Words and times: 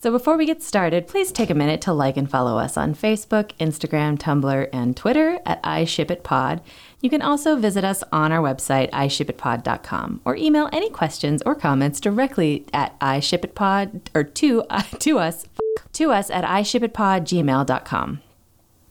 So 0.00 0.12
before 0.12 0.36
we 0.36 0.46
get 0.46 0.62
started, 0.62 1.08
please 1.08 1.32
take 1.32 1.50
a 1.50 1.54
minute 1.54 1.80
to 1.80 1.92
like 1.92 2.16
and 2.16 2.30
follow 2.30 2.56
us 2.56 2.76
on 2.76 2.94
Facebook, 2.94 3.50
Instagram, 3.58 4.16
Tumblr, 4.16 4.68
and 4.72 4.96
Twitter 4.96 5.40
at 5.44 5.60
iShipItPod. 5.64 6.60
You 7.00 7.10
can 7.10 7.20
also 7.20 7.56
visit 7.56 7.82
us 7.82 8.04
on 8.12 8.30
our 8.30 8.40
website, 8.40 8.92
iShipItPod.com, 8.92 10.20
or 10.24 10.36
email 10.36 10.68
any 10.72 10.88
questions 10.88 11.42
or 11.44 11.56
comments 11.56 11.98
directly 11.98 12.64
at 12.72 12.96
iShipItPod 13.00 14.02
or 14.14 14.22
to, 14.22 14.62
uh, 14.70 14.82
to 15.00 15.18
us 15.18 15.46
to 15.94 16.12
us 16.12 16.30
at 16.30 16.44
iShipItPod.gmail.com. 16.44 18.20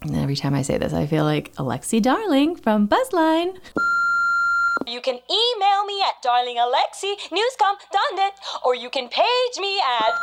And 0.02 0.16
every 0.18 0.36
time 0.36 0.54
I 0.54 0.62
say 0.62 0.78
this, 0.78 0.92
I 0.92 1.06
feel 1.06 1.24
like 1.24 1.56
Alexi 1.56 2.02
Darling 2.02 2.58
from 2.58 2.86
Buzzline. 2.86 3.58
You 4.86 5.00
can 5.00 5.16
email 5.16 5.86
me 5.86 6.02
at 6.02 6.22
darlingalexi.newscom.net 6.22 8.40
or 8.66 8.76
you 8.76 8.90
can 8.90 9.08
page 9.08 9.58
me 9.58 9.80
at 9.80 10.14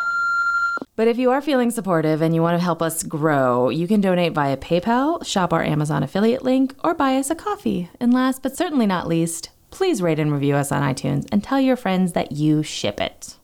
But 0.96 1.08
if 1.08 1.18
you 1.18 1.32
are 1.32 1.40
feeling 1.40 1.72
supportive 1.72 2.22
and 2.22 2.36
you 2.36 2.40
want 2.42 2.57
to 2.57 2.62
help 2.62 2.80
us 2.80 3.02
grow, 3.02 3.68
you 3.68 3.89
can 3.89 4.00
donate 4.00 4.32
via 4.32 4.57
PayPal, 4.57 5.26
shop 5.26 5.52
our 5.52 5.62
Amazon 5.62 6.04
affiliate 6.04 6.44
link, 6.44 6.72
or 6.85 6.94
buy 6.94 7.16
us 7.16 7.30
a 7.30 7.35
coffee. 7.35 7.90
And 7.98 8.14
last 8.14 8.44
but 8.44 8.57
certainly 8.57 8.86
not 8.86 9.08
least, 9.08 9.50
please 9.71 10.00
rate 10.00 10.21
and 10.21 10.32
review 10.32 10.54
us 10.54 10.71
on 10.71 10.82
iTunes 10.82 11.26
and 11.32 11.43
tell 11.43 11.58
your 11.58 11.75
friends 11.75 12.12
that 12.12 12.30
you 12.30 12.62
ship 12.62 13.00
it. 13.00 13.36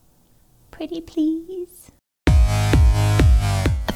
Pretty 0.71 1.01
please. 1.01 1.91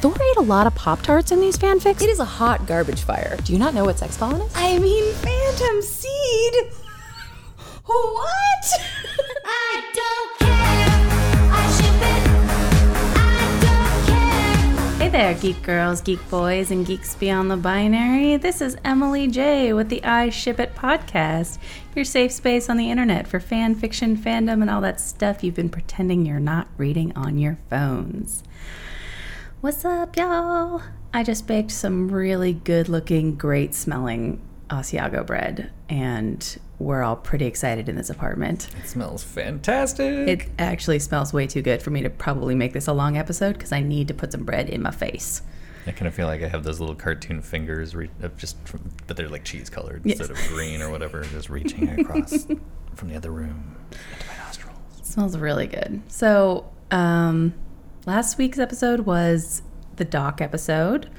Thor 0.01 0.13
ate 0.13 0.37
a 0.37 0.41
lot 0.41 0.67
of 0.67 0.75
Pop 0.75 1.01
Tarts 1.01 1.31
in 1.31 1.39
these 1.39 1.57
fanfics. 1.57 2.01
It 2.01 2.09
is 2.09 2.19
a 2.19 2.25
hot 2.25 2.67
garbage 2.67 3.03
fire. 3.03 3.37
Do 3.45 3.53
you 3.53 3.59
not 3.59 3.73
know 3.73 3.85
what 3.85 3.97
sex 3.97 4.17
pollen 4.17 4.41
is? 4.41 4.51
I 4.53 4.77
mean, 4.79 5.13
Phantom 5.13 5.81
Seed. 5.81 6.53
What? 7.87 8.65
I 9.45 9.91
don't 9.93 10.34
Hey 15.05 15.11
there, 15.11 15.35
geek 15.35 15.61
girls, 15.61 16.01
geek 16.01 16.29
boys, 16.31 16.71
and 16.71 16.83
geeks 16.83 17.13
beyond 17.13 17.51
the 17.51 17.57
binary. 17.57 18.37
This 18.37 18.59
is 18.59 18.75
Emily 18.83 19.27
J 19.27 19.71
with 19.71 19.89
the 19.89 20.03
I 20.03 20.31
Ship 20.31 20.59
It 20.59 20.73
podcast, 20.73 21.59
your 21.95 22.03
safe 22.03 22.31
space 22.31 22.71
on 22.71 22.77
the 22.77 22.89
internet 22.89 23.27
for 23.27 23.39
fan 23.39 23.75
fiction, 23.75 24.17
fandom, 24.17 24.61
and 24.61 24.69
all 24.69 24.81
that 24.81 24.99
stuff 24.99 25.43
you've 25.43 25.53
been 25.53 25.69
pretending 25.69 26.25
you're 26.25 26.39
not 26.39 26.69
reading 26.77 27.15
on 27.15 27.37
your 27.37 27.59
phones. 27.69 28.41
What's 29.61 29.85
up, 29.85 30.17
y'all? 30.17 30.81
I 31.13 31.21
just 31.21 31.45
baked 31.45 31.69
some 31.69 32.11
really 32.11 32.53
good 32.53 32.89
looking, 32.89 33.35
great 33.35 33.75
smelling 33.75 34.41
Asiago 34.69 35.25
bread, 35.25 35.71
and 35.89 36.57
we're 36.79 37.03
all 37.03 37.15
pretty 37.15 37.45
excited 37.45 37.87
in 37.87 37.95
this 37.95 38.09
apartment. 38.09 38.69
It 38.83 38.87
smells 38.89 39.23
fantastic. 39.23 40.27
It 40.27 40.49
actually 40.59 40.99
smells 40.99 41.31
way 41.33 41.47
too 41.47 41.61
good 41.61 41.81
for 41.81 41.89
me 41.91 42.01
to 42.01 42.09
probably 42.09 42.55
make 42.55 42.73
this 42.73 42.87
a 42.87 42.93
long 42.93 43.17
episode 43.17 43.53
because 43.53 43.71
I 43.71 43.79
need 43.81 44.07
to 44.09 44.13
put 44.13 44.31
some 44.31 44.43
bread 44.43 44.69
in 44.69 44.81
my 44.81 44.91
face. 44.91 45.41
I 45.87 45.91
kind 45.91 46.07
of 46.07 46.15
feel 46.15 46.25
like 46.25 46.41
I 46.41 46.47
have 46.47 46.63
those 46.63 46.79
little 46.79 46.95
cartoon 46.95 47.41
fingers, 47.43 47.95
re- 47.95 48.09
of 48.21 48.35
just 48.37 48.57
from, 48.67 48.89
but 49.05 49.15
they're 49.17 49.29
like 49.29 49.43
cheese 49.43 49.69
colored 49.69 50.01
Yes. 50.03 50.19
instead 50.19 50.35
of 50.35 50.43
green 50.51 50.81
or 50.81 50.89
whatever, 50.89 51.23
just 51.25 51.49
reaching 51.49 51.87
across 51.99 52.45
from 52.95 53.09
the 53.09 53.15
other 53.15 53.29
room 53.31 53.75
into 54.11 54.25
my 54.27 54.35
nostrils. 54.43 54.77
It 54.99 55.05
smells 55.05 55.37
really 55.37 55.67
good. 55.67 56.01
So, 56.07 56.71
um, 56.89 57.53
last 58.07 58.37
week's 58.39 58.57
episode 58.57 59.01
was 59.01 59.61
the 59.97 60.05
doc 60.05 60.41
episode. 60.41 61.09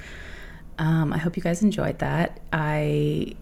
Um, 0.79 1.13
I 1.13 1.19
hope 1.19 1.37
you 1.37 1.43
guys 1.43 1.63
enjoyed 1.63 1.99
that. 2.01 2.39
I 2.53 3.35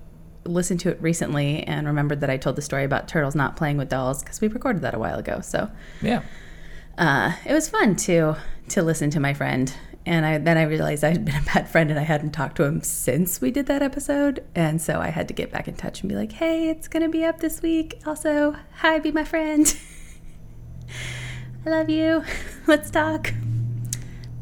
listened 0.44 0.80
to 0.80 0.90
it 0.90 1.00
recently 1.00 1.62
and 1.64 1.86
remembered 1.86 2.20
that 2.20 2.30
I 2.30 2.36
told 2.36 2.56
the 2.56 2.62
story 2.62 2.84
about 2.84 3.08
turtles 3.08 3.34
not 3.34 3.56
playing 3.56 3.76
with 3.78 3.88
dolls 3.88 4.22
because 4.22 4.40
we 4.40 4.48
recorded 4.48 4.82
that 4.82 4.94
a 4.94 4.98
while 4.98 5.18
ago. 5.18 5.40
So, 5.40 5.70
Yeah. 6.02 6.22
uh, 6.98 7.32
it 7.46 7.52
was 7.52 7.68
fun 7.68 7.96
to 7.96 8.36
to 8.68 8.82
listen 8.82 9.10
to 9.10 9.20
my 9.20 9.34
friend. 9.34 9.72
And 10.06 10.24
I 10.26 10.36
then 10.38 10.58
I 10.58 10.62
realized 10.64 11.02
I 11.02 11.10
had 11.10 11.24
been 11.24 11.34
a 11.36 11.40
bad 11.54 11.68
friend 11.68 11.90
and 11.90 11.98
I 11.98 12.02
hadn't 12.02 12.32
talked 12.32 12.56
to 12.58 12.64
him 12.64 12.82
since 12.82 13.40
we 13.40 13.50
did 13.50 13.66
that 13.66 13.82
episode. 13.82 14.44
And 14.54 14.80
so 14.82 15.00
I 15.00 15.08
had 15.08 15.28
to 15.28 15.34
get 15.34 15.50
back 15.50 15.66
in 15.66 15.74
touch 15.74 16.02
and 16.02 16.08
be 16.10 16.14
like, 16.14 16.32
hey, 16.32 16.68
it's 16.68 16.88
gonna 16.88 17.08
be 17.08 17.24
up 17.24 17.40
this 17.40 17.62
week. 17.62 18.00
Also, 18.06 18.54
hi, 18.76 18.98
be 18.98 19.10
my 19.12 19.24
friend. 19.24 19.74
I 21.66 21.70
love 21.70 21.88
you. 21.88 22.22
Let's 22.66 22.90
talk. 22.90 23.32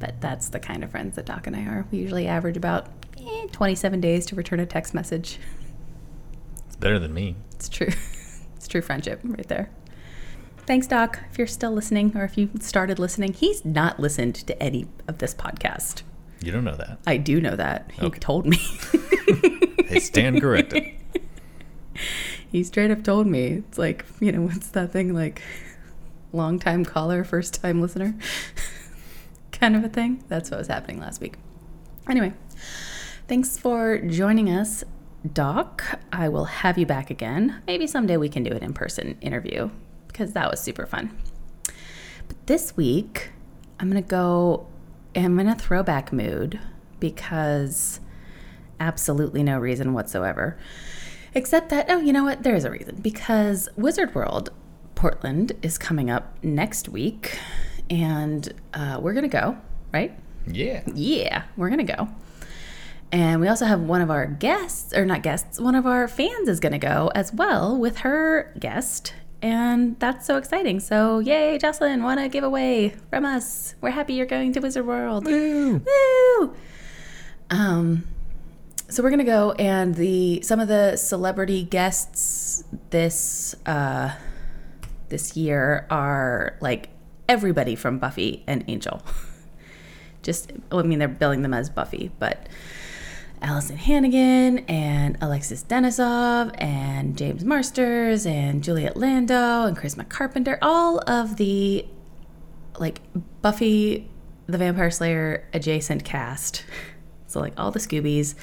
But 0.03 0.21
that's 0.21 0.49
the 0.49 0.59
kind 0.59 0.83
of 0.83 0.91
friends 0.91 1.15
that 1.15 1.27
Doc 1.27 1.47
and 1.47 1.55
I 1.55 1.61
are. 1.61 1.87
We 1.93 1.99
usually 1.99 2.27
average 2.27 2.57
about 2.57 2.89
eh, 3.25 3.47
27 3.53 4.01
days 4.01 4.27
to 4.27 4.35
return 4.35 4.59
a 4.59 4.67
text 4.67 4.95
message. 4.95 5.39
It's 6.67 6.75
better 6.75 6.99
than 6.99 7.15
me. 7.15 7.37
It's 7.55 7.69
true. 7.69 7.89
It's 8.57 8.69
true 8.69 8.81
friendship 8.81 9.21
right 9.25 9.47
there. 9.49 9.71
Thanks, 10.67 10.87
Doc, 10.87 11.19
if 11.33 11.37
you're 11.39 11.49
still 11.49 11.73
listening 11.73 12.17
or 12.17 12.23
if 12.25 12.39
you 12.39 12.49
started 12.61 13.01
listening. 13.01 13.33
He's 13.33 13.65
not 13.65 13.99
listened 13.99 14.37
to 14.47 14.61
any 14.63 14.87
of 15.09 15.19
this 15.19 15.35
podcast. 15.35 16.03
You 16.41 16.53
don't 16.53 16.63
know 16.63 16.77
that. 16.77 16.99
I 17.05 17.17
do 17.17 17.41
know 17.41 17.57
that. 17.57 17.91
He 17.93 18.07
Okay. 18.07 18.21
told 18.21 18.47
me. 18.47 18.59
I 19.91 19.99
stand 19.99 20.41
corrected. 20.41 20.85
he 22.53 22.63
straight 22.63 22.93
up 22.93 23.03
told 23.03 23.27
me. 23.27 23.47
It's 23.69 23.79
like, 23.79 24.05
you 24.21 24.31
know, 24.31 24.43
what's 24.43 24.69
that 24.69 24.93
thing 24.93 25.13
like 25.13 25.43
long 26.33 26.61
time 26.61 26.85
caller, 26.85 27.25
first 27.25 27.61
time 27.61 27.81
listener 27.81 28.15
kind 29.63 29.77
of 29.77 29.85
a 29.85 29.89
thing? 29.89 30.25
That's 30.27 30.51
what 30.51 30.59
was 30.59 30.67
happening 30.67 30.99
last 30.99 31.21
week. 31.21 31.37
Anyway, 32.11 32.33
thanks 33.29 33.57
for 33.57 33.99
joining 33.99 34.51
us, 34.51 34.83
Doc. 35.33 36.01
I 36.13 36.29
will 36.29 36.47
have 36.47 36.79
you 36.79 36.85
back 36.85 37.11
again. 37.11 37.63
Maybe 37.69 37.87
someday 37.87 38.17
we 38.17 38.29
can 38.29 38.43
do 38.43 38.51
an 38.51 38.65
in 38.65 38.73
person 38.73 39.17
interview 39.21 39.71
because 40.09 40.33
that 40.33 40.51
was 40.51 40.59
super 40.59 40.85
fun. 40.85 41.17
But 42.27 42.45
this 42.47 42.77
week, 42.77 43.31
I'm 43.79 43.89
going 43.89 44.03
to 44.03 44.09
go, 44.09 44.67
I'm 45.15 45.39
in 45.39 45.47
a 45.47 45.55
throwback 45.55 46.13
mood 46.13 46.59
because 46.99 48.01
absolutely 48.81 49.45
no 49.45 49.61
reason 49.61 49.93
whatsoever. 49.93 50.59
Except 51.35 51.69
that, 51.69 51.87
oh, 51.89 52.01
you 52.01 52.13
know 52.13 52.25
what? 52.25 52.43
There 52.43 52.57
is 52.57 52.65
a 52.65 52.71
reason. 52.73 52.97
Because 52.97 53.69
Wizard 53.77 54.13
World 54.13 54.51
Portland 54.97 55.53
is 55.63 55.79
coming 55.79 56.11
up 56.11 56.37
next 56.43 56.89
week, 56.89 57.39
and 57.93 58.53
uh, 58.73 58.99
we're 59.03 59.13
going 59.13 59.29
to 59.29 59.37
go, 59.37 59.59
right? 59.93 60.19
Yeah. 60.47 60.83
Yeah, 60.95 61.43
we're 61.59 61.69
going 61.69 61.87
to 61.87 61.93
go. 61.95 62.09
And 63.13 63.43
we 63.43 63.49
also 63.49 63.67
have 63.67 63.83
one 63.83 64.01
of 64.01 64.11
our 64.11 64.27
guests, 64.27 64.95
or 64.95 65.05
not 65.05 65.23
guests, 65.23 65.61
one 65.61 65.75
of 65.75 65.87
our 65.87 66.09
fans 66.09 66.49
is 66.49 66.59
going 66.59 66.73
to 66.73 66.79
go 66.79 67.13
as 67.15 67.35
well 67.35 67.79
with 67.79 67.99
her 67.99 68.51
guest. 68.59 69.13
And 69.43 69.99
that's 70.01 70.25
so 70.25 70.39
exciting. 70.39 70.81
So, 70.81 71.19
yay, 71.19 71.59
Jocelyn, 71.59 72.03
want 72.03 72.19
to 72.21 72.29
give 72.29 72.45
away 72.45 72.95
from 73.11 73.27
us. 73.27 73.75
We're 73.83 73.91
happy 73.91 74.15
you're 74.15 74.25
going 74.25 74.55
to 74.55 74.61
Wizard 74.61 74.87
World. 74.87 75.27
Woo. 75.27 75.83
Woo! 75.85 76.55
Um, 77.51 78.05
so 78.89 79.03
we're 79.03 79.11
gonna 79.11 79.25
go, 79.25 79.53
and 79.53 79.95
the 79.95 80.43
some 80.43 80.61
of 80.61 80.69
the 80.69 80.97
celebrity 80.97 81.65
guests 81.65 82.65
this 82.91 83.55
uh, 83.67 84.15
this 85.09 85.37
year 85.37 85.87
are 85.91 86.57
like 86.61 86.89
everybody 87.29 87.75
from 87.75 87.99
Buffy 87.99 88.45
and 88.47 88.65
Angel. 88.69 89.03
Just, 90.23 90.53
I 90.71 90.83
mean, 90.83 90.99
they're 90.99 91.09
billing 91.09 91.43
them 91.43 91.53
as 91.55 91.69
Buffy, 91.69 92.13
but 92.19 92.49
Alyson 93.43 93.77
Hannigan 93.77 94.61
and 94.69 95.19
Alexis 95.21 95.65
Denisof 95.65 96.55
and 96.59 97.19
James 97.19 97.45
Marsters 97.45 98.25
and 98.25 98.63
Juliet 98.63 98.97
Landau 98.97 99.67
and 99.67 99.77
Charisma 99.77 100.09
Carpenter, 100.09 100.59
all 100.63 101.03
of 101.11 101.37
the 101.37 101.85
like 102.79 103.01
Buffy 103.43 104.09
the 104.47 104.59
Vampire 104.59 104.91
Slayer 104.91 105.49
adjacent 105.53 106.05
cast. 106.05 106.65
So 107.29 107.41
like 107.41 107.55
all 107.59 107.71
the 107.71 107.79
Scoobies, 107.79 108.35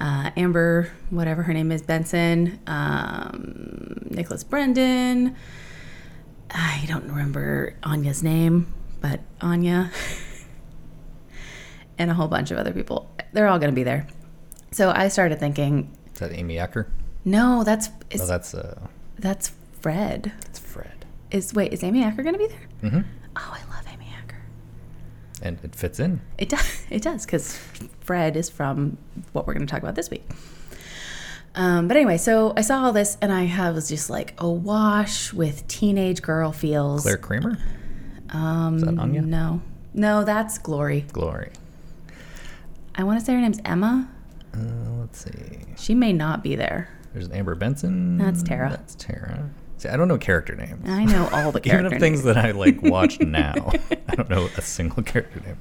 uh, 0.00 0.30
Amber, 0.34 0.90
whatever 1.10 1.42
her 1.42 1.52
name 1.52 1.70
is, 1.70 1.82
Benson, 1.82 2.58
um, 2.66 3.98
Nicholas 4.08 4.42
Brendon. 4.42 5.36
I 6.54 6.84
don't 6.86 7.08
remember 7.08 7.74
Anya's 7.82 8.22
name, 8.22 8.72
but 9.00 9.20
Anya, 9.40 9.90
and 11.98 12.10
a 12.10 12.14
whole 12.14 12.28
bunch 12.28 12.50
of 12.50 12.58
other 12.58 12.72
people. 12.72 13.10
They're 13.32 13.48
all 13.48 13.58
going 13.58 13.70
to 13.72 13.74
be 13.74 13.82
there. 13.84 14.06
So 14.70 14.90
I 14.90 15.08
started 15.08 15.38
thinking, 15.40 15.90
Is 16.12 16.20
that 16.20 16.32
Amy 16.32 16.58
Acker? 16.58 16.88
no, 17.24 17.64
that's 17.64 17.88
Oh, 17.88 17.92
is, 18.10 18.28
that's 18.28 18.54
uh, 18.54 18.78
that's 19.18 19.52
Fred. 19.80 20.32
it's 20.46 20.58
Fred. 20.58 21.04
Is 21.30 21.52
wait, 21.54 21.72
is 21.72 21.82
Amy 21.82 22.04
Acker 22.04 22.22
going 22.22 22.34
to 22.34 22.38
be 22.38 22.46
there? 22.48 22.68
Mm-hmm. 22.82 23.00
Oh, 23.36 23.56
I 23.60 23.74
love 23.74 23.84
Amy 23.92 24.12
Acker. 24.22 24.42
And 25.42 25.58
it 25.64 25.74
fits 25.74 25.98
in. 25.98 26.20
It 26.38 26.48
does. 26.48 26.86
It 26.90 27.02
does 27.02 27.24
because 27.26 27.56
Fred 28.00 28.36
is 28.36 28.48
from 28.50 28.98
what 29.32 29.46
we're 29.46 29.54
going 29.54 29.66
to 29.66 29.70
talk 29.70 29.82
about 29.82 29.96
this 29.96 30.10
week. 30.10 30.24
Um, 31.56 31.86
but 31.88 31.96
anyway, 31.96 32.16
so 32.18 32.52
I 32.56 32.62
saw 32.62 32.84
all 32.84 32.92
this 32.92 33.16
and 33.20 33.32
I 33.32 33.70
was 33.70 33.88
just 33.88 34.10
like 34.10 34.34
awash 34.38 35.32
with 35.32 35.66
teenage 35.68 36.20
girl 36.22 36.50
feels. 36.52 37.02
Clare 37.02 37.16
Kramer? 37.16 37.58
um, 38.30 38.80
that 38.80 38.98
Anya? 38.98 39.22
No, 39.22 39.62
no, 39.92 40.24
that's 40.24 40.58
Glory. 40.58 41.02
Glory. 41.12 41.50
I 42.96 43.04
want 43.04 43.18
to 43.20 43.24
say 43.24 43.34
her 43.34 43.40
name's 43.40 43.60
Emma. 43.64 44.08
Uh, 44.52 44.58
let's 45.00 45.24
see. 45.24 45.58
She 45.76 45.94
may 45.94 46.12
not 46.12 46.42
be 46.42 46.56
there. 46.56 46.88
There's 47.12 47.30
Amber 47.30 47.54
Benson. 47.54 48.18
That's 48.18 48.42
Tara. 48.42 48.70
That's 48.70 48.94
Tara. 48.96 49.50
See, 49.78 49.88
I 49.88 49.96
don't 49.96 50.08
know 50.08 50.18
character 50.18 50.54
names. 50.56 50.88
I 50.88 51.04
know 51.04 51.28
all 51.32 51.52
the 51.52 51.58
Even 51.64 51.70
character 51.70 51.94
of 51.96 52.00
things 52.00 52.24
names. 52.24 52.34
that 52.34 52.44
I 52.44 52.50
like 52.52 52.82
watch 52.82 53.20
now, 53.20 53.70
I 54.08 54.14
don't 54.16 54.28
know 54.30 54.48
a 54.56 54.62
single 54.62 55.02
character 55.04 55.40
name. 55.40 55.58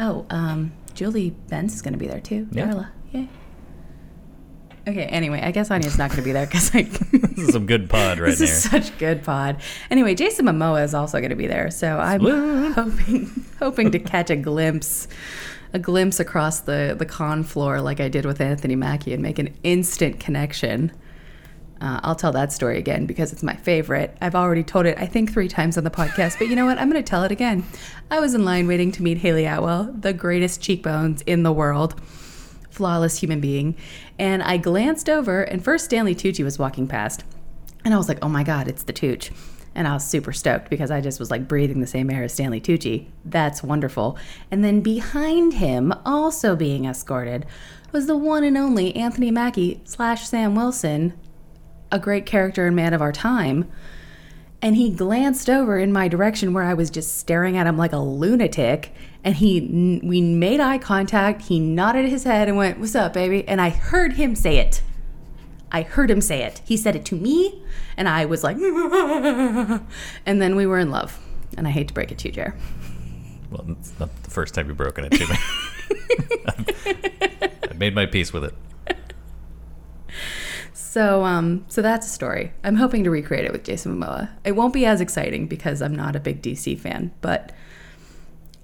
Oh, 0.00 0.26
um, 0.30 0.72
Julie 0.94 1.30
Benz 1.48 1.74
is 1.74 1.82
going 1.82 1.92
to 1.92 1.98
be 1.98 2.06
there 2.08 2.20
too. 2.20 2.48
Yeah. 2.50 2.66
Darla. 2.68 2.88
Yay. 3.12 3.28
Okay, 4.90 5.04
anyway, 5.04 5.40
I 5.40 5.52
guess 5.52 5.70
Anya's 5.70 5.98
not 5.98 6.10
going 6.10 6.18
to 6.20 6.24
be 6.24 6.32
there 6.32 6.46
because 6.46 6.74
like 6.74 6.90
This 7.10 7.38
is 7.48 7.52
some 7.52 7.66
good 7.66 7.88
pod 7.88 8.18
right 8.18 8.28
this 8.36 8.38
there. 8.38 8.48
is 8.80 8.88
such 8.88 8.98
good 8.98 9.22
pod. 9.22 9.60
Anyway, 9.90 10.14
Jason 10.16 10.46
Momoa 10.46 10.82
is 10.84 10.94
also 10.94 11.18
going 11.18 11.30
to 11.30 11.36
be 11.36 11.46
there, 11.46 11.70
so 11.70 11.98
I'm 11.98 12.72
hoping 12.72 13.44
hoping 13.60 13.90
to 13.92 13.98
catch 14.00 14.30
a 14.30 14.36
glimpse, 14.36 15.06
a 15.72 15.78
glimpse 15.78 16.18
across 16.18 16.60
the 16.60 16.96
the 16.98 17.06
con 17.06 17.44
floor 17.44 17.80
like 17.80 18.00
I 18.00 18.08
did 18.08 18.24
with 18.26 18.40
Anthony 18.40 18.74
Mackie 18.74 19.14
and 19.14 19.22
make 19.22 19.38
an 19.38 19.54
instant 19.62 20.18
connection. 20.18 20.90
Uh, 21.80 21.98
I'll 22.02 22.14
tell 22.16 22.32
that 22.32 22.52
story 22.52 22.76
again 22.76 23.06
because 23.06 23.32
it's 23.32 23.42
my 23.42 23.54
favorite. 23.56 24.14
I've 24.20 24.34
already 24.34 24.62
told 24.62 24.84
it, 24.84 24.98
I 24.98 25.06
think, 25.06 25.32
three 25.32 25.48
times 25.48 25.78
on 25.78 25.84
the 25.84 25.90
podcast, 25.90 26.38
but 26.38 26.48
you 26.48 26.56
know 26.56 26.66
what? 26.66 26.76
I'm 26.78 26.90
going 26.90 27.02
to 27.02 27.08
tell 27.08 27.22
it 27.24 27.32
again. 27.32 27.64
I 28.10 28.20
was 28.20 28.34
in 28.34 28.44
line 28.44 28.66
waiting 28.68 28.92
to 28.92 29.02
meet 29.02 29.16
Hayley 29.16 29.46
Atwell, 29.46 29.84
the 29.98 30.12
greatest 30.12 30.60
cheekbones 30.60 31.22
in 31.22 31.42
the 31.42 31.52
world, 31.52 31.98
flawless 32.70 33.18
human 33.18 33.40
being. 33.40 33.76
And 34.18 34.42
I 34.42 34.56
glanced 34.56 35.08
over, 35.08 35.42
and 35.42 35.62
first 35.62 35.86
Stanley 35.86 36.14
Tucci 36.14 36.44
was 36.44 36.58
walking 36.58 36.86
past. 36.86 37.24
And 37.84 37.94
I 37.94 37.96
was 37.96 38.08
like, 38.08 38.18
oh 38.22 38.28
my 38.28 38.42
God, 38.42 38.68
it's 38.68 38.82
the 38.82 38.92
Tooch. 38.92 39.30
And 39.74 39.86
I 39.86 39.94
was 39.94 40.04
super 40.04 40.32
stoked 40.32 40.68
because 40.68 40.90
I 40.90 41.00
just 41.00 41.20
was 41.20 41.30
like 41.30 41.46
breathing 41.46 41.80
the 41.80 41.86
same 41.86 42.10
air 42.10 42.24
as 42.24 42.34
Stanley 42.34 42.60
Tucci. 42.60 43.06
That's 43.24 43.62
wonderful. 43.62 44.18
And 44.50 44.64
then 44.64 44.80
behind 44.80 45.54
him, 45.54 45.94
also 46.04 46.56
being 46.56 46.86
escorted, 46.86 47.46
was 47.92 48.06
the 48.06 48.16
one 48.16 48.44
and 48.44 48.56
only 48.56 48.94
Anthony 48.96 49.30
Mackie 49.30 49.80
slash 49.84 50.28
Sam 50.28 50.54
Wilson, 50.54 51.14
a 51.92 51.98
great 51.98 52.26
character 52.26 52.66
and 52.66 52.76
man 52.76 52.94
of 52.94 53.02
our 53.02 53.12
time. 53.12 53.70
And 54.62 54.76
he 54.76 54.90
glanced 54.90 55.48
over 55.48 55.78
in 55.78 55.92
my 55.92 56.08
direction 56.08 56.52
where 56.52 56.64
I 56.64 56.74
was 56.74 56.90
just 56.90 57.18
staring 57.18 57.56
at 57.56 57.66
him 57.66 57.78
like 57.78 57.92
a 57.92 57.98
lunatic. 57.98 58.92
And 59.22 59.36
he, 59.36 60.00
we 60.02 60.20
made 60.20 60.60
eye 60.60 60.78
contact. 60.78 61.42
He 61.42 61.60
nodded 61.60 62.08
his 62.08 62.24
head 62.24 62.48
and 62.48 62.56
went, 62.56 62.78
What's 62.78 62.94
up, 62.94 63.12
baby? 63.12 63.46
And 63.46 63.60
I 63.60 63.68
heard 63.68 64.14
him 64.14 64.34
say 64.34 64.58
it. 64.58 64.82
I 65.72 65.82
heard 65.82 66.10
him 66.10 66.20
say 66.20 66.42
it. 66.42 66.62
He 66.64 66.76
said 66.76 66.96
it 66.96 67.04
to 67.06 67.14
me, 67.14 67.62
and 67.96 68.08
I 68.08 68.24
was 68.24 68.42
like, 68.42 68.56
and 70.26 70.42
then 70.42 70.56
we 70.56 70.66
were 70.66 70.78
in 70.78 70.90
love. 70.90 71.18
And 71.56 71.66
I 71.66 71.70
hate 71.70 71.88
to 71.88 71.94
break 71.94 72.10
it 72.10 72.18
to 72.18 72.28
you, 72.28 72.32
Jer. 72.32 72.56
Well, 73.50 73.64
it's 73.70 73.92
not 73.98 74.10
the 74.22 74.30
first 74.30 74.54
time 74.54 74.68
you've 74.68 74.76
broken 74.76 75.04
it 75.04 75.12
to 75.12 75.26
me. 75.28 75.36
I 77.70 77.74
made 77.74 77.94
my 77.94 78.06
peace 78.06 78.32
with 78.32 78.44
it. 78.44 78.54
So, 80.72 81.24
um, 81.24 81.64
so 81.68 81.82
that's 81.82 82.06
a 82.06 82.10
story. 82.10 82.52
I'm 82.64 82.74
hoping 82.74 83.04
to 83.04 83.10
recreate 83.10 83.44
it 83.44 83.52
with 83.52 83.62
Jason 83.62 83.96
Momoa. 83.96 84.28
It 84.44 84.52
won't 84.52 84.74
be 84.74 84.86
as 84.86 85.00
exciting 85.00 85.46
because 85.46 85.82
I'm 85.82 85.94
not 85.94 86.16
a 86.16 86.20
big 86.20 86.42
DC 86.42 86.80
fan, 86.80 87.12
but 87.20 87.52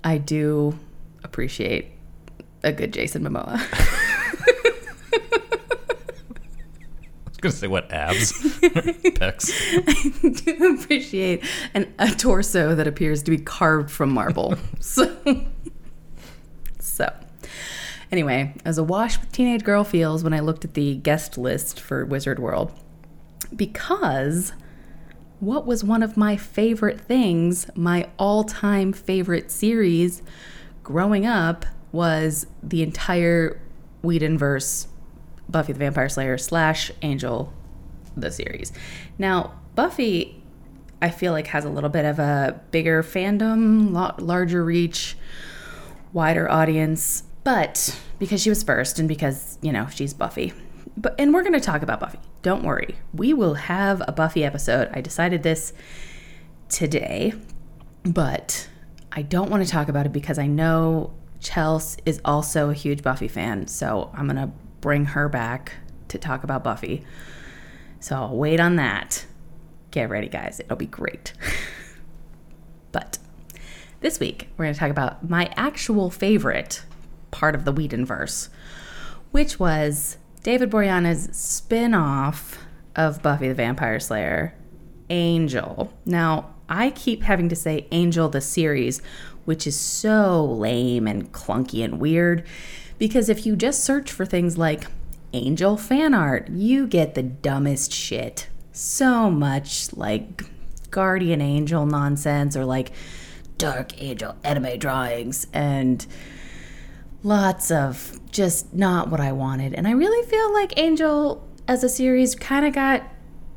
I 0.06 0.18
do 0.18 0.78
appreciate 1.24 1.90
a 2.62 2.70
good 2.70 2.92
Jason 2.92 3.24
Momoa. 3.24 3.56
I 3.56 3.58
was 7.28 7.38
gonna 7.40 7.52
say 7.52 7.66
what 7.66 7.90
abs, 7.90 8.32
pecs. 8.32 9.50
I 10.24 10.28
do 10.28 10.76
appreciate 10.76 11.44
an, 11.74 11.92
a 11.98 12.12
torso 12.12 12.76
that 12.76 12.86
appears 12.86 13.24
to 13.24 13.32
be 13.32 13.38
carved 13.38 13.90
from 13.90 14.10
marble. 14.10 14.54
so, 14.78 15.12
so 16.78 17.12
anyway, 18.12 18.54
as 18.64 18.78
awash 18.78 19.18
with 19.18 19.32
teenage 19.32 19.64
girl 19.64 19.82
feels 19.82 20.22
when 20.22 20.32
I 20.32 20.38
looked 20.38 20.64
at 20.64 20.74
the 20.74 20.94
guest 20.94 21.36
list 21.36 21.80
for 21.80 22.04
Wizard 22.04 22.38
World, 22.38 22.72
because 23.56 24.52
what 25.40 25.66
was 25.66 25.84
one 25.84 26.02
of 26.02 26.16
my 26.16 26.36
favorite 26.36 27.00
things, 27.00 27.68
my 27.74 28.08
all-time 28.18 28.92
favorite 28.92 29.50
series 29.50 30.22
growing 30.82 31.26
up 31.26 31.66
was 31.92 32.46
the 32.62 32.82
entire 32.82 33.60
Whedonverse 34.02 34.86
Buffy 35.48 35.72
the 35.72 35.78
Vampire 35.78 36.08
Slayer 36.08 36.38
slash 36.38 36.90
Angel 37.02 37.52
the 38.16 38.30
series. 38.30 38.72
Now, 39.18 39.54
Buffy, 39.74 40.42
I 41.00 41.10
feel 41.10 41.32
like 41.32 41.48
has 41.48 41.64
a 41.64 41.68
little 41.68 41.90
bit 41.90 42.04
of 42.04 42.18
a 42.18 42.60
bigger 42.70 43.02
fandom, 43.02 43.92
larger 44.18 44.64
reach, 44.64 45.16
wider 46.12 46.50
audience, 46.50 47.24
but 47.44 47.98
because 48.18 48.42
she 48.42 48.48
was 48.48 48.62
first 48.62 48.98
and 48.98 49.08
because, 49.08 49.58
you 49.60 49.72
know, 49.72 49.86
she's 49.88 50.14
Buffy. 50.14 50.52
But 50.96 51.14
and 51.18 51.34
we're 51.34 51.42
going 51.42 51.52
to 51.52 51.60
talk 51.60 51.82
about 51.82 52.00
Buffy. 52.00 52.18
Don't 52.42 52.62
worry. 52.62 52.96
We 53.12 53.34
will 53.34 53.54
have 53.54 54.02
a 54.06 54.12
Buffy 54.12 54.44
episode. 54.44 54.88
I 54.92 55.00
decided 55.00 55.42
this 55.42 55.72
today, 56.68 57.34
but 58.04 58.68
I 59.12 59.22
don't 59.22 59.50
want 59.50 59.64
to 59.64 59.70
talk 59.70 59.88
about 59.88 60.06
it 60.06 60.12
because 60.12 60.38
I 60.38 60.46
know 60.46 61.12
Chelsea 61.40 62.00
is 62.06 62.20
also 62.24 62.70
a 62.70 62.74
huge 62.74 63.02
Buffy 63.02 63.28
fan, 63.28 63.66
so 63.66 64.10
I'm 64.14 64.26
going 64.26 64.36
to 64.36 64.52
bring 64.80 65.06
her 65.06 65.28
back 65.28 65.72
to 66.08 66.18
talk 66.18 66.44
about 66.44 66.64
Buffy. 66.64 67.04
So 68.00 68.16
I'll 68.16 68.36
wait 68.36 68.60
on 68.60 68.76
that. 68.76 69.26
Get 69.90 70.08
ready, 70.08 70.28
guys. 70.28 70.60
It'll 70.60 70.76
be 70.76 70.86
great. 70.86 71.32
but 72.92 73.18
this 74.00 74.20
week, 74.20 74.48
we're 74.56 74.66
going 74.66 74.74
to 74.74 74.80
talk 74.80 74.90
about 74.90 75.28
my 75.28 75.50
actual 75.56 76.10
favorite 76.10 76.84
part 77.30 77.54
of 77.54 77.64
the 77.64 77.72
Whedonverse, 77.72 78.48
which 79.30 79.58
was 79.58 80.18
David 80.46 80.70
Boreanaz's 80.70 81.36
spin 81.36 81.92
off 81.92 82.64
of 82.94 83.20
Buffy 83.20 83.48
the 83.48 83.54
Vampire 83.54 83.98
Slayer, 83.98 84.54
Angel. 85.10 85.92
Now, 86.04 86.54
I 86.68 86.90
keep 86.90 87.24
having 87.24 87.48
to 87.48 87.56
say 87.56 87.88
Angel 87.90 88.28
the 88.28 88.40
series, 88.40 89.02
which 89.44 89.66
is 89.66 89.76
so 89.76 90.44
lame 90.44 91.08
and 91.08 91.32
clunky 91.32 91.82
and 91.82 91.98
weird 91.98 92.46
because 92.96 93.28
if 93.28 93.44
you 93.44 93.56
just 93.56 93.82
search 93.82 94.12
for 94.12 94.24
things 94.24 94.56
like 94.56 94.84
Angel 95.32 95.76
fan 95.76 96.14
art, 96.14 96.48
you 96.48 96.86
get 96.86 97.16
the 97.16 97.24
dumbest 97.24 97.92
shit. 97.92 98.46
So 98.70 99.28
much 99.28 99.92
like 99.94 100.44
Guardian 100.92 101.40
Angel 101.40 101.86
nonsense 101.86 102.56
or 102.56 102.64
like 102.64 102.92
Dark 103.58 104.00
Angel 104.00 104.36
anime 104.44 104.78
drawings 104.78 105.48
and 105.52 106.06
lots 107.26 107.72
of 107.72 108.20
just 108.30 108.72
not 108.72 109.08
what 109.08 109.20
I 109.20 109.32
wanted. 109.32 109.74
And 109.74 109.88
I 109.88 109.90
really 109.90 110.24
feel 110.28 110.52
like 110.52 110.78
Angel 110.78 111.44
as 111.66 111.82
a 111.82 111.88
series 111.88 112.36
kind 112.36 112.64
of 112.64 112.72
got, 112.72 113.02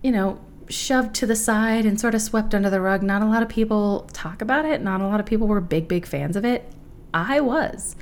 you 0.01 0.11
know, 0.11 0.39
shoved 0.69 1.13
to 1.15 1.27
the 1.27 1.35
side 1.35 1.85
and 1.85 1.99
sort 1.99 2.15
of 2.15 2.21
swept 2.21 2.55
under 2.55 2.69
the 2.71 2.81
rug. 2.81 3.03
Not 3.03 3.21
a 3.21 3.25
lot 3.25 3.43
of 3.43 3.49
people 3.49 4.09
talk 4.11 4.41
about 4.41 4.65
it, 4.65 4.81
not 4.81 5.01
a 5.01 5.07
lot 5.07 5.19
of 5.19 5.27
people 5.27 5.47
were 5.47 5.61
big, 5.61 5.87
big 5.87 6.07
fans 6.07 6.35
of 6.35 6.43
it. 6.43 6.67
I 7.13 7.41
was. 7.41 7.95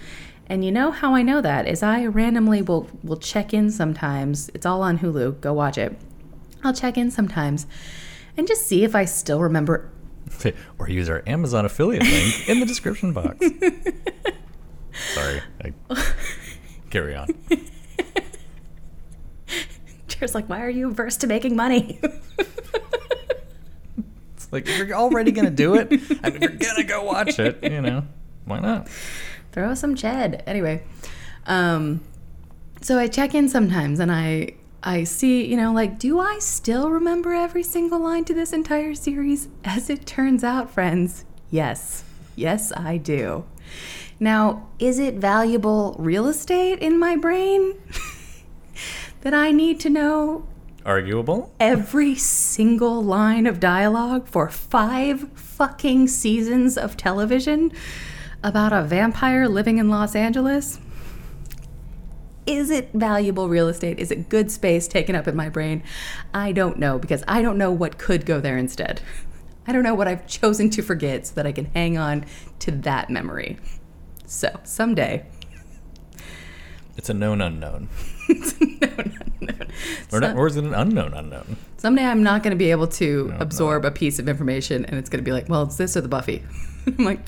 And 0.48 0.64
you 0.64 0.72
know 0.72 0.92
how 0.92 1.14
I 1.14 1.22
know 1.22 1.42
that 1.42 1.68
is 1.68 1.84
I 1.84 2.06
randomly 2.06 2.62
will 2.62 2.90
will 3.04 3.18
check 3.18 3.54
in 3.54 3.70
sometimes. 3.70 4.50
It's 4.54 4.66
all 4.66 4.82
on 4.82 5.00
Hulu. 5.00 5.42
Go 5.42 5.52
watch 5.52 5.78
it. 5.78 6.00
I'll 6.64 6.74
check 6.74 6.98
in 6.98 7.12
sometimes 7.12 7.68
and 8.38 8.48
just 8.48 8.66
see 8.66 8.86
if 8.86 8.96
I 8.96 9.04
still 9.04 9.42
remember 9.42 9.92
or 10.80 10.90
use 10.90 11.10
our 11.10 11.24
Amazon 11.28 11.66
affiliate 11.66 12.04
link 12.04 12.48
in 12.48 12.62
the 12.62 12.66
description 12.66 13.12
box. 13.12 13.46
Sorry. 15.14 15.42
I, 15.64 15.74
carry 16.90 17.16
on. 17.16 17.28
Cheers 20.08 20.34
like 20.36 20.48
why 20.50 20.62
are 20.62 20.70
you 20.70 20.90
averse 20.90 21.18
to 21.18 21.28
making 21.28 21.56
money? 21.56 22.00
It's 24.36 24.52
like 24.52 24.68
if 24.68 24.78
you're 24.78 24.98
already 24.98 25.32
gonna 25.32 25.50
do 25.52 25.76
it, 25.76 25.92
and 25.92 26.02
if 26.36 26.42
you're 26.42 26.52
gonna 26.52 26.84
go 26.84 27.04
watch 27.04 27.40
it, 27.40 27.64
you 27.64 27.82
know, 27.82 28.04
why 28.46 28.60
not? 28.60 28.88
throw 29.52 29.74
some 29.74 29.96
ched 29.96 30.44
anyway 30.46 30.84
um 31.48 32.00
so 32.82 33.00
i 33.00 33.08
check 33.08 33.34
in 33.34 33.50
sometimes 33.50 34.00
and 34.00 34.12
i 34.12 34.48
i 34.84 35.04
see 35.04 35.48
you 35.48 35.58
know 35.58 35.74
like 35.74 35.98
do 35.98 36.20
i 36.20 36.38
still 36.38 36.92
remember 36.92 37.34
every 37.34 37.64
single 37.64 37.98
line 38.00 38.24
to 38.24 38.36
this 38.36 38.54
entire 38.54 38.94
series 38.94 39.48
as 39.64 39.90
it 39.90 40.06
turns 40.06 40.44
out 40.44 40.70
friends 40.70 41.26
yes 41.50 42.04
yes 42.36 42.72
i 42.78 42.98
do 42.98 43.44
now 44.20 44.68
is 44.80 45.00
it 45.00 45.16
valuable 45.16 45.96
real 46.00 46.28
estate 46.28 46.80
in 46.80 47.00
my 47.00 47.16
brain 47.16 47.76
that 49.22 49.34
i 49.34 49.52
need 49.52 49.80
to 49.80 49.90
know 49.90 50.48
Arguable. 50.86 51.52
every 51.60 52.16
single 52.16 53.04
line 53.04 53.46
of 53.46 53.60
dialogue 53.60 54.28
for 54.28 54.50
five 54.50 55.30
fucking 55.34 56.08
seasons 56.08 56.78
of 56.78 56.96
television 56.96 57.72
about 58.44 58.72
a 58.72 58.84
vampire 58.84 59.48
living 59.48 59.78
in 59.78 59.90
Los 59.90 60.16
Angeles? 60.16 60.80
Is 62.46 62.70
it 62.70 62.92
valuable 62.94 63.50
real 63.50 63.68
estate? 63.68 64.00
Is 64.00 64.12
it 64.12 64.30
good 64.30 64.50
space 64.50 64.88
taken 64.88 65.16
up 65.16 65.28
in 65.28 65.36
my 65.36 65.50
brain? 65.50 65.84
I 66.34 66.54
don't 66.54 66.80
know 66.80 66.98
because 66.98 67.24
I 67.28 67.42
don't 67.42 67.58
know 67.58 67.72
what 67.72 67.98
could 67.98 68.26
go 68.26 68.40
there 68.40 68.58
instead. 68.58 69.02
I 69.68 69.74
don't 69.74 69.84
know 69.84 69.96
what 69.96 70.08
I've 70.08 70.28
chosen 70.28 70.70
to 70.70 70.82
forget 70.82 71.28
so 71.28 71.36
that 71.36 71.46
I 71.46 71.52
can 71.52 71.66
hang 71.66 71.98
on 71.98 72.26
to 72.60 72.72
that 72.72 73.10
memory. 73.10 73.58
So, 74.30 74.50
someday, 74.66 75.26
It's 76.98 77.10
a 77.10 77.14
known 77.14 77.40
unknown. 77.40 77.88
no, 78.30 78.90
no, 79.40 79.54
Or, 80.12 80.20
not, 80.20 80.36
or 80.36 80.48
is 80.48 80.58
it 80.58 80.66
an 80.66 80.74
unknown 80.74 81.14
unknown? 81.14 81.56
Someday 81.78 82.04
I'm 82.04 82.24
not 82.24 82.44
going 82.44 82.52
to 82.52 82.58
be 82.58 82.72
able 82.72 82.88
to 82.88 83.34
absorb 83.40 83.86
a 83.86 83.92
piece 83.92 84.20
of 84.20 84.28
information 84.28 84.84
and 84.84 84.98
it's 84.98 85.10
going 85.10 85.24
to 85.24 85.26
be 85.26 85.32
like, 85.32 85.48
well, 85.48 85.64
it's 85.64 85.78
this 85.78 85.96
or 85.96 86.02
the 86.02 86.10
Buffy. 86.10 86.44
I'm 86.88 87.06
like, 87.06 87.20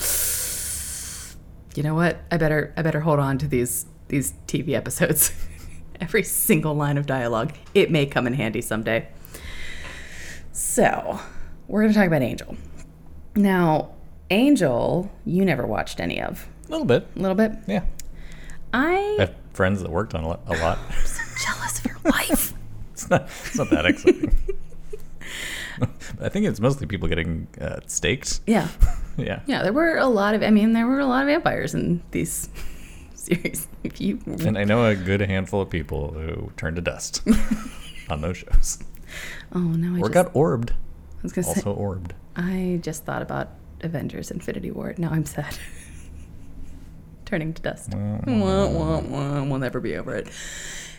you 1.76 1.84
know 1.84 1.96
what? 1.96 2.20
I 2.32 2.38
better 2.38 2.74
I 2.76 2.82
better 2.82 3.00
hold 3.00 3.20
on 3.20 3.38
to 3.38 3.48
these 3.48 3.86
these 4.10 4.34
TV 4.48 4.74
episodes. 4.74 5.32
Every 6.02 6.24
single 6.24 6.74
line 6.74 6.98
of 6.98 7.06
dialogue. 7.06 7.54
It 7.74 7.92
may 7.92 8.08
come 8.08 8.28
in 8.28 8.34
handy 8.34 8.62
someday. 8.62 9.08
So, 10.52 11.20
we're 11.70 11.82
going 11.82 11.94
to 11.94 11.98
talk 11.98 12.08
about 12.08 12.22
Angel. 12.22 12.58
Now, 13.36 13.92
Angel, 14.30 15.10
you 15.26 15.46
never 15.46 15.66
watched 15.66 16.02
any 16.02 16.22
of. 16.22 16.48
A 16.70 16.72
little 16.72 16.86
bit. 16.86 17.08
A 17.16 17.20
little 17.20 17.36
bit. 17.36 17.54
Yeah. 17.68 17.84
I 18.74 19.16
I 19.18 19.22
have 19.22 19.36
friends 19.54 19.82
that 19.82 19.90
worked 19.92 20.14
on 20.16 20.24
a 20.24 20.28
lot. 20.28 20.42
A 20.48 20.54
lot. 20.58 20.78
jealous 21.44 21.80
of 21.80 21.86
your 21.86 21.98
life. 22.06 22.54
it's, 22.94 23.10
not, 23.10 23.24
it's 23.24 23.58
not 23.58 23.70
that 23.72 23.86
exciting. 23.86 24.36
I 26.22 26.30
think 26.30 26.46
it's 26.46 26.60
mostly 26.60 26.86
people 26.88 27.08
getting 27.08 27.48
uh, 27.60 27.80
staked. 27.88 28.42
yeah. 28.48 28.68
Yeah. 29.18 29.42
Yeah, 29.48 29.64
there 29.64 29.74
were 29.74 29.98
a 29.98 30.06
lot 30.08 30.34
of 30.34 30.44
I 30.44 30.50
mean, 30.50 30.72
there 30.72 30.88
were 30.88 31.00
a 31.02 31.06
lot 31.06 31.24
of 31.24 31.28
vampires 31.28 31.76
in 31.76 32.02
these 32.12 32.48
series. 33.16 33.68
If 33.84 34.00
you 34.00 34.18
And 34.26 34.58
I 34.58 34.64
know 34.64 34.86
a 34.86 34.96
good 34.96 35.20
handful 35.20 35.60
of 35.62 35.70
people 35.70 36.14
who 36.14 36.54
turned 36.56 36.78
to 36.78 36.82
dust 36.82 37.22
on 38.10 38.22
those 38.22 38.38
shows. 38.38 38.80
Oh 39.52 39.60
no, 39.60 39.96
I 39.96 39.98
Or 39.98 40.04
just, 40.04 40.14
got 40.14 40.32
orbed. 40.34 40.72
I 40.72 41.22
was 41.22 41.34
gonna 41.34 41.44
say 41.44 41.50
Also 41.60 41.74
orbed. 41.74 42.14
I 42.38 42.80
just 42.82 43.04
thought 43.04 43.22
about 43.22 43.50
Avengers 43.82 44.32
Infinity 44.32 44.72
War. 44.72 44.96
Now 44.98 45.10
I'm 45.10 45.26
sad. 45.26 45.58
Turning 47.30 47.54
to 47.54 47.62
dust. 47.62 47.94
Wah, 47.94 48.68
wah, 48.68 49.00
wah. 49.02 49.44
We'll 49.44 49.60
never 49.60 49.80
be 49.80 49.96
over 49.96 50.16
it. 50.16 50.30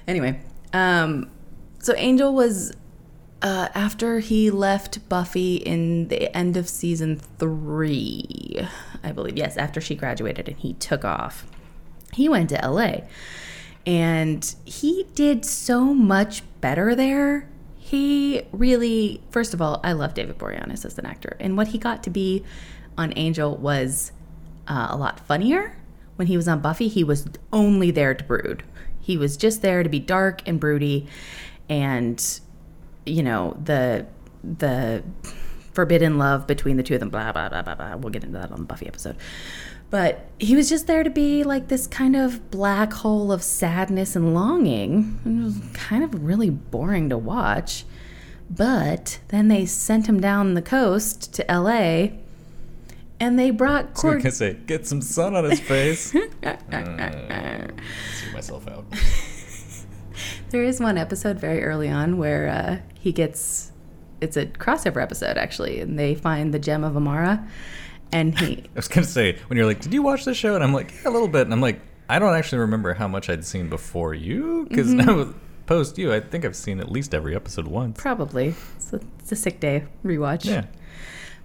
Anyway, 0.07 0.41
um, 0.73 1.29
so 1.81 1.93
Angel 1.97 2.33
was 2.33 2.73
uh, 3.43 3.67
after 3.75 4.21
he 4.21 4.49
left 4.49 5.09
Buffy 5.09 5.57
in 5.57 6.07
the 6.07 6.33
end 6.37 6.57
of 6.57 6.69
season 6.69 7.17
three, 7.17 8.65
I 9.03 9.11
believe. 9.11 9.37
Yes, 9.37 9.57
after 9.57 9.81
she 9.81 9.97
graduated 9.97 10.49
and 10.49 10.57
he 10.57 10.75
took 10.75 11.05
off, 11.05 11.47
he 12.13 12.29
went 12.29 12.51
to 12.51 12.61
LA, 12.65 12.99
and 13.85 14.55
he 14.65 15.07
did 15.17 15.45
so 15.45 15.93
much 15.93 16.45
better 16.61 16.95
there. 16.95 17.49
He 17.77 18.43
really, 18.53 19.21
first 19.33 19.53
of 19.53 19.61
all, 19.61 19.81
I 19.83 19.95
love 19.95 20.15
David 20.15 20.39
Boreanaz 20.39 20.85
as 20.85 20.97
an 20.97 21.07
actor, 21.07 21.37
and 21.41 21.57
what 21.57 21.67
he 21.69 21.79
got 21.79 22.05
to 22.05 22.11
be 22.11 22.45
on 22.97 23.13
Angel 23.17 23.57
was 23.57 24.13
uh, 24.69 24.87
a 24.91 24.97
lot 24.97 25.27
funnier. 25.27 25.77
When 26.21 26.27
he 26.27 26.37
was 26.37 26.47
on 26.49 26.61
Buffy, 26.61 26.89
he 26.89 27.03
was 27.03 27.27
only 27.51 27.91
there 27.91 28.13
to 28.13 28.23
brood. 28.23 28.63
He 29.01 29.17
was 29.17 29.39
just 29.39 29.63
there 29.63 29.83
to 29.83 29.89
be 29.89 29.99
dark 29.99 30.47
and 30.47 30.61
broody, 30.61 31.07
and 31.67 32.23
you 33.07 33.23
know 33.23 33.57
the 33.65 34.07
the 34.45 35.03
forbidden 35.73 36.19
love 36.19 36.47
between 36.47 36.77
the 36.77 36.83
two 36.83 36.93
of 36.93 37.01
them. 37.01 37.09
Blah 37.09 37.33
blah 37.33 37.49
blah 37.49 37.63
blah 37.63 37.75
blah. 37.75 37.97
We'll 37.97 38.13
get 38.13 38.23
into 38.23 38.39
that 38.39 38.53
on 38.53 38.59
the 38.59 38.65
Buffy 38.67 38.87
episode. 38.87 39.17
But 39.89 40.27
he 40.39 40.55
was 40.57 40.69
just 40.69 40.87
there 40.87 41.03
to 41.03 41.09
be 41.09 41.43
like 41.43 41.69
this 41.69 41.87
kind 41.87 42.15
of 42.15 42.51
black 42.51 42.93
hole 42.93 43.33
of 43.33 43.43
sadness 43.43 44.15
and 44.15 44.35
longing. 44.35 45.19
It 45.25 45.43
was 45.43 45.59
kind 45.73 46.05
of 46.05 46.23
really 46.23 46.51
boring 46.51 47.09
to 47.09 47.17
watch. 47.17 47.87
But 48.51 49.21
then 49.29 49.49
they 49.49 49.65
sent 49.65 50.07
him 50.07 50.21
down 50.21 50.53
the 50.53 50.61
coast 50.61 51.33
to 51.33 51.47
LA 51.49 52.09
and 53.21 53.39
they 53.39 53.51
brought 53.51 53.85
I 53.85 53.91
was 53.91 54.01
Cord- 54.01 54.19
gonna 54.23 54.33
say, 54.33 54.55
get 54.67 54.87
some 54.87 55.01
sun 55.03 55.37
on 55.37 55.45
his 55.45 55.61
face. 55.61 56.15
Uh, 56.43 56.57
see 58.15 58.33
myself 58.33 58.67
out. 58.69 58.85
There 60.51 60.65
is 60.65 60.81
one 60.81 60.99
episode 60.99 61.39
very 61.39 61.63
early 61.63 61.89
on 61.89 62.19
where 62.19 62.49
uh, 62.49 62.79
he 62.99 63.13
gets 63.13 63.71
it's 64.21 64.37
a 64.37 64.47
crossover 64.47 65.01
episode 65.03 65.39
actually, 65.39 65.81
and 65.81 65.99
they 65.99 66.15
find 66.15 66.53
the 66.53 66.59
gem 66.59 66.83
of 66.85 66.97
Amara, 66.97 67.47
and 68.13 68.37
he 68.39 68.59
I 68.65 68.69
was 68.75 68.89
gonna 68.89 69.07
say 69.07 69.39
when 69.47 69.57
you're 69.57 69.67
like, 69.67 69.81
"Did 69.81 69.95
you 69.95 70.03
watch 70.03 70.25
the 70.25 70.35
show?" 70.35 70.55
and 70.57 70.65
I'm 70.65 70.75
like, 70.75 70.93
"Yeah, 71.05 71.11
a 71.11 71.13
little 71.13 71.29
bit," 71.29 71.43
and 71.43 71.53
I'm 71.53 71.61
like, 71.61 71.81
I 72.09 72.19
don't 72.19 72.35
actually 72.35 72.59
remember 72.59 72.93
how 72.95 73.07
much 73.07 73.31
I'd 73.31 73.45
seen 73.45 73.69
before 73.71 74.13
you 74.13 74.67
because 74.69 74.89
Mm-hmm. 74.89 75.07
now 75.31 75.35
post 75.67 75.97
you, 75.99 76.13
I 76.13 76.19
think 76.19 76.45
I've 76.45 76.57
seen 76.57 76.81
at 76.81 76.91
least 76.91 77.15
every 77.15 77.37
episode 77.37 77.69
once. 77.69 78.01
probably 78.01 78.55
it's 78.77 78.93
a, 78.93 79.01
it's 79.21 79.31
a 79.33 79.37
sick 79.37 79.61
day 79.61 79.85
rewatch. 80.05 80.45
Yeah, 80.45 80.65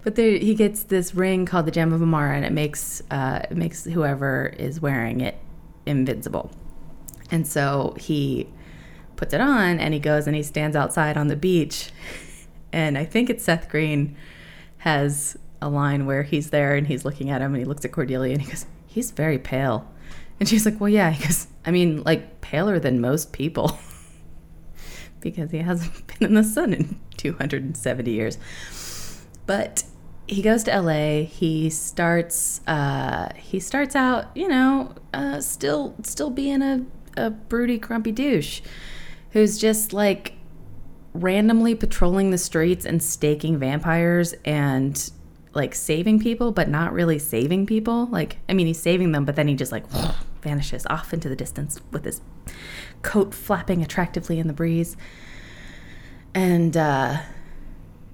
But 0.06 0.14
there, 0.14 0.38
he 0.38 0.54
gets 0.54 0.84
this 0.84 1.16
ring 1.16 1.46
called 1.46 1.66
the 1.66 1.72
Gem 1.72 1.92
of 1.92 2.00
Amara, 2.00 2.36
and 2.36 2.44
it 2.44 2.52
makes 2.52 3.02
uh, 3.10 3.40
it 3.50 3.56
makes 3.56 3.82
whoever 3.82 4.54
is 4.56 4.80
wearing 4.80 5.20
it 5.20 5.36
invincible. 5.84 6.52
And 7.32 7.44
so 7.44 7.96
he 7.98 8.48
puts 9.16 9.34
it 9.34 9.40
on, 9.40 9.80
and 9.80 9.92
he 9.92 9.98
goes 9.98 10.28
and 10.28 10.36
he 10.36 10.44
stands 10.44 10.76
outside 10.76 11.16
on 11.16 11.26
the 11.26 11.34
beach, 11.34 11.90
and 12.72 12.96
I 12.96 13.04
think 13.04 13.30
it's 13.30 13.42
Seth 13.42 13.68
Green 13.68 14.16
has 14.78 15.36
a 15.60 15.68
line 15.68 16.06
where 16.06 16.22
he's 16.22 16.50
there 16.50 16.76
and 16.76 16.86
he's 16.86 17.04
looking 17.04 17.28
at 17.28 17.40
him, 17.40 17.52
and 17.54 17.56
he 17.56 17.64
looks 17.64 17.84
at 17.84 17.90
Cordelia, 17.90 18.32
and 18.32 18.42
he 18.42 18.48
goes, 18.48 18.64
"He's 18.86 19.10
very 19.10 19.40
pale," 19.40 19.92
and 20.38 20.48
she's 20.48 20.64
like, 20.64 20.80
"Well, 20.80 20.88
yeah," 20.88 21.10
he 21.16 21.24
goes, 21.24 21.48
"I 21.64 21.72
mean, 21.72 22.04
like 22.04 22.40
paler 22.42 22.78
than 22.78 23.00
most 23.00 23.32
people." 23.32 23.76
because 25.20 25.50
he 25.50 25.58
hasn't 25.58 26.06
been 26.06 26.28
in 26.28 26.34
the 26.34 26.44
sun 26.44 26.72
in 26.72 27.00
270 27.16 28.08
years. 28.08 28.38
But 29.46 29.84
he 30.26 30.42
goes 30.42 30.64
to 30.64 30.80
LA. 30.80 31.22
He 31.22 31.70
starts. 31.70 32.60
Uh, 32.66 33.28
he 33.36 33.60
starts 33.60 33.94
out, 33.94 34.36
you 34.36 34.48
know, 34.48 34.94
uh, 35.14 35.40
still 35.40 35.94
still 36.02 36.30
being 36.30 36.62
a 36.62 36.84
a 37.16 37.30
broody, 37.30 37.78
grumpy 37.78 38.12
douche, 38.12 38.60
who's 39.30 39.58
just 39.58 39.92
like 39.92 40.34
randomly 41.14 41.74
patrolling 41.74 42.30
the 42.30 42.38
streets 42.38 42.84
and 42.84 43.02
staking 43.02 43.58
vampires 43.58 44.34
and 44.44 45.10
like 45.54 45.74
saving 45.74 46.20
people, 46.20 46.52
but 46.52 46.68
not 46.68 46.92
really 46.92 47.18
saving 47.18 47.64
people. 47.64 48.06
Like, 48.06 48.38
I 48.48 48.52
mean, 48.52 48.66
he's 48.66 48.80
saving 48.80 49.12
them, 49.12 49.24
but 49.24 49.36
then 49.36 49.48
he 49.48 49.54
just 49.54 49.72
like 49.72 49.86
vanishes 50.42 50.86
off 50.90 51.14
into 51.14 51.28
the 51.28 51.36
distance 51.36 51.80
with 51.90 52.04
his 52.04 52.20
coat 53.02 53.32
flapping 53.32 53.82
attractively 53.82 54.38
in 54.38 54.46
the 54.46 54.52
breeze. 54.52 54.96
And 56.34 56.76
uh 56.76 57.18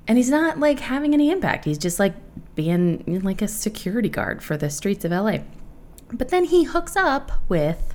and 0.08 0.18
he's 0.18 0.30
not 0.30 0.58
like 0.58 0.80
having 0.80 1.14
any 1.14 1.30
impact. 1.30 1.64
He's 1.64 1.78
just 1.78 1.98
like 1.98 2.14
being 2.54 3.20
like 3.22 3.42
a 3.42 3.48
security 3.48 4.08
guard 4.08 4.42
for 4.42 4.56
the 4.56 4.70
streets 4.70 5.04
of 5.04 5.12
LA. 5.12 5.38
But 6.12 6.28
then 6.28 6.44
he 6.44 6.64
hooks 6.64 6.96
up 6.96 7.32
with 7.48 7.94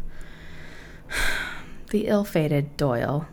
the 1.91 2.07
ill-fated 2.07 2.77
Doyle 2.77 3.27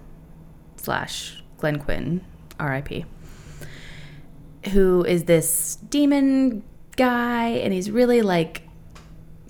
slash 0.76 1.42
Glenn 1.58 1.78
Quinn, 1.78 2.24
R.I.P., 2.58 3.06
who 4.72 5.04
is 5.04 5.24
this 5.24 5.76
demon 5.76 6.62
guy, 6.96 7.48
and 7.48 7.72
he's 7.72 7.90
really 7.90 8.22
like 8.22 8.62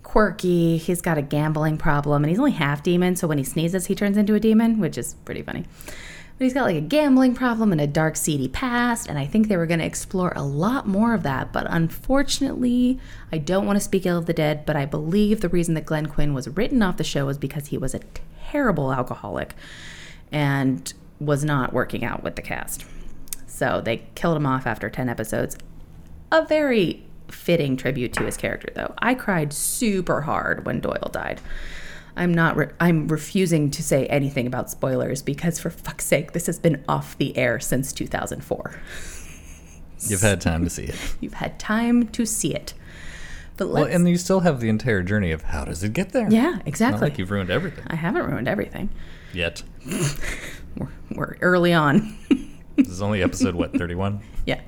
quirky. 0.02 0.76
He's 0.76 1.00
got 1.00 1.18
a 1.18 1.22
gambling 1.22 1.78
problem, 1.78 2.22
and 2.22 2.30
he's 2.30 2.38
only 2.38 2.52
half 2.52 2.82
demon, 2.82 3.16
so 3.16 3.26
when 3.26 3.38
he 3.38 3.44
sneezes, 3.44 3.86
he 3.86 3.94
turns 3.94 4.16
into 4.16 4.34
a 4.34 4.40
demon, 4.40 4.80
which 4.80 4.98
is 4.98 5.14
pretty 5.24 5.42
funny. 5.42 5.64
But 6.44 6.48
he's 6.48 6.54
got 6.54 6.64
like 6.64 6.76
a 6.76 6.82
gambling 6.82 7.34
problem 7.34 7.72
and 7.72 7.80
a 7.80 7.86
dark, 7.86 8.16
seedy 8.16 8.48
past, 8.48 9.08
and 9.08 9.18
I 9.18 9.24
think 9.24 9.48
they 9.48 9.56
were 9.56 9.64
going 9.64 9.80
to 9.80 9.86
explore 9.86 10.30
a 10.36 10.42
lot 10.42 10.86
more 10.86 11.14
of 11.14 11.22
that. 11.22 11.54
But 11.54 11.66
unfortunately, 11.70 13.00
I 13.32 13.38
don't 13.38 13.64
want 13.64 13.76
to 13.76 13.80
speak 13.80 14.04
ill 14.04 14.18
of 14.18 14.26
the 14.26 14.34
dead, 14.34 14.66
but 14.66 14.76
I 14.76 14.84
believe 14.84 15.40
the 15.40 15.48
reason 15.48 15.72
that 15.72 15.86
Glenn 15.86 16.04
Quinn 16.04 16.34
was 16.34 16.46
written 16.50 16.82
off 16.82 16.98
the 16.98 17.02
show 17.02 17.24
was 17.24 17.38
because 17.38 17.68
he 17.68 17.78
was 17.78 17.94
a 17.94 18.00
terrible 18.50 18.92
alcoholic 18.92 19.54
and 20.30 20.92
was 21.18 21.46
not 21.46 21.72
working 21.72 22.04
out 22.04 22.22
with 22.22 22.36
the 22.36 22.42
cast. 22.42 22.84
So 23.46 23.80
they 23.82 24.06
killed 24.14 24.36
him 24.36 24.44
off 24.44 24.66
after 24.66 24.90
10 24.90 25.08
episodes. 25.08 25.56
A 26.30 26.44
very 26.44 27.06
fitting 27.28 27.74
tribute 27.74 28.12
to 28.12 28.24
his 28.24 28.36
character, 28.36 28.70
though. 28.74 28.92
I 28.98 29.14
cried 29.14 29.54
super 29.54 30.20
hard 30.20 30.66
when 30.66 30.80
Doyle 30.80 31.08
died. 31.10 31.40
I'm 32.16 32.32
not. 32.32 32.56
Re- 32.56 32.70
I'm 32.80 33.08
refusing 33.08 33.70
to 33.72 33.82
say 33.82 34.06
anything 34.06 34.46
about 34.46 34.70
spoilers 34.70 35.20
because, 35.22 35.58
for 35.58 35.70
fuck's 35.70 36.04
sake, 36.04 36.32
this 36.32 36.46
has 36.46 36.58
been 36.58 36.84
off 36.88 37.18
the 37.18 37.36
air 37.36 37.58
since 37.60 37.92
2004. 37.92 38.80
you've 40.08 40.20
had 40.20 40.40
time 40.40 40.64
to 40.64 40.70
see 40.70 40.84
it. 40.84 40.96
You've 41.20 41.34
had 41.34 41.58
time 41.58 42.06
to 42.08 42.24
see 42.26 42.54
it. 42.54 42.74
But 43.56 43.68
Well, 43.70 43.84
and 43.84 44.08
you 44.08 44.16
still 44.16 44.40
have 44.40 44.60
the 44.60 44.68
entire 44.68 45.02
journey 45.02 45.30
of 45.30 45.42
how 45.42 45.64
does 45.64 45.82
it 45.84 45.92
get 45.92 46.10
there? 46.12 46.28
yeah, 46.30 46.50
Not 46.50 46.66
exactly. 46.66 47.00
like 47.08 47.18
you've 47.18 47.30
ruined 47.30 47.50
everything 47.50 47.84
I 47.86 47.94
haven't 47.94 48.26
ruined 48.26 48.48
everything. 48.48 48.90
yet. 49.32 49.62
We're, 50.76 50.88
we're 51.12 51.36
early 51.40 51.72
on. 51.72 52.16
This 52.76 52.88
is 52.88 53.00
only 53.02 53.22
episode 53.22 53.54
what 53.54 53.72
31. 53.72 54.20
Yeah. 54.46 54.60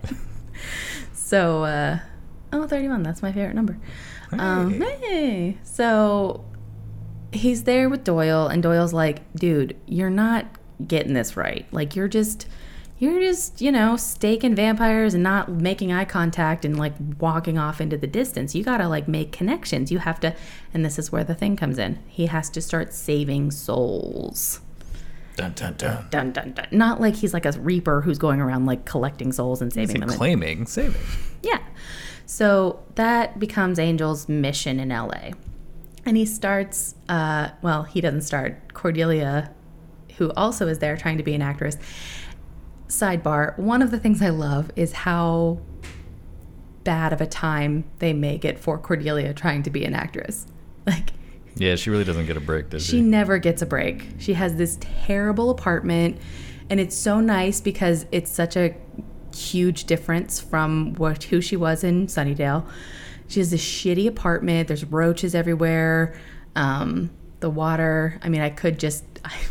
So, 1.12 1.64
uh, 1.64 1.98
oh, 2.52 2.68
31, 2.68 3.02
that's 3.02 3.20
my 3.20 3.32
favorite 3.32 3.56
number. 3.56 3.76
Um, 4.30 4.80
hey. 4.80 5.58
So 5.64 6.44
he's 7.36 7.64
there 7.64 7.88
with 7.88 8.04
Doyle, 8.04 8.48
and 8.48 8.62
Doyle's 8.62 8.92
like, 8.92 9.32
dude, 9.34 9.76
you're 9.86 10.10
not 10.10 10.46
getting 10.86 11.14
this 11.14 11.36
right. 11.36 11.66
Like, 11.72 11.96
you're 11.96 12.08
just. 12.08 12.46
You're 12.98 13.20
just, 13.20 13.60
you 13.60 13.70
know, 13.70 13.98
staking 13.98 14.54
vampires 14.54 15.12
and 15.12 15.22
not 15.22 15.50
making 15.50 15.92
eye 15.92 16.06
contact 16.06 16.64
and 16.64 16.78
like 16.78 16.94
walking 17.18 17.58
off 17.58 17.78
into 17.78 17.98
the 17.98 18.06
distance. 18.06 18.54
You 18.54 18.64
gotta 18.64 18.88
like 18.88 19.06
make 19.06 19.32
connections. 19.32 19.92
You 19.92 19.98
have 19.98 20.18
to, 20.20 20.34
and 20.72 20.82
this 20.82 20.98
is 20.98 21.12
where 21.12 21.22
the 21.22 21.34
thing 21.34 21.56
comes 21.56 21.78
in. 21.78 21.98
He 22.06 22.24
has 22.24 22.48
to 22.48 22.62
start 22.62 22.94
saving 22.94 23.50
souls. 23.50 24.60
Dun 25.36 25.52
dun 25.52 25.74
dun. 25.74 26.06
Dun 26.08 26.32
dun 26.32 26.52
dun. 26.52 26.68
Not 26.70 26.98
like 26.98 27.16
he's 27.16 27.34
like 27.34 27.44
a 27.44 27.52
reaper 27.52 28.00
who's 28.00 28.16
going 28.16 28.40
around 28.40 28.64
like 28.64 28.86
collecting 28.86 29.30
souls 29.30 29.60
and 29.60 29.70
saving 29.70 30.00
them. 30.00 30.08
claiming 30.08 30.64
saving? 30.64 31.02
Yeah. 31.42 31.62
So 32.24 32.82
that 32.94 33.38
becomes 33.38 33.78
Angel's 33.78 34.26
mission 34.26 34.80
in 34.80 34.88
LA. 34.88 35.32
And 36.06 36.16
he 36.16 36.24
starts, 36.24 36.94
uh, 37.08 37.48
well, 37.62 37.82
he 37.82 38.00
doesn't 38.00 38.22
start. 38.22 38.72
Cordelia, 38.72 39.52
who 40.18 40.30
also 40.32 40.68
is 40.68 40.78
there 40.78 40.96
trying 40.96 41.18
to 41.18 41.24
be 41.24 41.34
an 41.34 41.42
actress. 41.42 41.76
Sidebar 42.88 43.58
one 43.58 43.82
of 43.82 43.90
the 43.90 43.98
things 43.98 44.22
I 44.22 44.28
love 44.28 44.70
is 44.76 44.92
how 44.92 45.58
bad 46.84 47.12
of 47.12 47.20
a 47.20 47.26
time 47.26 47.82
they 47.98 48.12
make 48.12 48.44
it 48.44 48.60
for 48.60 48.78
Cordelia 48.78 49.34
trying 49.34 49.64
to 49.64 49.70
be 49.70 49.84
an 49.84 49.92
actress. 49.94 50.46
Like, 50.86 51.10
Yeah, 51.56 51.74
she 51.74 51.90
really 51.90 52.04
doesn't 52.04 52.26
get 52.26 52.36
a 52.36 52.40
break, 52.40 52.70
does 52.70 52.84
she 52.86 52.98
she? 52.98 53.00
never 53.00 53.38
gets 53.38 53.60
a 53.60 53.66
break. 53.66 54.06
She 54.18 54.34
has 54.34 54.54
this 54.54 54.78
terrible 54.80 55.50
apartment, 55.50 56.16
and 56.70 56.78
it's 56.78 56.96
so 56.96 57.18
nice 57.18 57.60
because 57.60 58.06
it's 58.12 58.30
such 58.30 58.56
a 58.56 58.76
huge 59.34 59.82
difference 59.86 60.38
from 60.38 60.94
what 60.94 61.24
who 61.24 61.40
she 61.40 61.56
was 61.56 61.82
in 61.82 62.06
Sunnydale. 62.06 62.64
She 63.28 63.40
has 63.40 63.50
this 63.50 63.64
shitty 63.64 64.06
apartment. 64.06 64.68
There's 64.68 64.84
roaches 64.84 65.34
everywhere. 65.34 66.18
Um, 66.54 67.10
the 67.40 67.50
water. 67.50 68.18
I 68.22 68.28
mean, 68.28 68.40
I 68.40 68.50
could 68.50 68.78
just, 68.78 69.04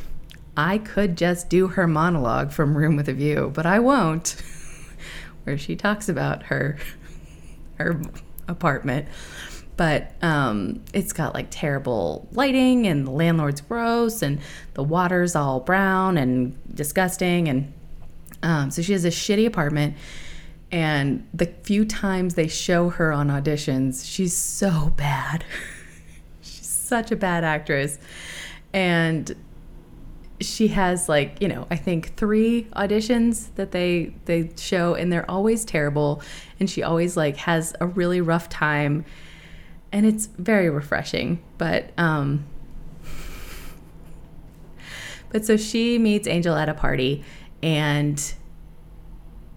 I, 0.58 0.78
could 0.80 1.18
just 1.18 1.50
do 1.50 1.68
her 1.68 1.88
monologue 1.88 2.52
from 2.52 2.78
Room 2.78 2.96
with 2.96 3.10
a 3.10 3.14
View, 3.14 3.52
but 3.54 3.66
I 3.66 3.80
won't. 3.80 4.42
Where 5.44 5.58
she 5.58 5.76
talks 5.76 6.10
about 6.10 6.44
her, 6.44 6.78
her 7.76 8.02
apartment 8.48 9.08
but 9.78 10.14
um, 10.22 10.84
it's 10.94 11.12
got 11.12 11.34
like 11.34 11.48
terrible 11.50 12.28
lighting 12.32 12.88
and 12.88 13.06
the 13.06 13.12
landlord's 13.12 13.62
gross 13.62 14.22
and 14.22 14.40
the 14.74 14.84
water's 14.84 15.36
all 15.36 15.60
brown 15.60 16.18
and 16.18 16.58
disgusting 16.74 17.48
and 17.48 17.74
um, 18.44 18.70
so 18.72 18.82
she 18.82 18.94
has 18.94 19.06
a 19.06 19.10
shitty 19.10 19.46
apartment 19.46 19.96
and 20.72 21.28
the 21.34 21.46
few 21.64 21.86
times 21.86 22.36
they 22.36 22.48
show 22.48 22.90
her 22.90 23.12
on 23.12 23.30
auditions 23.30 24.06
she's 24.06 24.36
so 24.36 24.92
bad. 24.96 25.46
She's 26.42 26.68
such 26.68 27.12
a 27.12 27.16
bad 27.16 27.44
actress. 27.44 27.98
And 28.74 29.36
she 30.42 30.68
has 30.68 31.08
like 31.08 31.38
you 31.40 31.48
know 31.48 31.66
i 31.72 31.78
think 31.78 32.14
three 32.18 32.64
auditions 32.76 33.48
that 33.56 33.72
they 33.72 34.14
they 34.26 34.50
show 34.58 34.94
and 34.94 35.12
they're 35.12 35.30
always 35.30 35.66
terrible. 35.66 36.22
And 36.60 36.70
she 36.70 36.84
always 36.84 37.16
like 37.16 37.38
has 37.38 37.74
a 37.80 37.88
really 37.88 38.22
rough 38.22 38.50
time. 38.50 39.06
And 39.92 40.06
it's 40.06 40.26
very 40.26 40.70
refreshing. 40.70 41.42
But 41.58 41.92
um 41.98 42.46
but 45.30 45.46
so 45.46 45.58
she 45.58 45.98
meets 45.98 46.28
angel 46.28 46.56
at 46.56 46.70
a 46.70 46.74
party 46.74 47.24
and 47.64 48.36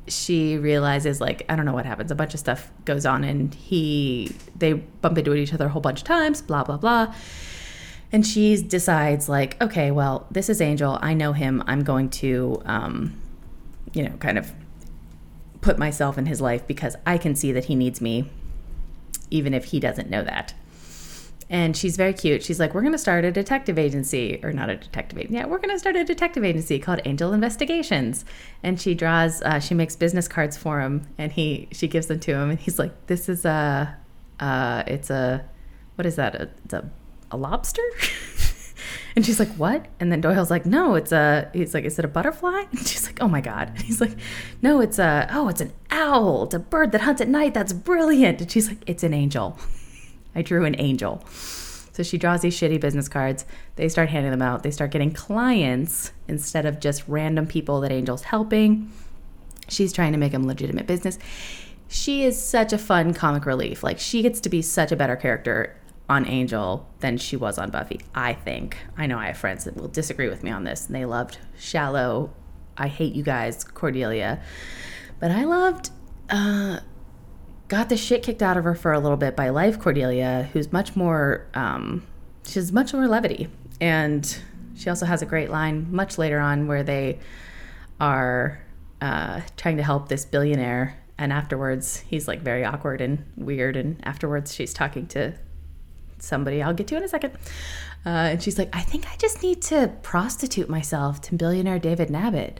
she 0.09 0.57
realizes 0.59 1.21
like 1.21 1.45
i 1.49 1.57
don't 1.57 1.65
know 1.65 1.73
what 1.73 1.87
happens. 1.87 2.11
A 2.11 2.15
bunch 2.15 2.35
of 2.35 2.41
stuff 2.41 2.71
goes 2.85 3.07
on 3.07 3.25
and 3.25 3.55
he 3.55 4.33
they 4.57 4.73
bump 4.75 5.19
into 5.19 5.35
each 5.35 5.55
other 5.55 5.67
a 5.67 5.69
whole 5.69 5.83
bunch 5.83 6.01
of 6.01 6.05
times 6.05 6.43
blah 6.43 6.65
blah 6.65 6.77
blah. 6.77 7.15
And 8.11 8.27
she 8.27 8.61
decides 8.63 9.29
like 9.29 9.61
okay 9.63 9.91
well 9.91 10.27
this 10.31 10.49
is 10.49 10.61
angel. 10.61 10.99
I 11.01 11.15
know 11.15 11.33
him. 11.33 11.63
I'm 11.67 11.85
going 11.85 12.11
to 12.11 12.63
um 12.65 13.21
you 13.95 14.03
know 14.03 14.17
kind 14.19 14.39
of 14.39 14.53
put 15.61 15.79
myself 15.79 16.19
in 16.19 16.27
his 16.27 16.41
life 16.41 16.67
because 16.67 16.97
i 17.07 17.19
can 17.19 17.35
see 17.35 17.53
that 17.53 17.67
he 17.67 17.75
needs 17.75 18.01
me 18.01 18.31
even 19.31 19.53
if 19.53 19.67
he 19.67 19.81
doesn't 19.81 20.09
know 20.09 20.23
that 20.23 20.55
and 21.51 21.77
she's 21.77 21.97
very 21.97 22.13
cute. 22.13 22.43
She's 22.43 22.61
like 22.61 22.75
we're 22.75 22.83
going 22.83 22.93
to 22.93 22.99
start 22.99 23.25
a 23.25 23.33
detective 23.33 23.79
agency 23.79 24.41
or 24.43 24.53
not 24.53 24.69
a 24.69 24.77
detective 24.77 25.19
agency. 25.19 25.35
Yeah 25.37 25.47
we're 25.47 25.59
going 25.59 25.75
to 25.75 25.79
start 25.79 25.97
a 25.97 26.05
detective 26.05 26.45
agency 26.45 26.79
called 26.79 27.01
angel 27.05 27.33
investigations. 27.33 28.25
And 28.63 28.81
she 28.81 28.95
draws 28.95 29.43
uh, 29.43 29.61
she 29.61 29.75
makes 29.75 29.97
business 29.97 30.29
cards 30.29 30.57
for 30.57 30.81
him 30.81 31.07
and 31.17 31.33
he 31.33 31.69
she 31.73 31.89
gives 31.89 32.07
them 32.07 32.21
to 32.21 32.35
him 32.35 32.51
and 32.51 32.59
he's 32.59 32.79
like 32.79 33.07
this 33.07 33.29
is 33.29 33.45
a 33.45 33.97
uh, 34.41 34.85
it's 34.87 35.11
a 35.11 35.45
what 35.95 36.07
is 36.07 36.17
that? 36.17 36.35
A, 36.35 36.51
it's 36.65 36.75
a, 36.75 36.91
a 37.31 37.37
lobster? 37.37 37.83
And 39.17 39.27
she's 39.27 39.41
like 39.41 39.49
what? 39.55 39.87
And 39.99 40.13
then 40.13 40.21
doyle's 40.21 40.49
like 40.49 40.65
no 40.65 40.95
it's 40.95 41.11
a 41.11 41.51
he's 41.53 41.75
like 41.75 41.85
is 41.85 41.99
it 41.99 42.05
a 42.05 42.09
butterfly? 42.09 42.65
And 42.71 42.87
she's 42.87 43.05
like 43.07 43.21
oh 43.21 43.27
my 43.27 43.41
god. 43.41 43.71
And 43.71 43.79
he's 43.83 44.01
like 44.01 44.13
no 44.63 44.81
it's 44.81 44.99
a 45.01 45.27
oh 45.33 45.49
it's 45.49 45.61
an 45.61 45.73
owl. 45.91 46.45
It's 46.45 46.55
a 46.55 46.61
bird 46.61 46.93
that 46.93 47.01
hunts 47.01 47.21
at 47.21 47.29
night. 47.29 47.53
That's 47.53 47.73
brilliant. 47.73 48.41
And 48.41 48.49
she's 48.49 48.69
like 48.69 48.79
it's 48.87 49.03
an 49.03 49.13
angel 49.15 49.59
I 50.35 50.43
drew 50.43 50.65
an 50.65 50.77
angel. 50.79 51.25
So 51.29 52.03
she 52.05 52.17
draws 52.17 52.43
these 52.43 52.57
shitty 52.57 52.81
business 52.81 53.09
cards. 53.09 53.45
They 53.75 53.89
start 53.89 54.09
handing 54.09 54.31
them 54.31 54.43
out. 54.43 54.63
They 54.63 54.71
start 54.71 54.93
getting 54.93 55.13
clients 55.13 56.13
instead 56.29 56.65
of 56.65 56.79
just 56.79 57.03
random 57.09 57.47
people 57.47 57.81
that 57.81 57.91
Angel's 57.91 58.23
helping. 58.23 58.93
She's 59.69 59.93
trying 59.93 60.13
to 60.13 60.19
make 60.19 60.33
them 60.33 60.47
legitimate 60.47 60.87
business. 60.87 61.19
She 61.89 62.23
is 62.23 62.41
such 62.41 62.73
a 62.73 62.79
fun 62.79 63.15
comic 63.15 63.47
relief. 63.47 63.83
Like 63.83 63.99
she 63.99 64.23
gets 64.23 64.41
to 64.41 64.49
be 64.49 64.63
such 64.63 64.93
a 64.93 64.97
better 64.97 65.17
character 65.17 65.77
on 66.09 66.27
Angel 66.27 66.89
than 67.01 67.19
she 67.19 67.37
was 67.37 67.59
on 67.59 67.71
Buffy, 67.71 68.01
I 68.15 68.33
think. 68.33 68.79
I 68.97 69.07
know 69.07 69.19
I 69.19 69.27
have 69.27 69.37
friends 69.37 69.65
that 69.65 69.77
will 69.77 69.89
disagree 69.89 70.29
with 70.29 70.43
me 70.43 70.51
on 70.51 70.65
this, 70.65 70.87
and 70.87 70.95
they 70.95 71.05
loved 71.05 71.39
Shallow. 71.59 72.33
I 72.77 72.89
hate 72.89 73.15
you 73.15 73.23
guys, 73.23 73.65
Cordelia. 73.65 74.41
But 75.21 75.33
I 75.33 75.45
loved 75.45 75.91
uh, 76.31 76.81
got 77.69 77.89
the 77.89 77.97
shit 77.97 78.23
kicked 78.23 78.43
out 78.43 78.57
of 78.57 78.65
her 78.65 78.75
for 78.75 78.93
a 78.93 78.99
little 78.99 79.17
bit 79.17 79.37
by 79.37 79.51
Life 79.51 79.79
Cordelia, 79.79 80.49
who's 80.53 80.73
much 80.73 80.97
more, 80.97 81.47
um, 81.55 82.07
she 82.45 82.55
has 82.55 82.73
much 82.73 82.93
more 82.93 83.07
levity. 83.07 83.49
And 83.81 84.39
she 84.75 84.91
also 84.91 85.07
has 85.07 85.23
a 85.23 85.27
great 85.27 85.51
line 85.51 85.87
much 85.91 86.19
later 86.19 86.39
on 86.39 86.67
where 86.67 86.83
they 86.83 87.19
are 88.01 88.61
uh, 89.01 89.43
trying 89.57 89.77
to 89.77 89.83
help 89.83 90.09
this 90.09 90.25
billionaire. 90.25 90.99
And 91.19 91.33
afterwards, 91.33 91.99
he's 91.99 92.27
like 92.27 92.41
very 92.41 92.65
awkward 92.65 93.01
and 93.01 93.25
weird. 93.37 93.77
And 93.77 94.01
afterwards, 94.05 94.55
she's 94.55 94.73
talking 94.73 95.07
to 95.09 95.35
somebody 96.19 96.63
I'll 96.63 96.75
get 96.75 96.87
to 96.89 96.97
in 96.97 97.03
a 97.03 97.09
second. 97.09 97.35
Uh, 98.07 98.33
and 98.33 98.43
she's 98.43 98.59
like, 98.59 98.75
I 98.75 98.81
think 98.81 99.07
I 99.13 99.17
just 99.17 99.43
need 99.43 99.61
to 99.63 99.93
prostitute 100.03 100.69
myself 100.69 101.21
to 101.23 101.35
billionaire 101.35 101.79
David 101.79 102.09
Nabbit. 102.09 102.59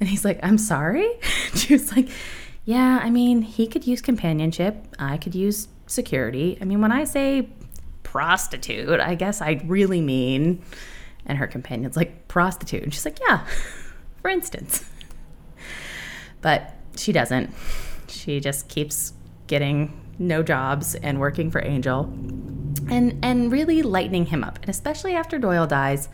And 0.00 0.08
he's 0.08 0.24
like, 0.24 0.40
I'm 0.42 0.58
sorry? 0.58 1.08
she 1.54 1.74
was 1.74 1.94
like, 1.94 2.08
Yeah, 2.64 3.00
I 3.02 3.10
mean, 3.10 3.42
he 3.42 3.66
could 3.66 3.86
use 3.86 4.00
companionship. 4.00 4.86
I 4.98 5.16
could 5.16 5.34
use 5.34 5.68
security. 5.86 6.58
I 6.60 6.64
mean, 6.64 6.80
when 6.80 6.92
I 6.92 7.04
say 7.04 7.48
prostitute, 8.02 9.00
I 9.00 9.14
guess 9.14 9.40
I 9.40 9.62
really 9.64 10.00
mean. 10.00 10.62
And 11.26 11.38
her 11.38 11.46
companion's 11.46 11.96
like, 11.96 12.28
prostitute. 12.28 12.82
And 12.82 12.94
she's 12.94 13.04
like, 13.04 13.18
Yeah, 13.20 13.44
for 14.22 14.28
instance. 14.28 14.88
But 16.40 16.74
she 16.96 17.12
doesn't. 17.12 17.50
She 18.08 18.40
just 18.40 18.68
keeps 18.68 19.12
getting 19.46 19.98
no 20.18 20.42
jobs 20.42 20.94
and 20.94 21.18
working 21.18 21.50
for 21.50 21.64
Angel 21.64 22.04
and 22.90 23.18
and 23.22 23.50
really 23.50 23.82
lightening 23.82 24.26
him 24.26 24.44
up. 24.44 24.58
And 24.60 24.68
especially 24.68 25.14
after 25.14 25.38
Doyle 25.38 25.66
dies, 25.66 26.08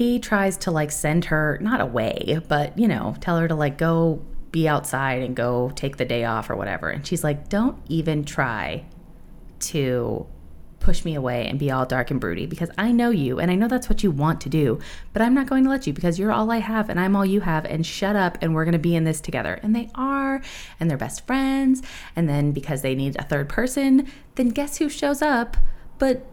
he 0.00 0.18
tries 0.18 0.56
to 0.56 0.70
like 0.70 0.90
send 0.90 1.26
her 1.26 1.58
not 1.60 1.78
away, 1.78 2.40
but 2.48 2.78
you 2.78 2.88
know, 2.88 3.14
tell 3.20 3.36
her 3.36 3.46
to 3.46 3.54
like 3.54 3.76
go 3.76 4.22
be 4.50 4.66
outside 4.66 5.22
and 5.22 5.36
go 5.36 5.70
take 5.74 5.98
the 5.98 6.06
day 6.06 6.24
off 6.24 6.48
or 6.48 6.56
whatever. 6.56 6.88
And 6.88 7.06
she's 7.06 7.22
like, 7.22 7.50
"Don't 7.50 7.76
even 7.90 8.24
try 8.24 8.86
to 9.58 10.26
push 10.78 11.04
me 11.04 11.14
away 11.14 11.46
and 11.46 11.58
be 11.58 11.70
all 11.70 11.84
dark 11.84 12.10
and 12.10 12.18
broody 12.18 12.46
because 12.46 12.70
I 12.78 12.92
know 12.92 13.10
you 13.10 13.40
and 13.40 13.50
I 13.50 13.56
know 13.56 13.68
that's 13.68 13.90
what 13.90 14.02
you 14.02 14.10
want 14.10 14.40
to 14.40 14.48
do, 14.48 14.78
but 15.12 15.20
I'm 15.20 15.34
not 15.34 15.46
going 15.46 15.64
to 15.64 15.70
let 15.70 15.86
you 15.86 15.92
because 15.92 16.18
you're 16.18 16.32
all 16.32 16.50
I 16.50 16.60
have 16.60 16.88
and 16.88 16.98
I'm 16.98 17.14
all 17.14 17.26
you 17.26 17.42
have 17.42 17.66
and 17.66 17.84
shut 17.84 18.16
up 18.16 18.38
and 18.40 18.54
we're 18.54 18.64
going 18.64 18.72
to 18.72 18.78
be 18.78 18.96
in 18.96 19.04
this 19.04 19.20
together. 19.20 19.60
And 19.62 19.76
they 19.76 19.90
are 19.94 20.40
and 20.80 20.88
they're 20.88 20.96
best 20.96 21.26
friends. 21.26 21.82
And 22.16 22.26
then 22.26 22.52
because 22.52 22.80
they 22.80 22.94
need 22.94 23.16
a 23.18 23.24
third 23.24 23.50
person, 23.50 24.10
then 24.36 24.48
guess 24.48 24.78
who 24.78 24.88
shows 24.88 25.20
up? 25.20 25.58
But 25.98 26.24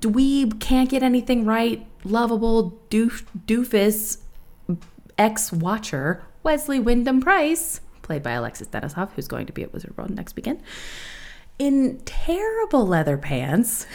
dweeb 0.00 0.58
can't 0.58 0.88
get 0.88 1.02
anything 1.02 1.44
right, 1.44 1.86
lovable 2.04 2.80
doof, 2.90 3.24
doofus 3.46 4.18
ex 5.18 5.52
watcher 5.52 6.24
Wesley 6.42 6.80
Wyndam-Pryce, 6.80 7.80
played 8.02 8.22
by 8.22 8.32
Alexis 8.32 8.68
Denisof, 8.68 9.12
who's 9.12 9.28
going 9.28 9.46
to 9.46 9.52
be 9.52 9.62
at 9.62 9.72
Wizard 9.72 9.96
World 9.96 10.10
next 10.10 10.36
weekend 10.36 10.60
in 11.58 12.00
terrible 12.04 12.86
leather 12.86 13.16
pants. 13.16 13.86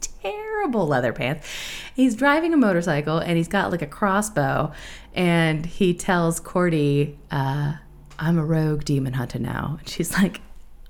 terrible 0.22 0.86
leather 0.86 1.12
pants. 1.12 1.48
He's 1.94 2.14
driving 2.14 2.54
a 2.54 2.56
motorcycle 2.56 3.18
and 3.18 3.36
he's 3.36 3.48
got 3.48 3.72
like 3.72 3.82
a 3.82 3.86
crossbow. 3.86 4.72
And 5.14 5.66
he 5.66 5.92
tells 5.94 6.38
Cordy, 6.40 7.18
uh, 7.30 7.74
I'm 8.18 8.38
a 8.38 8.44
rogue 8.44 8.84
demon 8.84 9.14
hunter 9.14 9.38
now. 9.38 9.76
And 9.80 9.88
she's 9.88 10.14
like, 10.14 10.40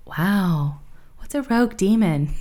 Wow, 0.05 0.81
what's 1.19 1.35
a 1.35 1.43
rogue 1.43 1.77
demon? 1.77 2.35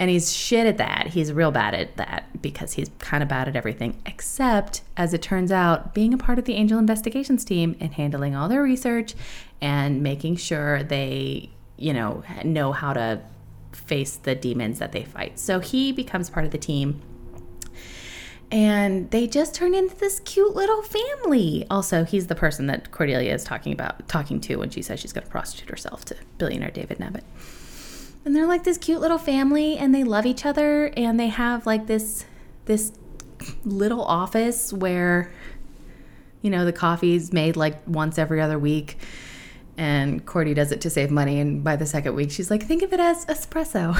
And 0.00 0.08
he's 0.08 0.32
shit 0.32 0.66
at 0.66 0.78
that. 0.78 1.08
He's 1.08 1.30
real 1.30 1.50
bad 1.50 1.74
at 1.74 1.98
that 1.98 2.40
because 2.40 2.72
he's 2.72 2.90
kind 3.00 3.22
of 3.22 3.28
bad 3.28 3.48
at 3.48 3.54
everything, 3.54 4.00
except, 4.06 4.80
as 4.96 5.12
it 5.12 5.20
turns 5.20 5.52
out, 5.52 5.92
being 5.92 6.14
a 6.14 6.16
part 6.16 6.38
of 6.38 6.46
the 6.46 6.54
Angel 6.54 6.78
Investigations 6.78 7.44
team 7.44 7.76
and 7.80 7.92
handling 7.92 8.34
all 8.34 8.48
their 8.48 8.62
research 8.62 9.14
and 9.60 10.02
making 10.02 10.36
sure 10.36 10.82
they, 10.82 11.50
you 11.76 11.92
know, 11.92 12.22
know 12.44 12.72
how 12.72 12.94
to 12.94 13.20
face 13.72 14.16
the 14.16 14.34
demons 14.34 14.78
that 14.78 14.92
they 14.92 15.04
fight. 15.04 15.38
So 15.38 15.60
he 15.60 15.92
becomes 15.92 16.30
part 16.30 16.46
of 16.46 16.50
the 16.50 16.58
team. 16.58 17.02
And 18.50 19.10
they 19.10 19.26
just 19.26 19.54
turn 19.54 19.74
into 19.74 19.94
this 19.96 20.20
cute 20.20 20.56
little 20.56 20.80
family. 20.80 21.66
Also, 21.68 22.04
he's 22.04 22.26
the 22.26 22.34
person 22.34 22.68
that 22.68 22.90
Cordelia 22.90 23.34
is 23.34 23.44
talking 23.44 23.74
about, 23.74 24.08
talking 24.08 24.40
to 24.40 24.56
when 24.56 24.70
she 24.70 24.80
says 24.80 24.98
she's 24.98 25.12
going 25.12 25.26
to 25.26 25.30
prostitute 25.30 25.68
herself 25.68 26.06
to 26.06 26.16
billionaire 26.38 26.70
David 26.70 26.98
Nabbit. 26.98 27.22
And 28.24 28.36
they're 28.36 28.46
like 28.46 28.64
this 28.64 28.78
cute 28.78 29.00
little 29.00 29.18
family, 29.18 29.76
and 29.76 29.94
they 29.94 30.04
love 30.04 30.26
each 30.26 30.44
other, 30.44 30.86
and 30.96 31.18
they 31.18 31.28
have 31.28 31.66
like 31.66 31.86
this 31.86 32.24
this 32.66 32.92
little 33.64 34.04
office 34.04 34.72
where 34.72 35.32
you 36.42 36.50
know 36.50 36.64
the 36.64 36.72
coffee's 36.72 37.32
made 37.32 37.56
like 37.56 37.76
once 37.86 38.18
every 38.18 38.40
other 38.40 38.58
week 38.58 38.98
and 39.76 40.24
cordy 40.26 40.54
does 40.54 40.72
it 40.72 40.80
to 40.82 40.90
save 40.90 41.10
money 41.10 41.40
and 41.40 41.64
by 41.64 41.76
the 41.76 41.86
second 41.86 42.14
week 42.14 42.30
she's 42.30 42.50
like 42.50 42.62
think 42.62 42.82
of 42.82 42.92
it 42.92 43.00
as 43.00 43.24
espresso 43.26 43.98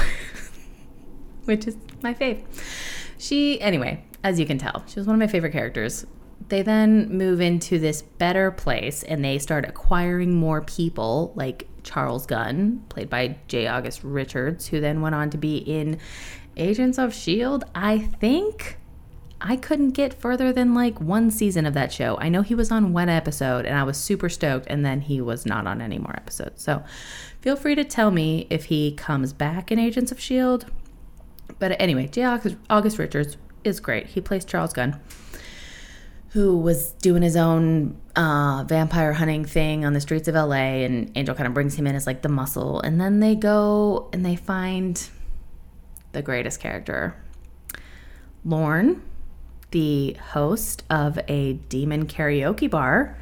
which 1.45 1.67
is 1.67 1.77
my 2.03 2.15
fave. 2.15 2.43
She 3.19 3.61
anyway 3.61 4.05
as 4.23 4.39
you 4.39 4.47
can 4.47 4.59
tell 4.59 4.85
she 4.87 5.01
was 5.01 5.07
one 5.07 5.15
of 5.15 5.21
my 5.21 5.27
favorite 5.27 5.53
characters. 5.53 6.07
They 6.49 6.63
then 6.63 7.17
move 7.17 7.41
into 7.41 7.79
this 7.79 8.03
better 8.03 8.51
place 8.51 9.03
and 9.03 9.25
they 9.25 9.39
start 9.39 9.65
acquiring 9.65 10.35
more 10.35 10.63
people 10.63 11.33
like 11.37 11.69
charles 11.90 12.26
gunn 12.26 12.83
played 12.88 13.09
by 13.11 13.37
j 13.48 13.66
august 13.66 14.03
richards 14.05 14.68
who 14.68 14.81
then 14.81 15.00
went 15.00 15.14
on 15.14 15.31
to 15.31 15.38
be 15.38 15.59
in 15.59 15.98
agents 16.57 16.98
of 16.98 17.14
shield 17.14 17.64
I 17.74 17.98
think 17.98 18.79
I 19.40 19.57
couldn't 19.57 19.90
get 19.90 20.12
further 20.12 20.53
than 20.53 20.74
like 20.74 21.00
one 21.00 21.31
season 21.31 21.64
of 21.64 21.72
that 21.74 21.92
show. 21.92 22.18
I 22.20 22.29
know 22.29 22.42
he 22.42 22.55
was 22.55 22.70
on 22.70 22.92
one 22.92 23.09
episode 23.09 23.64
and 23.64 23.76
I 23.79 23.85
was 23.85 23.96
super 23.96 24.29
stoked, 24.29 24.66
and 24.68 24.85
then 24.85 25.00
he 25.00 25.20
was 25.20 25.46
not 25.46 25.66
on 25.66 25.81
any 25.81 25.98
more 25.98 26.14
episodes. 26.14 26.62
So 26.62 26.85
feel 27.40 27.57
free 27.57 27.74
to 27.74 27.85
tell 27.85 28.11
me 28.11 28.46
if 28.50 28.66
he 28.66 28.92
comes 28.92 29.33
back 29.33 29.72
in 29.72 29.79
Agents 29.79 30.12
of 30.12 30.18
S.H.I.E.L.D. 30.18 30.66
But 31.59 31.81
anyway, 31.81 32.07
J. 32.09 32.24
August, 32.24 32.57
August 32.68 32.98
Richards 32.98 33.38
is 33.64 33.81
great. 33.81 34.09
He 34.09 34.20
plays 34.20 34.44
Charles 34.44 34.72
Gunn, 34.72 35.00
who 36.31 36.57
was 36.59 36.93
doing 36.93 37.23
his 37.23 37.37
own 37.37 38.01
uh, 38.16 38.64
vampire 38.66 39.12
hunting 39.12 39.45
thing 39.45 39.85
on 39.85 39.93
the 39.93 40.01
streets 40.01 40.29
of 40.29 40.35
LA, 40.35 40.85
and 40.85 41.11
Angel 41.16 41.35
kind 41.35 41.47
of 41.47 41.55
brings 41.55 41.75
him 41.75 41.87
in 41.87 41.95
as 41.95 42.07
like 42.07 42.23
the 42.23 42.29
muscle. 42.29 42.81
And 42.81 43.01
then 43.01 43.21
they 43.21 43.35
go 43.35 44.09
and 44.12 44.25
they 44.25 44.37
find 44.37 45.09
the 46.12 46.23
greatest 46.23 46.61
character, 46.61 47.16
Lorne 48.45 49.03
the 49.71 50.14
host 50.33 50.83
of 50.90 51.19
a 51.29 51.55
demon 51.55 52.07
karaoke 52.07 52.69
bar 52.69 53.16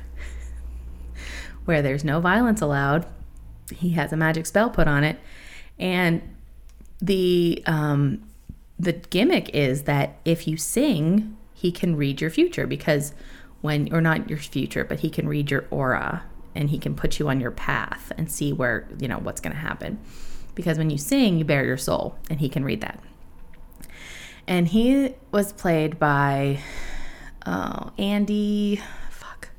where 1.65 1.83
there's 1.83 2.05
no 2.05 2.21
violence 2.21 2.61
allowed. 2.61 3.07
He 3.71 3.91
has 3.91 4.13
a 4.13 4.17
magic 4.17 4.47
spell 4.47 4.71
put 4.71 4.89
on 4.89 5.05
it, 5.05 5.19
and 5.79 6.23
the 7.01 7.63
um, 7.67 8.23
the 8.79 8.93
gimmick 8.93 9.51
is 9.51 9.83
that 9.83 10.19
if 10.25 10.49
you 10.49 10.57
sing, 10.57 11.37
he 11.59 11.73
can 11.73 11.97
read 11.97 12.21
your 12.21 12.31
future 12.31 12.67
because 12.67 13.15
when 13.61 13.93
or 13.93 14.01
not 14.01 14.29
your 14.29 14.39
future, 14.39 14.85
but 14.85 15.01
he 15.01 15.11
can 15.11 15.29
read 15.29 15.51
your 15.51 15.67
aura 15.71 16.25
and 16.55 16.71
he 16.71 16.79
can 16.79 16.95
put 16.95 17.19
you 17.19 17.29
on 17.29 17.41
your 17.41 17.51
path 17.51 18.13
and 18.17 18.31
see 18.31 18.53
where 18.53 18.87
you 19.01 19.09
know 19.09 19.19
what's 19.19 19.41
going 19.41 19.55
to 19.55 19.61
happen. 19.61 19.99
Because 20.55 20.79
when 20.79 20.91
you 20.91 20.99
sing, 20.99 21.39
you 21.39 21.45
bear 21.45 21.65
your 21.65 21.77
soul, 21.77 22.17
and 22.29 22.41
he 22.41 22.49
can 22.49 22.65
read 22.65 22.81
that 22.81 23.01
and 24.49 24.67
he 24.67 25.15
was 25.31 25.53
played 25.53 25.99
by 25.99 26.59
oh, 27.47 27.93
Andy 27.99 28.81
fuck 29.11 29.51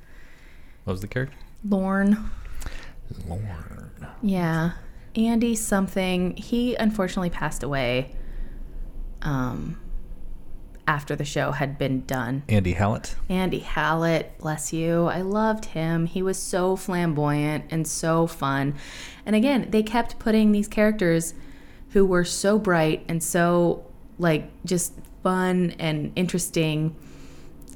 What 0.83 0.93
was 0.93 1.01
the 1.01 1.07
character? 1.07 1.37
Lorne. 1.63 2.31
Lorne. 3.27 3.91
Yeah, 4.21 4.71
Andy 5.15 5.55
something. 5.55 6.35
He 6.35 6.75
unfortunately 6.75 7.29
passed 7.29 7.63
away 7.63 8.15
um 9.21 9.79
after 10.89 11.15
the 11.15 11.23
show 11.23 11.51
had 11.51 11.77
been 11.77 12.03
done. 12.05 12.41
Andy 12.49 12.73
Hallett. 12.73 13.15
Andy 13.29 13.59
Hallett, 13.59 14.35
bless 14.39 14.73
you. 14.73 15.05
I 15.05 15.21
loved 15.21 15.65
him. 15.65 16.07
He 16.07 16.23
was 16.23 16.39
so 16.39 16.75
flamboyant 16.75 17.65
and 17.69 17.87
so 17.87 18.25
fun. 18.25 18.73
And 19.23 19.35
again, 19.35 19.67
they 19.69 19.83
kept 19.83 20.17
putting 20.17 20.51
these 20.51 20.67
characters 20.67 21.35
who 21.89 22.07
were 22.07 22.25
so 22.25 22.57
bright 22.57 23.05
and 23.07 23.21
so 23.21 23.85
like 24.17 24.49
just 24.65 24.93
fun 25.21 25.75
and 25.77 26.11
interesting 26.15 26.95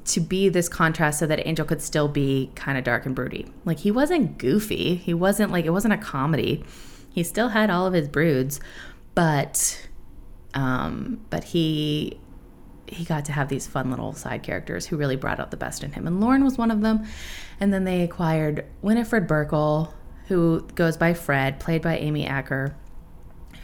to 0.06 0.18
be 0.18 0.48
this 0.48 0.68
contrast 0.68 1.20
so 1.20 1.26
that 1.28 1.46
Angel 1.46 1.64
could 1.64 1.80
still 1.80 2.08
be 2.08 2.50
kind 2.56 2.76
of 2.76 2.82
dark 2.82 3.06
and 3.06 3.14
broody. 3.14 3.46
Like 3.64 3.78
he 3.78 3.92
wasn't 3.92 4.38
goofy. 4.38 4.96
He 4.96 5.14
wasn't 5.14 5.52
like 5.52 5.66
it 5.66 5.70
wasn't 5.70 5.94
a 5.94 5.98
comedy. 5.98 6.64
He 7.12 7.22
still 7.22 7.50
had 7.50 7.70
all 7.70 7.86
of 7.86 7.94
his 7.94 8.08
broods, 8.08 8.58
but 9.14 9.88
um 10.52 11.20
but 11.30 11.44
he 11.44 12.18
he 12.94 13.04
got 13.04 13.24
to 13.26 13.32
have 13.32 13.48
these 13.48 13.66
fun 13.66 13.90
little 13.90 14.12
side 14.12 14.42
characters 14.42 14.86
who 14.86 14.96
really 14.96 15.16
brought 15.16 15.40
out 15.40 15.50
the 15.50 15.56
best 15.56 15.82
in 15.84 15.92
him. 15.92 16.06
And 16.06 16.20
Lorne 16.20 16.44
was 16.44 16.56
one 16.56 16.70
of 16.70 16.80
them. 16.80 17.04
And 17.60 17.72
then 17.72 17.84
they 17.84 18.02
acquired 18.02 18.64
Winifred 18.82 19.28
Burkle, 19.28 19.92
who 20.28 20.62
goes 20.74 20.96
by 20.96 21.14
Fred, 21.14 21.60
played 21.60 21.82
by 21.82 21.98
Amy 21.98 22.26
Acker 22.26 22.74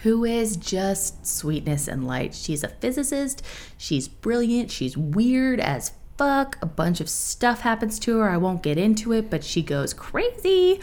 who 0.02 0.24
is 0.24 0.56
just 0.56 1.26
sweetness 1.26 1.86
and 1.86 2.06
light. 2.06 2.34
She's 2.34 2.64
a 2.64 2.68
physicist. 2.68 3.42
She's 3.76 4.08
brilliant. 4.08 4.70
She's 4.70 4.96
weird 4.96 5.60
as 5.60 5.92
fuck. 6.16 6.58
A 6.62 6.66
bunch 6.66 7.00
of 7.00 7.08
stuff 7.08 7.60
happens 7.60 7.98
to 8.00 8.18
her. 8.18 8.30
I 8.30 8.38
won't 8.38 8.62
get 8.62 8.78
into 8.78 9.12
it, 9.12 9.28
but 9.30 9.44
she 9.44 9.62
goes 9.62 9.92
crazy. 9.92 10.80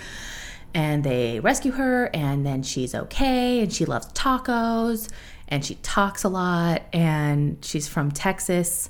And 0.73 1.03
they 1.03 1.39
rescue 1.39 1.71
her, 1.71 2.09
and 2.13 2.45
then 2.45 2.61
she's 2.61 2.93
okay. 2.93 3.61
And 3.61 3.73
she 3.73 3.85
loves 3.85 4.07
tacos, 4.13 5.09
and 5.47 5.63
she 5.63 5.75
talks 5.75 6.23
a 6.23 6.29
lot. 6.29 6.83
And 6.93 7.63
she's 7.63 7.87
from 7.87 8.11
Texas, 8.11 8.89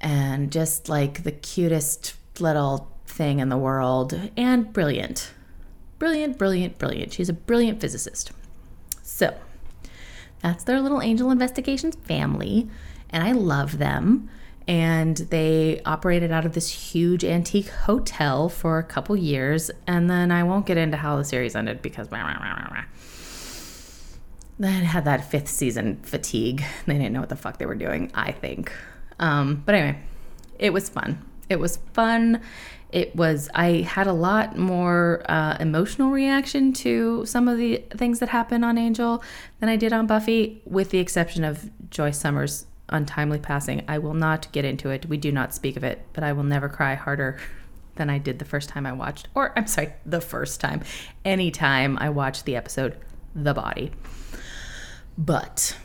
and 0.00 0.52
just 0.52 0.88
like 0.88 1.22
the 1.22 1.32
cutest 1.32 2.14
little 2.40 2.90
thing 3.06 3.38
in 3.38 3.48
the 3.48 3.56
world, 3.56 4.30
and 4.36 4.72
brilliant. 4.72 5.32
Brilliant, 5.98 6.36
brilliant, 6.36 6.78
brilliant. 6.78 7.12
She's 7.14 7.30
a 7.30 7.32
brilliant 7.32 7.80
physicist. 7.80 8.32
So 9.02 9.34
that's 10.42 10.64
their 10.64 10.80
little 10.80 11.00
angel 11.00 11.30
investigations 11.30 11.96
family, 11.96 12.68
and 13.08 13.22
I 13.24 13.32
love 13.32 13.78
them. 13.78 14.28
And 14.68 15.16
they 15.16 15.80
operated 15.86 16.32
out 16.32 16.44
of 16.44 16.52
this 16.52 16.68
huge 16.68 17.24
antique 17.24 17.68
hotel 17.68 18.48
for 18.48 18.78
a 18.78 18.82
couple 18.82 19.16
years, 19.16 19.70
and 19.86 20.10
then 20.10 20.30
I 20.30 20.42
won't 20.42 20.66
get 20.66 20.76
into 20.76 20.96
how 20.96 21.16
the 21.16 21.24
series 21.24 21.54
ended 21.54 21.80
because 21.80 22.10
then 24.58 24.84
had 24.84 25.04
that 25.04 25.30
fifth 25.30 25.48
season 25.48 26.00
fatigue. 26.02 26.64
They 26.86 26.94
didn't 26.94 27.12
know 27.12 27.20
what 27.20 27.28
the 27.28 27.36
fuck 27.36 27.58
they 27.58 27.66
were 27.66 27.74
doing, 27.74 28.10
I 28.14 28.32
think. 28.32 28.72
Um, 29.18 29.62
but 29.66 29.74
anyway, 29.74 29.98
it 30.58 30.72
was 30.72 30.88
fun. 30.88 31.22
It 31.48 31.60
was 31.60 31.78
fun. 31.92 32.40
It 32.92 33.14
was, 33.16 33.48
I 33.54 33.82
had 33.82 34.06
a 34.06 34.12
lot 34.12 34.56
more 34.56 35.22
uh, 35.28 35.56
emotional 35.60 36.10
reaction 36.10 36.72
to 36.74 37.26
some 37.26 37.48
of 37.48 37.58
the 37.58 37.82
things 37.96 38.20
that 38.20 38.28
happened 38.28 38.64
on 38.64 38.78
Angel 38.78 39.22
than 39.60 39.68
I 39.68 39.76
did 39.76 39.92
on 39.92 40.06
Buffy, 40.06 40.62
with 40.64 40.90
the 40.90 40.98
exception 40.98 41.44
of 41.44 41.70
Joyce 41.90 42.18
Summers' 42.18 42.66
untimely 42.88 43.38
passing. 43.38 43.84
I 43.88 43.98
will 43.98 44.14
not 44.14 44.50
get 44.52 44.64
into 44.64 44.90
it. 44.90 45.06
We 45.06 45.16
do 45.16 45.32
not 45.32 45.52
speak 45.52 45.76
of 45.76 45.84
it, 45.84 46.06
but 46.12 46.24
I 46.24 46.32
will 46.32 46.44
never 46.44 46.68
cry 46.68 46.94
harder 46.94 47.38
than 47.96 48.08
I 48.08 48.18
did 48.18 48.38
the 48.38 48.44
first 48.44 48.68
time 48.68 48.86
I 48.86 48.92
watched, 48.92 49.28
or 49.34 49.52
I'm 49.56 49.66
sorry, 49.66 49.92
the 50.04 50.20
first 50.20 50.60
time, 50.60 50.82
anytime 51.24 51.98
I 51.98 52.10
watched 52.10 52.44
the 52.44 52.56
episode 52.56 52.96
The 53.34 53.54
Body. 53.54 53.90
But 55.18 55.76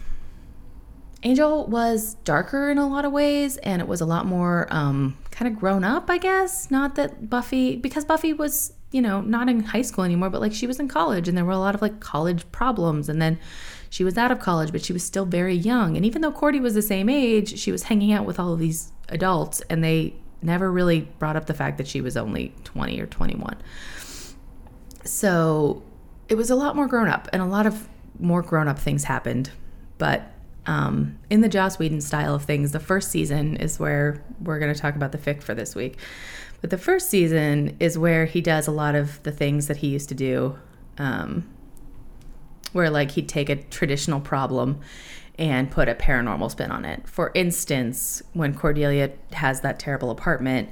Angel 1.23 1.67
was 1.67 2.15
darker 2.23 2.69
in 2.71 2.77
a 2.77 2.87
lot 2.87 3.05
of 3.05 3.11
ways, 3.11 3.57
and 3.57 3.81
it 3.81 3.87
was 3.87 4.01
a 4.01 4.05
lot 4.05 4.25
more 4.25 4.67
um, 4.71 5.17
kind 5.29 5.51
of 5.51 5.59
grown 5.59 5.83
up, 5.83 6.09
I 6.09 6.17
guess. 6.17 6.71
Not 6.71 6.95
that 6.95 7.29
Buffy, 7.29 7.75
because 7.75 8.05
Buffy 8.05 8.33
was, 8.33 8.73
you 8.91 9.01
know, 9.01 9.21
not 9.21 9.47
in 9.47 9.61
high 9.61 9.83
school 9.83 10.03
anymore, 10.03 10.29
but 10.29 10.41
like 10.41 10.53
she 10.53 10.67
was 10.67 10.79
in 10.79 10.87
college, 10.87 11.27
and 11.27 11.37
there 11.37 11.45
were 11.45 11.51
a 11.51 11.59
lot 11.59 11.75
of 11.75 11.81
like 11.81 11.99
college 11.99 12.51
problems. 12.51 13.07
And 13.07 13.21
then 13.21 13.39
she 13.89 14.03
was 14.03 14.17
out 14.17 14.31
of 14.31 14.39
college, 14.39 14.71
but 14.71 14.83
she 14.83 14.93
was 14.93 15.03
still 15.03 15.25
very 15.25 15.55
young. 15.55 15.95
And 15.95 16.05
even 16.05 16.21
though 16.21 16.31
Cordy 16.31 16.59
was 16.59 16.73
the 16.73 16.81
same 16.81 17.07
age, 17.07 17.59
she 17.59 17.71
was 17.71 17.83
hanging 17.83 18.11
out 18.11 18.25
with 18.25 18.39
all 18.39 18.53
of 18.53 18.59
these 18.59 18.91
adults, 19.09 19.61
and 19.69 19.83
they 19.83 20.15
never 20.41 20.71
really 20.71 21.01
brought 21.19 21.35
up 21.35 21.45
the 21.45 21.53
fact 21.53 21.77
that 21.77 21.87
she 21.87 22.01
was 22.01 22.17
only 22.17 22.53
20 22.63 22.99
or 22.99 23.05
21. 23.05 23.57
So 25.03 25.83
it 26.29 26.35
was 26.35 26.49
a 26.49 26.55
lot 26.55 26.75
more 26.75 26.87
grown 26.87 27.07
up, 27.07 27.27
and 27.31 27.43
a 27.43 27.45
lot 27.45 27.67
of 27.67 27.87
more 28.21 28.41
grown 28.41 28.67
up 28.67 28.79
things 28.79 29.03
happened. 29.05 29.51
But 29.97 30.31
um, 30.65 31.17
in 31.29 31.41
the 31.41 31.49
Joss 31.49 31.79
Whedon 31.79 32.01
style 32.01 32.35
of 32.35 32.43
things, 32.43 32.71
the 32.71 32.79
first 32.79 33.11
season 33.11 33.57
is 33.57 33.79
where 33.79 34.23
we're 34.41 34.59
going 34.59 34.73
to 34.73 34.79
talk 34.79 34.95
about 34.95 35.11
the 35.11 35.17
fic 35.17 35.41
for 35.41 35.53
this 35.53 35.75
week. 35.75 35.97
But 36.61 36.69
the 36.69 36.77
first 36.77 37.09
season 37.09 37.75
is 37.79 37.97
where 37.97 38.25
he 38.25 38.41
does 38.41 38.67
a 38.67 38.71
lot 38.71 38.93
of 38.93 39.21
the 39.23 39.31
things 39.31 39.67
that 39.67 39.77
he 39.77 39.87
used 39.87 40.09
to 40.09 40.15
do, 40.15 40.57
um, 40.99 41.49
where 42.71 42.89
like 42.89 43.11
he'd 43.11 43.27
take 43.27 43.49
a 43.49 43.55
traditional 43.55 44.19
problem 44.19 44.79
and 45.39 45.71
put 45.71 45.89
a 45.89 45.95
paranormal 45.95 46.51
spin 46.51 46.71
on 46.71 46.85
it. 46.85 47.07
For 47.07 47.31
instance, 47.33 48.21
when 48.33 48.53
Cordelia 48.53 49.11
has 49.31 49.61
that 49.61 49.79
terrible 49.79 50.11
apartment, 50.11 50.69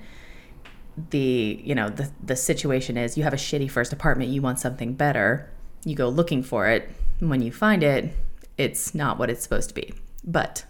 the 1.12 1.60
you 1.64 1.74
know 1.74 1.90
the 1.90 2.12
the 2.22 2.36
situation 2.36 2.98
is 2.98 3.18
you 3.18 3.24
have 3.24 3.34
a 3.34 3.38
shitty 3.38 3.72
first 3.72 3.94
apartment, 3.94 4.30
you 4.30 4.42
want 4.42 4.60
something 4.60 4.94
better, 4.94 5.50
you 5.86 5.96
go 5.96 6.10
looking 6.10 6.44
for 6.44 6.68
it. 6.68 6.90
When 7.20 7.42
you 7.42 7.52
find 7.52 7.84
it, 7.84 8.14
it's 8.58 8.96
not 8.96 9.20
what 9.20 9.30
it's 9.30 9.44
supposed 9.44 9.70
to 9.70 9.76
be. 9.76 9.94
But 10.24 10.66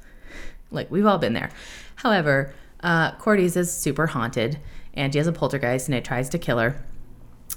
like 0.71 0.89
we've 0.91 1.05
all 1.05 1.17
been 1.17 1.33
there. 1.33 1.51
However, 1.95 2.53
uh, 2.81 3.11
Cordy's 3.15 3.55
is 3.57 3.71
super 3.71 4.07
haunted, 4.07 4.59
and 4.93 5.13
she 5.13 5.17
has 5.17 5.27
a 5.27 5.31
poltergeist, 5.31 5.87
and 5.87 5.95
it 5.95 6.05
tries 6.05 6.29
to 6.29 6.37
kill 6.37 6.59
her. 6.59 6.83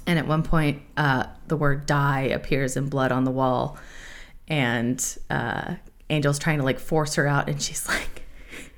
And 0.05 0.19
at 0.19 0.27
one 0.27 0.43
point, 0.43 0.81
uh, 0.97 1.25
the 1.47 1.55
word 1.55 1.85
"die" 1.85 2.21
appears 2.21 2.75
in 2.75 2.89
blood 2.89 3.11
on 3.11 3.23
the 3.23 3.31
wall, 3.31 3.77
and 4.47 5.17
uh, 5.29 5.75
Angel's 6.09 6.39
trying 6.39 6.57
to 6.57 6.63
like 6.63 6.79
force 6.79 7.15
her 7.15 7.27
out, 7.27 7.47
and 7.47 7.61
she's 7.61 7.87
like, 7.87 8.23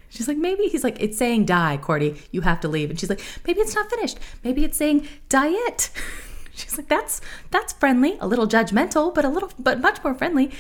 she's 0.10 0.28
like, 0.28 0.38
maybe 0.38 0.68
he's 0.68 0.84
like, 0.84 1.02
it's 1.02 1.18
saying 1.18 1.46
"die, 1.46 1.78
Cordy, 1.78 2.22
you 2.32 2.42
have 2.42 2.60
to 2.62 2.68
leave," 2.68 2.90
and 2.90 3.00
she's 3.00 3.10
like, 3.10 3.22
maybe 3.48 3.60
it's 3.62 3.76
not 3.76 3.90
finished, 3.90 4.20
maybe 4.44 4.64
it's 4.64 4.78
saying 4.78 5.08
"diet." 5.30 5.90
she's 6.58 6.78
like, 6.78 6.88
that's 6.88 7.22
that's 7.52 7.74
friendly, 7.74 8.18
a 8.20 8.28
little 8.28 8.48
judgmental, 8.48 9.14
but 9.14 9.26
a 9.26 9.30
little, 9.30 9.52
but 9.60 9.82
much 9.82 10.04
more 10.04 10.14
friendly. 10.14 10.52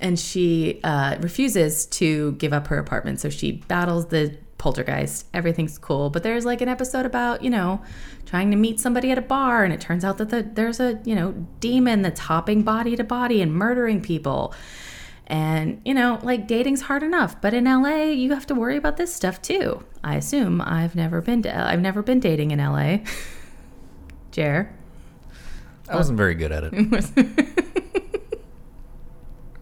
And 0.00 0.18
she 0.18 0.80
uh, 0.84 1.16
refuses 1.20 1.86
to 1.86 2.32
give 2.32 2.52
up 2.52 2.68
her 2.68 2.78
apartment, 2.78 3.20
so 3.20 3.30
she 3.30 3.52
battles 3.52 4.06
the 4.06 4.36
poltergeist. 4.58 5.26
Everything's 5.34 5.78
cool, 5.78 6.10
but 6.10 6.22
there's 6.22 6.44
like 6.44 6.60
an 6.60 6.68
episode 6.68 7.04
about 7.04 7.42
you 7.42 7.50
know 7.50 7.82
trying 8.26 8.50
to 8.50 8.56
meet 8.56 8.78
somebody 8.78 9.10
at 9.10 9.18
a 9.18 9.22
bar, 9.22 9.64
and 9.64 9.72
it 9.72 9.80
turns 9.80 10.04
out 10.04 10.18
that 10.18 10.30
the, 10.30 10.42
there's 10.42 10.78
a 10.78 11.00
you 11.04 11.14
know 11.14 11.32
demon 11.60 12.02
that's 12.02 12.20
hopping 12.20 12.62
body 12.62 12.94
to 12.96 13.04
body 13.04 13.42
and 13.42 13.52
murdering 13.52 14.00
people. 14.00 14.54
And 15.26 15.80
you 15.84 15.94
know, 15.94 16.20
like 16.22 16.46
dating's 16.46 16.82
hard 16.82 17.02
enough, 17.02 17.40
but 17.40 17.54
in 17.54 17.64
LA, 17.64 18.04
you 18.04 18.34
have 18.34 18.46
to 18.46 18.54
worry 18.54 18.76
about 18.76 18.98
this 18.98 19.12
stuff 19.12 19.42
too. 19.42 19.84
I 20.04 20.16
assume 20.16 20.60
I've 20.60 20.94
never 20.94 21.20
been 21.20 21.42
to 21.42 21.56
I've 21.56 21.80
never 21.80 22.02
been 22.02 22.20
dating 22.20 22.50
in 22.52 22.58
LA. 22.58 22.98
Jer. 24.30 24.70
I 25.88 25.96
wasn't 25.96 26.16
very 26.16 26.34
good 26.34 26.52
at 26.52 26.64
it. 26.64 26.74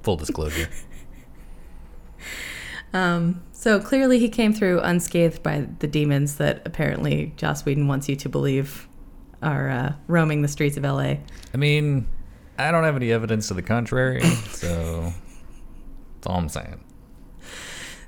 Full 0.02 0.16
disclosure. 0.16 0.68
Um, 2.92 3.42
so 3.52 3.80
clearly 3.80 4.18
he 4.18 4.28
came 4.28 4.52
through 4.52 4.80
unscathed 4.80 5.42
by 5.42 5.66
the 5.78 5.86
demons 5.86 6.36
that 6.36 6.62
apparently 6.64 7.32
Joss 7.36 7.64
Whedon 7.64 7.88
wants 7.88 8.08
you 8.08 8.16
to 8.16 8.28
believe 8.28 8.88
are 9.42 9.70
uh, 9.70 9.92
roaming 10.06 10.42
the 10.42 10.48
streets 10.48 10.76
of 10.76 10.84
LA. 10.84 11.16
I 11.52 11.56
mean, 11.56 12.06
I 12.58 12.70
don't 12.70 12.84
have 12.84 12.96
any 12.96 13.10
evidence 13.10 13.48
to 13.48 13.54
the 13.54 13.62
contrary, 13.62 14.22
so 14.22 15.12
that's 16.14 16.26
all 16.26 16.38
I'm 16.38 16.48
saying. 16.48 16.84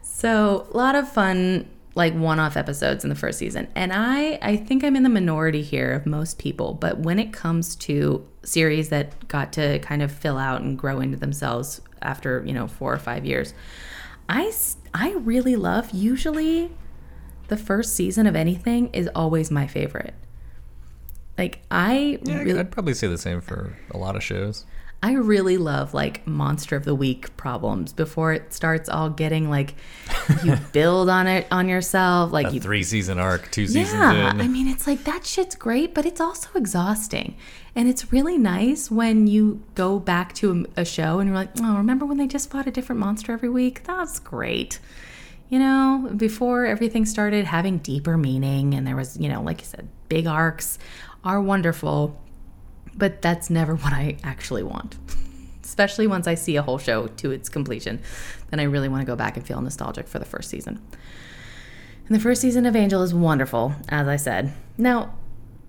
So 0.03 0.69
a 0.73 0.77
lot 0.77 0.95
of 0.95 1.09
fun, 1.09 1.69
like 1.97 2.13
one-off 2.15 2.57
episodes 2.57 3.05
in 3.05 3.11
the 3.11 3.17
first 3.17 3.39
season, 3.39 3.69
and 3.75 3.93
I 3.93 4.39
I 4.43 4.57
think 4.57 4.83
I'm 4.85 4.97
in 4.97 5.03
the 5.05 5.09
minority 5.09 5.63
here 5.63 5.93
of 5.93 6.07
most 6.07 6.39
people. 6.39 6.75
But 6.75 6.99
when 6.99 7.19
it 7.19 7.33
comes 7.33 7.77
to 7.77 8.27
series 8.43 8.89
that 8.91 9.29
got 9.29 9.53
to 9.55 9.79
kind 9.81 10.03
of 10.03 10.11
fill 10.13 10.39
out 10.39 10.61
and 10.63 10.79
grow 10.79 11.01
into 11.01 11.17
themselves 11.17 11.81
after 12.03 12.43
you 12.47 12.53
know 12.53 12.67
four 12.67 12.93
or 12.93 12.99
five 12.99 13.25
years, 13.25 13.55
I 14.29 14.53
I 14.93 15.13
really 15.13 15.57
love. 15.57 15.91
Usually, 15.93 16.73
the 17.49 17.57
first 17.57 17.95
season 17.95 18.27
of 18.27 18.35
anything 18.37 18.89
is 18.93 19.09
always 19.15 19.51
my 19.51 19.67
favorite. 19.67 20.15
Like 21.39 21.61
I 21.71 22.19
Yeah, 22.23 22.43
really, 22.43 22.61
I'd 22.61 22.71
probably 22.71 22.95
say 22.95 23.07
the 23.09 23.19
same 23.19 23.41
for 23.41 23.77
a 23.91 23.99
lot 23.99 24.17
of 24.17 24.23
shows. 24.23 24.65
I 25.05 25.13
really 25.13 25.59
love 25.59 25.93
like 25.93 26.27
monster 26.27 26.77
of 26.77 26.87
the 26.87 26.95
week 26.95 27.37
problems. 27.37 27.93
Before 27.93 28.33
it 28.33 28.55
starts 28.55 28.89
all 28.89 29.11
getting 29.11 29.51
like 29.51 29.75
you 30.43 30.57
build 30.73 31.11
on 31.11 31.27
it 31.27 31.47
on 31.51 31.69
yourself 31.69 32.33
like 32.33 32.47
A 32.47 32.53
you 32.53 32.61
three 32.61 32.83
season 32.83 33.19
arc, 33.19 33.51
two 33.51 33.67
seasons 33.67 34.01
yeah. 34.01 34.33
I 34.35 34.49
mean 34.49 34.67
it's 34.67 34.87
like 34.87 35.05
that 35.05 35.27
shit's 35.27 35.57
great 35.57 35.93
but 35.93 36.07
it's 36.07 36.23
also 36.23 36.49
exhausting. 36.55 37.37
And 37.77 37.87
it's 37.87 38.13
really 38.13 38.39
nice 38.39 38.91
when 38.91 39.27
you 39.27 39.63
go 39.75 39.99
back 39.99 40.35
to 40.37 40.65
a, 40.77 40.81
a 40.81 40.85
show 40.87 41.19
and 41.19 41.29
you're 41.29 41.37
like 41.37 41.51
oh 41.61 41.77
remember 41.77 42.07
when 42.07 42.17
they 42.17 42.27
just 42.27 42.51
fought 42.51 42.67
a 42.67 42.71
different 42.71 42.99
monster 42.99 43.31
every 43.31 43.51
week? 43.51 43.85
That's 43.85 44.19
great. 44.19 44.79
You 45.51 45.59
know 45.59 46.13
before 46.17 46.65
everything 46.65 47.05
started 47.05 47.45
having 47.45 47.77
deeper 47.77 48.17
meaning 48.17 48.73
and 48.73 48.87
there 48.87 48.97
was 48.97 49.19
you 49.19 49.29
know 49.29 49.43
like 49.43 49.61
you 49.61 49.67
said 49.67 49.87
big 50.09 50.27
arcs 50.27 50.79
are 51.25 51.43
wonderful 51.43 52.19
but 52.97 53.23
that's 53.23 53.51
never 53.51 53.75
what 53.77 53.93
I 53.93 54.17
actually 54.25 54.63
want. 54.63 54.97
Especially 55.63 56.07
once 56.07 56.27
I 56.27 56.35
see 56.35 56.57
a 56.57 56.63
whole 56.63 56.79
show 56.79 57.07
to 57.07 57.31
its 57.31 57.49
completion, 57.49 58.01
then 58.51 58.61
I 58.61 58.65
really 58.65 58.89
want 58.89 59.01
to 59.01 59.07
go 59.07 59.17
back 59.17 59.37
and 59.37 59.47
feel 59.47 59.61
nostalgic 59.61 60.07
for 60.07 60.19
the 60.19 60.25
first 60.25 60.51
season. 60.51 60.81
And 62.07 62.15
the 62.15 62.21
first 62.21 62.43
season 62.43 62.67
of 62.67 62.77
Angel 62.77 63.03
is 63.03 63.15
wonderful, 63.15 63.75
as 63.89 64.07
I 64.07 64.17
said. 64.17 64.53
Now, 64.77 65.15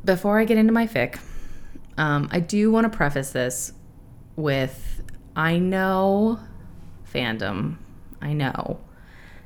before 0.04 0.38
I 0.40 0.44
get 0.44 0.58
into 0.58 0.74
my 0.74 0.86
fic, 0.86 1.18
um, 1.98 2.28
I 2.32 2.42
do 2.42 2.72
want 2.72 2.92
to 2.92 2.96
preface 2.96 3.32
this 3.32 3.72
with 4.36 5.02
I 5.36 5.60
know 5.60 6.40
fandom, 7.12 7.78
I 8.22 8.34
know 8.34 8.82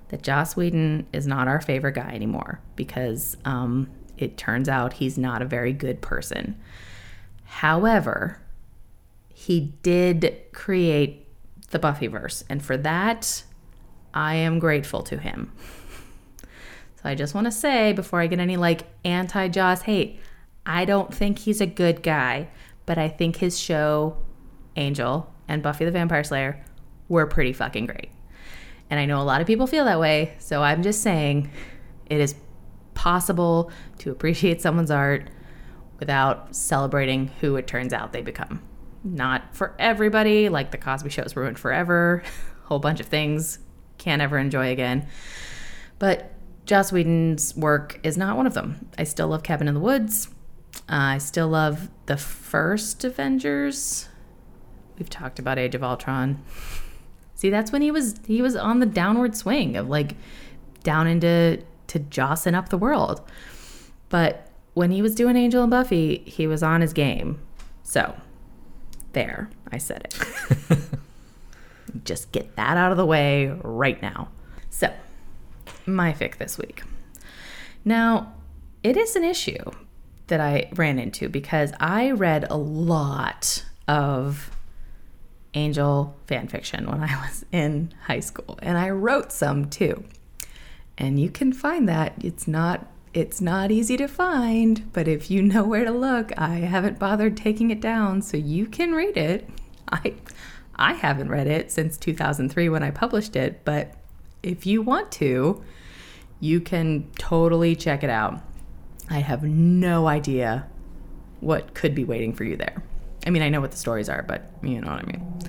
that 0.10 0.24
Joss 0.24 0.56
Whedon 0.56 1.08
is 1.14 1.28
not 1.28 1.48
our 1.48 1.62
favorite 1.62 1.94
guy 1.94 2.12
anymore 2.12 2.60
because 2.76 3.38
um, 3.46 3.90
it 4.18 4.38
turns 4.38 4.68
out 4.68 4.94
he's 4.94 5.18
not 5.18 5.42
a 5.42 5.46
very 5.46 5.74
good 5.74 6.02
person. 6.02 6.60
However, 7.50 8.40
he 9.34 9.74
did 9.82 10.40
create 10.54 11.28
the 11.72 11.80
Buffyverse, 11.80 12.44
and 12.48 12.64
for 12.64 12.78
that, 12.78 13.44
I 14.14 14.36
am 14.36 14.60
grateful 14.60 15.02
to 15.04 15.18
him. 15.18 15.52
So 16.42 17.02
I 17.06 17.16
just 17.16 17.34
want 17.34 17.46
to 17.46 17.52
say 17.52 17.92
before 17.92 18.22
I 18.22 18.28
get 18.28 18.40
any 18.40 18.56
like 18.56 18.84
anti 19.04 19.48
Joss 19.48 19.82
hate, 19.82 20.20
I 20.66 20.86
don't 20.86 21.14
think 21.14 21.40
he's 21.40 21.60
a 21.60 21.66
good 21.66 22.04
guy, 22.04 22.50
but 22.86 22.98
I 22.98 23.10
think 23.10 23.38
his 23.38 23.60
show, 23.60 24.18
Angel 24.76 25.34
and 25.48 25.64
Buffy 25.64 25.86
the 25.86 25.92
Vampire 25.92 26.24
Slayer, 26.24 26.64
were 27.08 27.26
pretty 27.26 27.54
fucking 27.54 27.88
great. 27.88 28.10
And 28.92 29.00
I 29.00 29.06
know 29.06 29.22
a 29.22 29.24
lot 29.24 29.42
of 29.42 29.48
people 29.48 29.66
feel 29.66 29.86
that 29.86 30.00
way, 30.00 30.36
so 30.38 30.62
I'm 30.62 30.84
just 30.84 31.02
saying 31.02 31.50
it 32.06 32.20
is 32.20 32.36
possible 32.94 33.72
to 34.00 34.12
appreciate 34.12 34.62
someone's 34.62 34.92
art 34.92 35.30
without 36.00 36.56
celebrating 36.56 37.28
who 37.42 37.56
it 37.56 37.68
turns 37.68 37.94
out 37.94 38.14
they 38.14 38.22
become. 38.22 38.62
Not 39.04 39.56
for 39.56 39.76
everybody, 39.80 40.50
like 40.50 40.72
the 40.72 40.78
Cosby 40.78 41.10
Show's 41.10 41.36
ruined 41.36 41.60
forever, 41.60 42.24
a 42.64 42.68
whole 42.68 42.80
bunch 42.80 43.00
of 43.00 43.06
things 43.06 43.60
can't 43.98 44.22
ever 44.22 44.38
enjoy 44.38 44.72
again. 44.72 45.08
But 46.00 46.34
Joss 46.66 46.92
Whedon's 46.92 47.56
work 47.56 48.00
is 48.04 48.18
not 48.18 48.38
one 48.38 48.48
of 48.48 48.54
them. 48.54 48.90
I 48.98 49.04
still 49.04 49.28
love 49.28 49.44
Cabin 49.44 49.68
in 49.68 49.74
the 49.74 49.80
Woods. 49.80 50.30
Uh, 50.90 51.16
I 51.16 51.18
still 51.18 51.48
love 51.48 51.90
the 52.06 52.18
first 52.18 53.04
Avengers. 53.04 54.08
We've 54.98 55.10
talked 55.10 55.40
about 55.40 55.58
Age 55.58 55.76
of 55.76 55.84
Ultron. 55.84 56.44
See, 57.36 57.50
that's 57.50 57.72
when 57.72 57.82
he 57.82 57.90
was 57.90 58.20
he 58.28 58.42
was 58.42 58.56
on 58.56 58.80
the 58.80 58.86
downward 58.86 59.36
swing 59.36 59.78
of 59.78 59.88
like 59.88 60.16
down 60.84 61.08
into 61.08 61.64
to 61.88 62.00
jossing 62.00 62.54
up 62.54 62.70
the 62.70 62.78
world. 62.78 63.22
But 64.10 64.49
when 64.80 64.92
he 64.92 65.02
was 65.02 65.14
doing 65.14 65.36
Angel 65.36 65.62
and 65.62 65.70
Buffy, 65.70 66.20
he 66.20 66.48
was 66.48 66.64
on 66.64 66.80
his 66.80 66.94
game. 66.94 67.38
So, 67.84 68.16
there, 69.12 69.50
I 69.74 69.78
said 69.78 70.08
it. 70.08 70.78
Just 72.06 72.32
get 72.32 72.56
that 72.56 72.78
out 72.78 72.90
of 72.90 72.96
the 72.98 73.06
way 73.06 73.48
right 73.62 74.02
now. 74.02 74.30
So, 74.70 74.94
my 75.86 76.14
fic 76.14 76.38
this 76.38 76.58
week. 76.58 76.84
Now, 77.84 78.32
it 78.82 78.96
is 78.96 79.18
an 79.18 79.26
issue 79.26 79.70
that 80.28 80.40
I 80.40 80.70
ran 80.76 80.98
into 80.98 81.28
because 81.28 81.74
I 81.82 82.12
read 82.12 82.48
a 82.50 82.56
lot 82.56 83.66
of 83.86 84.50
angel 85.56 86.16
fan 86.26 86.48
fiction 86.48 86.90
when 86.90 87.04
I 87.04 87.20
was 87.22 87.44
in 87.52 87.94
high 88.04 88.22
school 88.22 88.58
and 88.62 88.78
I 88.78 88.92
wrote 88.92 89.34
some 89.34 89.70
too. 89.70 90.06
And 90.98 91.20
you 91.20 91.30
can 91.30 91.52
find 91.52 91.90
that. 91.90 92.14
It's 92.24 92.48
not 92.48 92.88
it's 93.14 93.42
not 93.42 93.72
easy 93.72 93.98
to 93.98 94.08
find, 94.08 94.92
but 94.94 95.08
if 95.08 95.32
you 95.32 95.42
know 95.42 95.64
where 95.64 95.86
to 95.86 95.92
look, 95.92 96.32
I 96.38 96.56
haven't 96.58 97.00
bothered 97.00 97.36
taking 97.36 97.72
it 97.72 97.82
down 97.82 98.22
so 98.22 98.38
you 98.38 98.66
can 98.66 98.92
read 98.92 99.18
it. 99.18 99.50
I 99.92 100.16
I 100.76 100.94
haven't 100.94 101.30
read 101.30 101.48
it 101.48 101.72
since 101.72 101.98
2003 101.98 102.70
when 102.70 102.84
I 102.84 102.92
published 102.92 103.36
it, 103.36 103.66
but 103.66 103.96
if 104.42 104.66
you 104.66 104.82
want 104.82 105.12
to, 105.14 105.62
you 106.40 106.62
can 106.62 107.10
totally 107.18 107.76
check 107.76 108.02
it 108.02 108.10
out. 108.10 108.42
I 109.10 109.20
have 109.20 109.44
no 109.44 110.08
idea 110.08 110.68
what 111.42 111.74
could 111.74 111.94
be 111.94 112.06
waiting 112.06 112.34
for 112.34 112.46
you 112.46 112.56
there. 112.56 112.82
I 113.28 113.30
mean, 113.30 113.42
I 113.42 113.50
know 113.50 113.60
what 113.60 113.72
the 113.72 113.78
stories 113.78 114.08
are, 114.08 114.24
but 114.24 114.50
you 114.64 114.80
know 114.80 114.92
what 114.92 115.02
I 115.02 115.06
mean. 115.06 115.40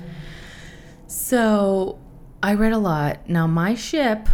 So 1.06 2.00
I 2.42 2.54
read 2.54 2.72
a 2.72 2.78
lot. 2.78 3.28
Now, 3.28 3.46
my 3.46 3.74
ship, 3.74 4.28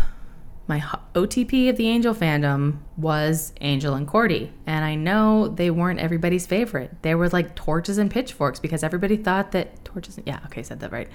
my 0.68 0.80
OTP 1.14 1.68
of 1.70 1.76
the 1.76 1.88
Angel 1.88 2.14
fandom 2.14 2.78
was 2.96 3.52
Angel 3.60 3.94
and 3.94 4.06
Cordy. 4.06 4.52
And 4.66 4.84
I 4.84 4.94
know 4.94 5.48
they 5.48 5.70
weren't 5.70 6.00
everybody's 6.00 6.46
favorite. 6.46 7.02
They 7.02 7.14
were 7.14 7.28
like 7.28 7.54
torches 7.54 7.98
and 7.98 8.10
pitchforks 8.10 8.58
because 8.58 8.82
everybody 8.82 9.16
thought 9.16 9.52
that 9.52 9.84
torches, 9.84 10.18
yeah, 10.26 10.40
okay, 10.46 10.62
said 10.62 10.80
that 10.80 10.92
right. 10.92 11.08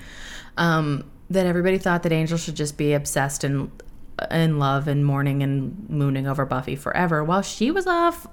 Um, 0.58 1.10
that 1.30 1.46
everybody 1.46 1.78
thought 1.78 2.04
that 2.04 2.12
Angel 2.12 2.38
should 2.38 2.56
just 2.56 2.78
be 2.78 2.94
obsessed 2.94 3.44
and 3.44 3.72
in 4.30 4.60
love 4.60 4.88
and 4.88 5.06
mourning 5.06 5.42
and 5.42 5.90
mooning 5.90 6.28
over 6.28 6.46
Buffy 6.46 6.76
forever 6.76 7.24
while 7.24 7.42
she 7.42 7.72
was 7.72 7.88
off 7.88 8.28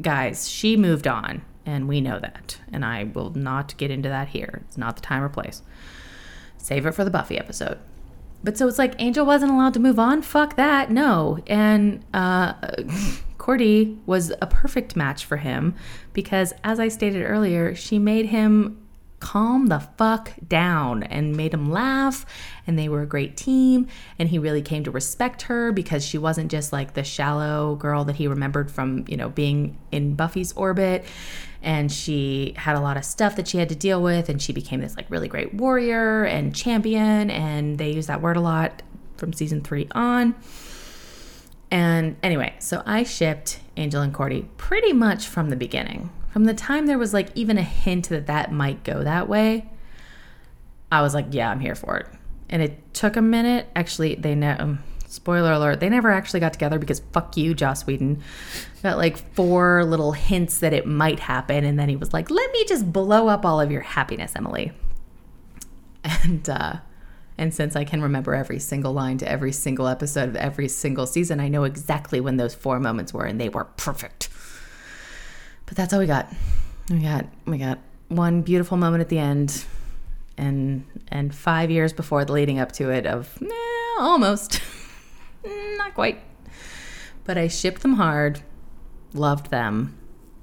guys, 0.00 0.48
she 0.48 0.76
moved 0.76 1.06
on, 1.06 1.42
and 1.66 1.88
we 1.88 2.00
know 2.00 2.18
that. 2.18 2.58
And 2.72 2.84
I 2.84 3.04
will 3.04 3.30
not 3.30 3.76
get 3.76 3.90
into 3.90 4.08
that 4.08 4.28
here. 4.28 4.62
It's 4.66 4.78
not 4.78 4.96
the 4.96 5.02
time 5.02 5.22
or 5.22 5.28
place. 5.28 5.62
Save 6.56 6.86
it 6.86 6.92
for 6.92 7.04
the 7.04 7.10
Buffy 7.10 7.38
episode. 7.38 7.78
But 8.44 8.58
so 8.58 8.66
it's 8.66 8.78
like 8.78 8.94
Angel 8.98 9.24
wasn't 9.24 9.52
allowed 9.52 9.74
to 9.74 9.80
move 9.80 9.98
on. 9.98 10.22
Fuck 10.22 10.56
that. 10.56 10.90
No. 10.90 11.38
And 11.46 12.04
uh, 12.12 12.54
Cordy 13.38 13.98
was 14.06 14.32
a 14.40 14.46
perfect 14.46 14.96
match 14.96 15.24
for 15.24 15.36
him 15.38 15.74
because, 16.12 16.52
as 16.64 16.80
I 16.80 16.88
stated 16.88 17.24
earlier, 17.24 17.74
she 17.74 17.98
made 17.98 18.26
him 18.26 18.81
calm 19.22 19.68
the 19.68 19.78
fuck 19.78 20.32
down 20.48 21.04
and 21.04 21.36
made 21.36 21.54
him 21.54 21.70
laugh. 21.70 22.26
And 22.66 22.76
they 22.76 22.88
were 22.88 23.02
a 23.02 23.06
great 23.06 23.36
team. 23.36 23.86
And 24.18 24.28
he 24.28 24.38
really 24.38 24.62
came 24.62 24.82
to 24.82 24.90
respect 24.90 25.42
her 25.42 25.70
because 25.70 26.04
she 26.04 26.18
wasn't 26.18 26.50
just 26.50 26.72
like 26.72 26.94
the 26.94 27.04
shallow 27.04 27.76
girl 27.76 28.04
that 28.04 28.16
he 28.16 28.26
remembered 28.26 28.68
from, 28.68 29.04
you 29.06 29.16
know, 29.16 29.28
being 29.28 29.78
in 29.92 30.16
Buffy's 30.16 30.52
orbit 30.54 31.04
and 31.62 31.92
she 31.92 32.52
had 32.56 32.74
a 32.74 32.80
lot 32.80 32.96
of 32.96 33.04
stuff 33.04 33.36
that 33.36 33.46
she 33.46 33.58
had 33.58 33.68
to 33.68 33.76
deal 33.76 34.02
with 34.02 34.28
and 34.28 34.42
she 34.42 34.52
became 34.52 34.80
this 34.80 34.96
like 34.96 35.08
really 35.08 35.28
great 35.28 35.54
warrior 35.54 36.24
and 36.24 36.52
champion 36.52 37.30
and 37.30 37.78
they 37.78 37.92
use 37.92 38.08
that 38.08 38.20
word 38.20 38.36
a 38.36 38.40
lot 38.40 38.82
from 39.16 39.32
season 39.32 39.60
3 39.60 39.86
on. 39.92 40.34
And 41.70 42.16
anyway, 42.24 42.54
so 42.58 42.82
I 42.84 43.04
shipped 43.04 43.60
Angel 43.76 44.02
and 44.02 44.12
Cordy 44.12 44.48
pretty 44.56 44.92
much 44.92 45.28
from 45.28 45.50
the 45.50 45.56
beginning. 45.56 46.10
From 46.32 46.44
the 46.44 46.54
time 46.54 46.86
there 46.86 46.98
was 46.98 47.12
like 47.12 47.28
even 47.34 47.58
a 47.58 47.62
hint 47.62 48.08
that 48.08 48.26
that 48.26 48.52
might 48.52 48.84
go 48.84 49.04
that 49.04 49.28
way, 49.28 49.70
I 50.90 51.02
was 51.02 51.14
like, 51.14 51.26
yeah, 51.30 51.50
I'm 51.50 51.60
here 51.60 51.74
for 51.74 51.98
it. 51.98 52.06
And 52.48 52.62
it 52.62 52.94
took 52.94 53.16
a 53.16 53.22
minute. 53.22 53.68
Actually, 53.76 54.14
they 54.14 54.34
ne- 54.34 54.56
um, 54.56 54.82
spoiler 55.06 55.52
alert, 55.52 55.80
they 55.80 55.90
never 55.90 56.10
actually 56.10 56.40
got 56.40 56.54
together 56.54 56.78
because 56.78 57.00
fuck 57.12 57.36
you, 57.36 57.54
Joss 57.54 57.86
Whedon. 57.86 58.22
Got 58.82 58.96
like 58.96 59.18
four 59.34 59.84
little 59.84 60.12
hints 60.12 60.60
that 60.60 60.72
it 60.72 60.86
might 60.86 61.20
happen, 61.20 61.64
and 61.64 61.78
then 61.78 61.88
he 61.88 61.96
was 61.96 62.12
like, 62.12 62.30
let 62.30 62.50
me 62.52 62.64
just 62.64 62.90
blow 62.92 63.28
up 63.28 63.44
all 63.44 63.60
of 63.60 63.70
your 63.70 63.82
happiness, 63.82 64.32
Emily. 64.34 64.72
And 66.04 66.48
uh 66.48 66.76
and 67.38 67.54
since 67.54 67.76
I 67.76 67.84
can 67.84 68.02
remember 68.02 68.34
every 68.34 68.58
single 68.58 68.92
line 68.92 69.18
to 69.18 69.30
every 69.30 69.52
single 69.52 69.86
episode 69.86 70.28
of 70.28 70.36
every 70.36 70.68
single 70.68 71.06
season, 71.06 71.40
I 71.40 71.48
know 71.48 71.64
exactly 71.64 72.20
when 72.20 72.36
those 72.36 72.54
four 72.54 72.80
moments 72.80 73.12
were, 73.12 73.24
and 73.24 73.40
they 73.40 73.48
were 73.48 73.64
perfect. 73.64 74.28
But 75.72 75.78
that's 75.78 75.94
all 75.94 76.00
we 76.00 76.06
got. 76.06 76.30
We 76.90 76.98
got 76.98 77.24
we 77.46 77.56
got 77.56 77.78
one 78.08 78.42
beautiful 78.42 78.76
moment 78.76 79.00
at 79.00 79.08
the 79.08 79.18
end, 79.18 79.64
and 80.36 80.84
and 81.08 81.34
five 81.34 81.70
years 81.70 81.94
before 81.94 82.26
the 82.26 82.32
leading 82.34 82.58
up 82.58 82.72
to 82.72 82.90
it 82.90 83.06
of 83.06 83.38
eh, 83.40 83.98
almost, 83.98 84.60
not 85.78 85.94
quite. 85.94 86.20
But 87.24 87.38
I 87.38 87.48
shipped 87.48 87.80
them 87.80 87.94
hard, 87.94 88.42
loved 89.14 89.50
them, 89.50 89.96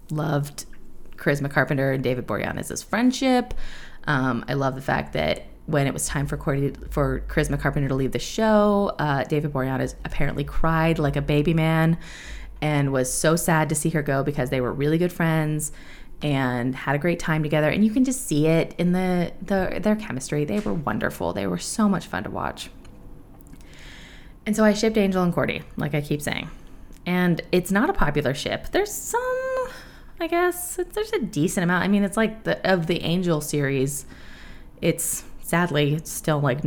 loved 0.09 0.65
Charisma 1.17 1.51
Carpenter 1.51 1.91
and 1.91 2.03
David 2.03 2.25
Boreanaz's 2.25 2.81
friendship. 2.81 3.53
Um, 4.05 4.43
I 4.47 4.55
love 4.55 4.73
the 4.73 4.81
fact 4.81 5.13
that 5.13 5.45
when 5.67 5.85
it 5.85 5.93
was 5.93 6.07
time 6.07 6.25
for 6.25 6.37
Cordy, 6.37 6.73
for 6.89 7.19
Charisma 7.27 7.59
Carpenter 7.59 7.87
to 7.89 7.93
leave 7.93 8.13
the 8.13 8.17
show, 8.17 8.95
uh, 8.97 9.25
David 9.25 9.53
Boreanaz 9.53 9.93
apparently 10.05 10.43
cried 10.43 10.97
like 10.97 11.15
a 11.15 11.21
baby 11.21 11.53
man 11.53 11.99
and 12.61 12.91
was 12.91 13.11
so 13.11 13.35
sad 13.35 13.69
to 13.69 13.75
see 13.75 13.89
her 13.91 14.01
go 14.01 14.23
because 14.23 14.49
they 14.49 14.61
were 14.61 14.73
really 14.73 14.97
good 14.97 15.13
friends 15.13 15.71
and 16.21 16.75
had 16.75 16.95
a 16.95 16.99
great 16.99 17.19
time 17.19 17.43
together. 17.43 17.69
And 17.69 17.85
you 17.85 17.91
can 17.91 18.03
just 18.03 18.27
see 18.27 18.47
it 18.47 18.75
in 18.77 18.91
the, 18.91 19.31
the 19.41 19.79
their 19.81 19.95
chemistry. 19.95 20.45
They 20.45 20.59
were 20.59 20.73
wonderful. 20.73 21.33
They 21.33 21.47
were 21.47 21.57
so 21.57 21.87
much 21.87 22.07
fun 22.07 22.23
to 22.23 22.29
watch. 22.29 22.69
And 24.45 24.55
so 24.55 24.63
I 24.63 24.73
shipped 24.73 24.97
Angel 24.97 25.23
and 25.23 25.33
Cordy, 25.33 25.61
like 25.77 25.93
I 25.93 26.01
keep 26.01 26.21
saying. 26.21 26.49
And 27.05 27.41
it's 27.51 27.71
not 27.71 27.89
a 27.89 27.93
popular 27.93 28.33
ship. 28.33 28.69
There's 28.71 28.91
some, 28.91 29.21
I 30.19 30.27
guess, 30.27 30.75
there's 30.75 31.13
a 31.13 31.19
decent 31.19 31.63
amount. 31.63 31.83
I 31.83 31.87
mean, 31.87 32.03
it's 32.03 32.17
like 32.17 32.43
the 32.43 32.69
of 32.69 32.87
the 32.87 33.01
Angel 33.01 33.41
series. 33.41 34.05
It's 34.81 35.23
sadly 35.41 35.95
it's 35.95 36.11
still 36.11 36.39
like 36.39 36.59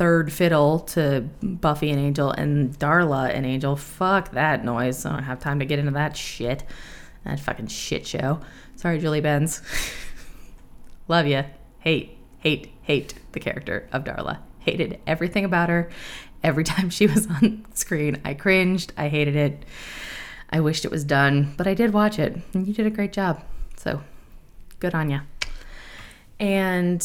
third 0.00 0.32
fiddle 0.32 0.78
to 0.78 1.20
Buffy 1.42 1.90
and 1.90 2.00
Angel 2.00 2.30
and 2.30 2.72
Darla 2.78 3.28
and 3.34 3.44
Angel. 3.44 3.76
Fuck 3.76 4.30
that 4.30 4.64
noise. 4.64 5.04
I 5.04 5.10
don't 5.10 5.24
have 5.24 5.40
time 5.40 5.58
to 5.58 5.66
get 5.66 5.78
into 5.78 5.90
that 5.90 6.16
shit. 6.16 6.64
That 7.26 7.38
fucking 7.38 7.66
shit 7.66 8.06
show. 8.06 8.40
Sorry, 8.76 8.98
Julie 8.98 9.20
Benz. 9.20 9.60
Love 11.08 11.26
you. 11.26 11.44
Hate, 11.80 12.16
hate, 12.38 12.70
hate 12.80 13.12
the 13.32 13.40
character 13.40 13.90
of 13.92 14.04
Darla. 14.04 14.38
Hated 14.60 14.98
everything 15.06 15.44
about 15.44 15.68
her. 15.68 15.90
Every 16.42 16.64
time 16.72 16.88
she 16.88 17.06
was 17.06 17.26
on 17.26 17.66
screen, 17.74 18.22
I 18.24 18.32
cringed. 18.32 18.94
I 18.96 19.08
hated 19.08 19.36
it. 19.36 19.66
I 20.48 20.60
wished 20.60 20.86
it 20.86 20.90
was 20.90 21.04
done, 21.04 21.52
but 21.58 21.66
I 21.66 21.74
did 21.74 21.92
watch 21.92 22.18
it, 22.18 22.38
and 22.54 22.66
you 22.66 22.72
did 22.72 22.86
a 22.86 22.90
great 22.90 23.12
job. 23.12 23.44
So, 23.76 24.00
good 24.78 24.94
on 24.94 25.10
you. 25.10 25.20
And 26.38 27.02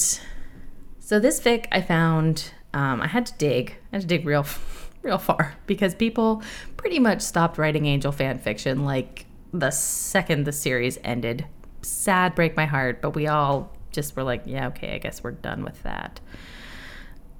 so 1.01 1.19
this 1.19 1.41
fic 1.41 1.65
I 1.73 1.81
found, 1.81 2.51
um, 2.75 3.01
I 3.01 3.07
had 3.07 3.25
to 3.27 3.33
dig. 3.38 3.73
I 3.91 3.95
had 3.95 4.01
to 4.01 4.07
dig 4.07 4.25
real, 4.25 4.45
real 5.01 5.17
far 5.17 5.55
because 5.65 5.95
people 5.95 6.43
pretty 6.77 6.99
much 6.99 7.21
stopped 7.21 7.57
writing 7.57 7.88
Angel 7.88 8.11
fan 8.11 8.38
fiction 8.38 8.83
like 8.83 9.25
the 9.53 9.71
second 9.71 10.43
the 10.43 10.51
series 10.51 10.99
ended. 11.03 11.45
Sad, 11.81 12.35
break 12.35 12.57
my 12.57 12.65
heart, 12.65 13.01
but 13.01 13.11
we 13.11 13.27
all 13.27 13.71
just 13.91 14.15
were 14.15 14.23
like, 14.23 14.43
yeah, 14.45 14.67
okay, 14.67 14.93
I 14.93 14.97
guess 14.97 15.23
we're 15.23 15.31
done 15.31 15.63
with 15.63 15.81
that. 15.83 16.19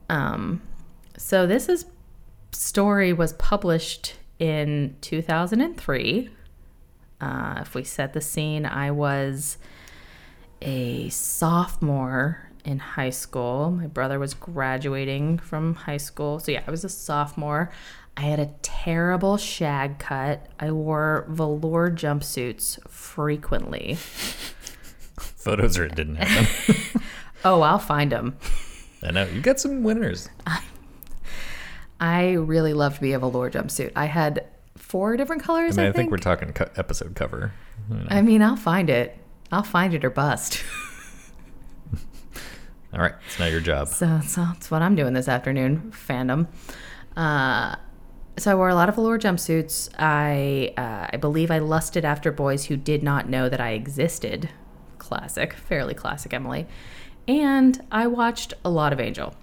Um, 0.10 0.62
so 1.18 1.46
this 1.46 1.68
is 1.68 1.86
story 2.52 3.12
was 3.12 3.34
published 3.34 4.16
in 4.40 4.96
2003. 5.02 6.30
Uh, 7.20 7.58
if 7.60 7.76
we 7.76 7.84
set 7.84 8.14
the 8.14 8.22
scene, 8.22 8.66
I 8.66 8.92
was 8.92 9.58
a 10.62 11.10
sophomore 11.10 12.50
in 12.66 12.80
high 12.80 13.10
school. 13.12 13.72
My 13.72 13.88
brother 13.88 14.20
was 14.20 14.34
graduating 14.34 15.40
from 15.40 15.76
high 15.76 15.98
school. 15.98 16.40
So, 16.40 16.52
yeah, 16.52 16.64
I 16.68 16.72
was 16.72 16.84
a 16.84 16.90
sophomore. 16.90 17.72
I 18.18 18.22
had 18.22 18.40
a 18.40 18.50
terrible 18.62 19.38
shag 19.38 20.00
cut. 20.00 20.48
I 20.60 20.72
wore 20.72 21.26
velour 21.30 21.92
jumpsuits 21.92 22.80
frequently. 22.90 23.96
Photos 25.18 25.78
or 25.78 25.86
it 25.86 25.96
didn't 25.96 26.16
happen. 26.18 27.02
Oh, 27.48 27.62
I'll 27.62 27.78
find 27.78 28.12
them. 28.12 28.36
I 29.04 29.12
know 29.12 29.28
you 29.28 29.40
got 29.40 29.60
some 29.60 29.84
winners. 29.84 30.30
I 32.00 32.32
really 32.32 32.74
loved 32.74 32.96
to 32.96 33.02
be 33.02 33.14
a 33.14 33.20
velour 33.20 33.52
jumpsuit. 33.52 33.92
I 33.96 34.06
had 34.06 34.48
four 34.78 35.16
different 35.16 35.44
I 35.44 35.46
colors. 35.46 35.78
mean, 35.78 35.86
I, 35.86 35.90
I 35.90 35.92
think 35.92 36.10
we're 36.10 36.18
talking 36.18 36.54
co- 36.54 36.72
episode 36.76 37.16
cover. 37.16 37.54
Know. 37.88 38.04
I 38.10 38.24
mean, 38.24 38.42
I'll 38.42 38.56
find 38.56 38.90
it. 38.90 39.16
I'll 39.52 39.62
find 39.62 39.94
it 39.94 40.04
or 40.04 40.10
bust. 40.10 40.64
All 42.96 43.02
right, 43.02 43.14
it's 43.26 43.40
not 43.40 43.52
your 43.52 43.60
job. 43.60 43.90
So, 43.90 44.22
so 44.26 44.46
that's 44.46 44.72
what 44.72 44.82
I'm 44.82 44.96
doing 44.96 45.14
this 45.14 45.28
afternoon, 45.28 45.92
fandom. 45.92 46.48
Uh, 47.18 47.76
so 48.38 48.52
I 48.52 48.56
wore 48.56 48.70
a 48.70 48.76
lot 48.76 48.88
of 48.88 48.96
velour 48.96 49.20
jumpsuits. 49.20 49.90
I 50.00 50.74
uh, 50.78 51.10
I 51.12 51.18
believe 51.18 51.52
I 51.52 51.60
lusted 51.60 52.06
after 52.06 52.32
boys 52.32 52.66
who 52.66 52.78
did 52.78 53.04
not 53.04 53.28
know 53.28 53.50
that 53.50 53.60
I 53.60 53.72
existed. 53.72 54.50
Classic, 54.98 55.54
fairly 55.54 55.94
classic, 55.94 56.34
Emily. 56.34 56.68
And 57.28 57.84
I 57.92 58.08
watched 58.08 58.54
a 58.64 58.70
lot 58.70 58.94
of 58.94 59.00
Angel. 59.02 59.36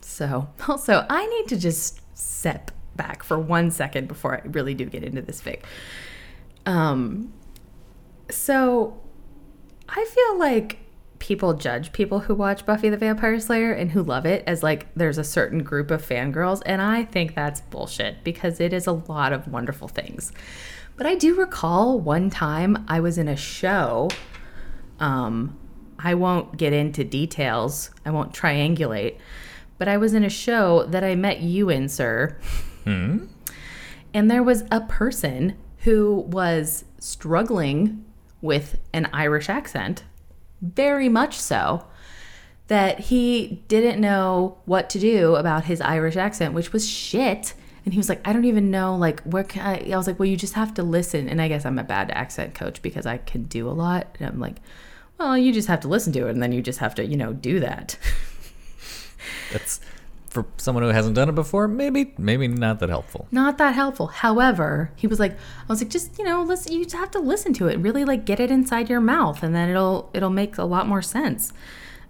So 0.00 0.48
also, 0.68 1.06
I 1.08 1.26
need 1.26 1.48
to 1.48 1.56
just 1.56 2.00
step 2.18 2.72
back 2.96 3.22
for 3.22 3.38
one 3.38 3.70
second 3.70 4.08
before 4.08 4.36
I 4.36 4.48
really 4.48 4.74
do 4.74 4.86
get 4.86 5.04
into 5.04 5.22
this 5.22 5.40
fic. 5.40 5.60
Um, 6.64 7.32
so 8.30 9.00
I 9.88 10.04
feel 10.04 10.38
like 10.38 10.85
people 11.26 11.54
judge 11.54 11.90
people 11.90 12.20
who 12.20 12.36
watch 12.36 12.64
Buffy 12.64 12.88
the 12.88 12.96
Vampire 12.96 13.40
Slayer 13.40 13.72
and 13.72 13.90
who 13.90 14.00
love 14.00 14.26
it 14.26 14.44
as 14.46 14.62
like 14.62 14.86
there's 14.94 15.18
a 15.18 15.24
certain 15.24 15.64
group 15.64 15.90
of 15.90 16.00
fangirls. 16.00 16.62
And 16.64 16.80
I 16.80 17.02
think 17.02 17.34
that's 17.34 17.62
bullshit 17.62 18.22
because 18.22 18.60
it 18.60 18.72
is 18.72 18.86
a 18.86 18.92
lot 18.92 19.32
of 19.32 19.48
wonderful 19.48 19.88
things. 19.88 20.32
But 20.96 21.04
I 21.04 21.16
do 21.16 21.34
recall 21.34 21.98
one 21.98 22.30
time 22.30 22.84
I 22.86 23.00
was 23.00 23.18
in 23.18 23.26
a 23.26 23.34
show. 23.34 24.08
Um, 25.00 25.58
I 25.98 26.14
won't 26.14 26.56
get 26.56 26.72
into 26.72 27.02
details, 27.02 27.90
I 28.04 28.10
won't 28.12 28.32
triangulate, 28.32 29.18
but 29.78 29.88
I 29.88 29.96
was 29.96 30.14
in 30.14 30.22
a 30.22 30.30
show 30.30 30.84
that 30.84 31.02
I 31.02 31.16
met 31.16 31.40
you 31.40 31.70
in, 31.70 31.88
sir. 31.88 32.38
Hmm? 32.84 33.26
And 34.14 34.30
there 34.30 34.44
was 34.44 34.62
a 34.70 34.80
person 34.82 35.56
who 35.78 36.24
was 36.28 36.84
struggling 37.00 38.04
with 38.40 38.78
an 38.92 39.08
Irish 39.12 39.48
accent, 39.48 40.04
very 40.60 41.08
much 41.08 41.38
so, 41.38 41.86
that 42.68 42.98
he 42.98 43.62
didn't 43.68 44.00
know 44.00 44.58
what 44.64 44.90
to 44.90 44.98
do 44.98 45.36
about 45.36 45.64
his 45.64 45.80
Irish 45.80 46.16
accent, 46.16 46.54
which 46.54 46.72
was 46.72 46.88
shit. 46.88 47.54
And 47.84 47.94
he 47.94 47.98
was 47.98 48.08
like, 48.08 48.26
I 48.26 48.32
don't 48.32 48.44
even 48.44 48.70
know, 48.70 48.96
like, 48.96 49.22
where 49.22 49.44
can 49.44 49.62
I? 49.62 49.92
I 49.92 49.96
was 49.96 50.08
like, 50.08 50.18
well, 50.18 50.26
you 50.26 50.36
just 50.36 50.54
have 50.54 50.74
to 50.74 50.82
listen. 50.82 51.28
And 51.28 51.40
I 51.40 51.46
guess 51.46 51.64
I'm 51.64 51.78
a 51.78 51.84
bad 51.84 52.10
accent 52.10 52.54
coach 52.54 52.82
because 52.82 53.06
I 53.06 53.18
can 53.18 53.44
do 53.44 53.68
a 53.68 53.70
lot. 53.70 54.16
And 54.18 54.28
I'm 54.28 54.40
like, 54.40 54.56
well, 55.18 55.38
you 55.38 55.52
just 55.52 55.68
have 55.68 55.80
to 55.80 55.88
listen 55.88 56.12
to 56.14 56.26
it 56.26 56.30
and 56.30 56.42
then 56.42 56.52
you 56.52 56.60
just 56.60 56.80
have 56.80 56.94
to, 56.96 57.06
you 57.06 57.16
know, 57.16 57.32
do 57.32 57.60
that. 57.60 57.96
That's 59.52 59.80
for 60.36 60.46
someone 60.58 60.84
who 60.84 60.90
hasn't 60.90 61.14
done 61.14 61.28
it 61.30 61.34
before. 61.34 61.66
Maybe, 61.66 62.12
maybe 62.18 62.46
not 62.46 62.78
that 62.80 62.90
helpful. 62.90 63.26
not 63.30 63.56
that 63.58 63.74
helpful. 63.74 64.08
However, 64.08 64.92
he 64.94 65.06
was 65.06 65.18
like, 65.18 65.32
I 65.32 65.66
was 65.68 65.80
like, 65.80 65.90
just 65.90 66.18
you 66.18 66.24
know, 66.24 66.42
listen. 66.42 66.72
You 66.72 66.84
just 66.84 66.94
have 66.94 67.10
to 67.12 67.18
listen 67.18 67.54
to 67.54 67.68
it. 67.68 67.78
Really, 67.78 68.04
like, 68.04 68.26
get 68.26 68.38
it 68.38 68.50
inside 68.50 68.90
your 68.90 69.00
mouth, 69.00 69.42
and 69.42 69.54
then 69.54 69.70
it'll 69.70 70.10
it'll 70.12 70.30
make 70.30 70.58
a 70.58 70.64
lot 70.64 70.86
more 70.86 71.00
sense. 71.02 71.52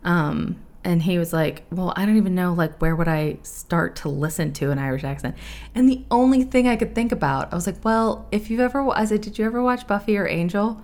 Um, 0.02 0.56
and 0.84 1.02
he 1.02 1.18
was 1.18 1.32
like, 1.32 1.64
"Well, 1.70 1.92
I 1.96 2.06
don't 2.06 2.16
even 2.16 2.34
know 2.34 2.52
like 2.52 2.80
where 2.80 2.94
would 2.94 3.08
I 3.08 3.38
start 3.42 3.96
to 3.96 4.08
listen 4.08 4.52
to 4.54 4.70
an 4.70 4.78
Irish 4.78 5.04
accent." 5.04 5.36
And 5.74 5.88
the 5.88 6.04
only 6.10 6.44
thing 6.44 6.68
I 6.68 6.76
could 6.76 6.94
think 6.94 7.12
about, 7.12 7.52
I 7.52 7.56
was 7.56 7.66
like, 7.66 7.84
"Well, 7.84 8.26
if 8.30 8.50
you've 8.50 8.60
ever," 8.60 8.88
I 8.90 9.04
said, 9.04 9.20
"Did 9.20 9.38
you 9.38 9.44
ever 9.46 9.62
watch 9.62 9.86
Buffy 9.86 10.16
or 10.16 10.26
Angel?" 10.28 10.82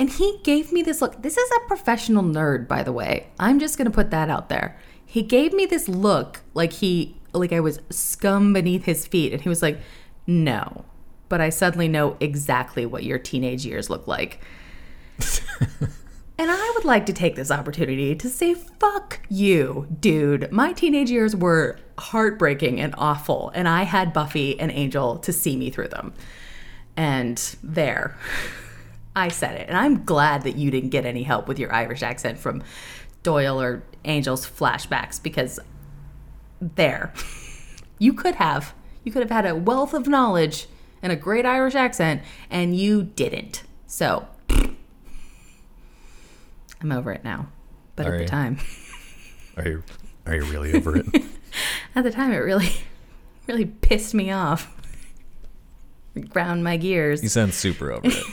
And 0.00 0.10
he 0.10 0.38
gave 0.44 0.72
me 0.72 0.82
this 0.82 1.00
look. 1.02 1.22
This 1.22 1.36
is 1.36 1.50
a 1.56 1.66
professional 1.66 2.22
nerd, 2.22 2.68
by 2.68 2.82
the 2.82 2.92
way. 2.92 3.28
I'm 3.38 3.58
just 3.58 3.78
gonna 3.78 3.90
put 3.90 4.10
that 4.10 4.28
out 4.30 4.48
there. 4.48 4.76
He 5.08 5.22
gave 5.22 5.52
me 5.52 5.66
this 5.66 5.88
look 5.88 6.42
like 6.54 6.74
he 6.74 7.16
like 7.32 7.52
I 7.52 7.60
was 7.60 7.80
scum 7.90 8.52
beneath 8.52 8.84
his 8.84 9.06
feet, 9.06 9.32
and 9.32 9.42
he 9.42 9.48
was 9.48 9.62
like, 9.62 9.80
"No." 10.26 10.84
But 11.28 11.40
I 11.40 11.48
suddenly 11.50 11.88
know 11.88 12.16
exactly 12.20 12.86
what 12.86 13.04
your 13.04 13.18
teenage 13.18 13.66
years 13.66 13.90
look 13.90 14.06
like. 14.06 14.40
And 16.40 16.52
I 16.52 16.72
would 16.76 16.84
like 16.84 17.04
to 17.06 17.12
take 17.12 17.34
this 17.34 17.50
opportunity 17.50 18.14
to 18.14 18.28
say, 18.28 18.54
fuck 18.54 19.18
you, 19.28 19.88
dude. 19.98 20.52
My 20.52 20.72
teenage 20.72 21.10
years 21.10 21.34
were 21.34 21.80
heartbreaking 21.98 22.80
and 22.80 22.94
awful, 22.96 23.50
and 23.56 23.66
I 23.66 23.82
had 23.82 24.12
Buffy 24.12 24.58
and 24.60 24.70
Angel 24.70 25.18
to 25.18 25.32
see 25.32 25.56
me 25.56 25.70
through 25.70 25.88
them. 25.88 26.14
And 26.96 27.38
there, 27.64 28.16
I 29.16 29.28
said 29.28 29.60
it. 29.60 29.68
And 29.68 29.76
I'm 29.76 30.04
glad 30.04 30.42
that 30.42 30.54
you 30.54 30.70
didn't 30.70 30.90
get 30.90 31.04
any 31.04 31.24
help 31.24 31.48
with 31.48 31.58
your 31.58 31.72
Irish 31.72 32.04
accent 32.04 32.38
from 32.38 32.62
Doyle 33.24 33.60
or 33.60 33.82
Angel's 34.08 34.46
flashbacks 34.48 35.22
because 35.22 35.60
there, 36.60 37.12
you 37.98 38.12
could 38.12 38.36
have. 38.36 38.74
You 39.04 39.12
could 39.12 39.22
have 39.22 39.30
had 39.30 39.46
a 39.46 39.54
wealth 39.54 39.94
of 39.94 40.08
knowledge 40.08 40.66
and 41.02 41.12
a 41.12 41.16
great 41.16 41.46
Irish 41.46 41.74
accent, 41.74 42.22
and 42.50 42.76
you 42.76 43.04
didn't. 43.04 43.62
So, 43.86 44.26
I'm 46.80 46.92
over 46.92 47.12
it 47.12 47.22
now. 47.24 47.48
But 47.96 48.06
All 48.06 48.12
at 48.12 48.18
the 48.18 48.26
time, 48.26 48.58
Are 49.56 49.68
you 49.68 49.82
are 50.26 50.36
you 50.36 50.44
really 50.44 50.74
over 50.74 50.96
it? 50.96 51.06
at 51.94 52.04
the 52.04 52.10
time, 52.10 52.32
it 52.32 52.36
really, 52.38 52.72
really 53.46 53.64
pissed 53.64 54.14
me 54.14 54.30
off. 54.30 54.74
Ground 56.30 56.64
my 56.64 56.76
gears. 56.76 57.22
you 57.22 57.28
sound 57.28 57.54
super 57.54 57.92
over 57.92 58.06
it. 58.08 58.24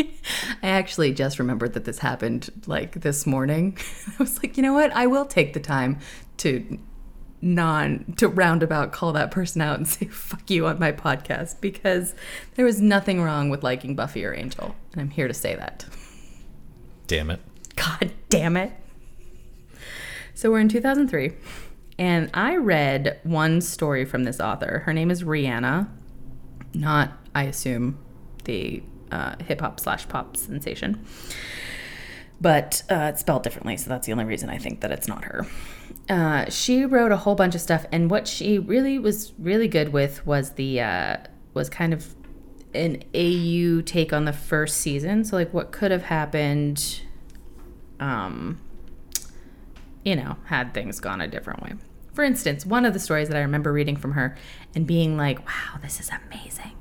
I 0.62 0.68
actually 0.68 1.12
just 1.12 1.38
remembered 1.38 1.74
that 1.74 1.84
this 1.84 1.98
happened 1.98 2.50
like 2.66 3.00
this 3.00 3.26
morning. 3.26 3.76
I 4.06 4.22
was 4.22 4.38
like, 4.38 4.56
you 4.56 4.62
know 4.62 4.74
what? 4.74 4.92
I 4.92 5.06
will 5.06 5.26
take 5.26 5.52
the 5.52 5.60
time 5.60 5.98
to 6.38 6.78
non 7.42 8.12
to 8.16 8.28
roundabout 8.28 8.92
call 8.92 9.12
that 9.14 9.30
person 9.30 9.62
out 9.62 9.76
and 9.78 9.88
say 9.88 10.06
fuck 10.06 10.50
you 10.50 10.66
on 10.66 10.78
my 10.78 10.92
podcast 10.92 11.60
because 11.60 12.14
there 12.54 12.64
was 12.64 12.80
nothing 12.80 13.22
wrong 13.22 13.48
with 13.50 13.62
liking 13.62 13.96
Buffy 13.96 14.24
or 14.24 14.34
Angel, 14.34 14.74
and 14.92 15.00
I'm 15.00 15.10
here 15.10 15.28
to 15.28 15.34
say 15.34 15.54
that. 15.54 15.86
Damn 17.06 17.30
it. 17.30 17.40
God 17.76 18.12
damn 18.28 18.56
it. 18.56 18.72
So 20.34 20.50
we're 20.50 20.60
in 20.60 20.68
2003, 20.68 21.32
and 21.98 22.30
I 22.32 22.56
read 22.56 23.20
one 23.24 23.60
story 23.60 24.04
from 24.04 24.24
this 24.24 24.40
author. 24.40 24.82
Her 24.86 24.92
name 24.92 25.10
is 25.10 25.22
Rihanna, 25.22 25.88
not, 26.72 27.12
I 27.34 27.44
assume, 27.44 27.98
the 28.44 28.82
uh, 29.10 29.36
hip 29.46 29.60
hop 29.60 29.80
slash 29.80 30.08
pop 30.08 30.36
sensation. 30.36 31.04
But 32.40 32.82
uh, 32.90 33.10
it's 33.12 33.20
spelled 33.20 33.42
differently, 33.42 33.76
so 33.76 33.90
that's 33.90 34.06
the 34.06 34.12
only 34.12 34.24
reason 34.24 34.48
I 34.48 34.56
think 34.56 34.80
that 34.80 34.90
it's 34.90 35.06
not 35.06 35.24
her. 35.24 35.46
Uh, 36.08 36.48
she 36.48 36.86
wrote 36.86 37.12
a 37.12 37.18
whole 37.18 37.34
bunch 37.34 37.54
of 37.54 37.60
stuff, 37.60 37.84
and 37.92 38.10
what 38.10 38.26
she 38.26 38.58
really 38.58 38.98
was 38.98 39.32
really 39.38 39.68
good 39.68 39.92
with 39.92 40.24
was 40.26 40.52
the 40.52 40.80
uh, 40.80 41.16
was 41.52 41.68
kind 41.68 41.92
of 41.92 42.14
an 42.72 43.02
AU 43.14 43.82
take 43.82 44.12
on 44.12 44.24
the 44.24 44.32
first 44.32 44.78
season. 44.78 45.24
So 45.24 45.36
like 45.36 45.52
what 45.52 45.72
could 45.72 45.90
have 45.90 46.04
happened 46.04 47.02
um 47.98 48.60
you 50.04 50.16
know, 50.16 50.36
had 50.46 50.72
things 50.72 50.98
gone 50.98 51.20
a 51.20 51.28
different 51.28 51.62
way. 51.62 51.74
For 52.14 52.24
instance, 52.24 52.64
one 52.64 52.86
of 52.86 52.94
the 52.94 52.98
stories 52.98 53.28
that 53.28 53.36
I 53.36 53.40
remember 53.40 53.70
reading 53.70 53.96
from 53.96 54.12
her 54.12 54.36
and 54.74 54.86
being 54.86 55.16
like, 55.16 55.46
"Wow, 55.46 55.78
this 55.82 56.00
is 56.00 56.10
amazing." 56.26 56.72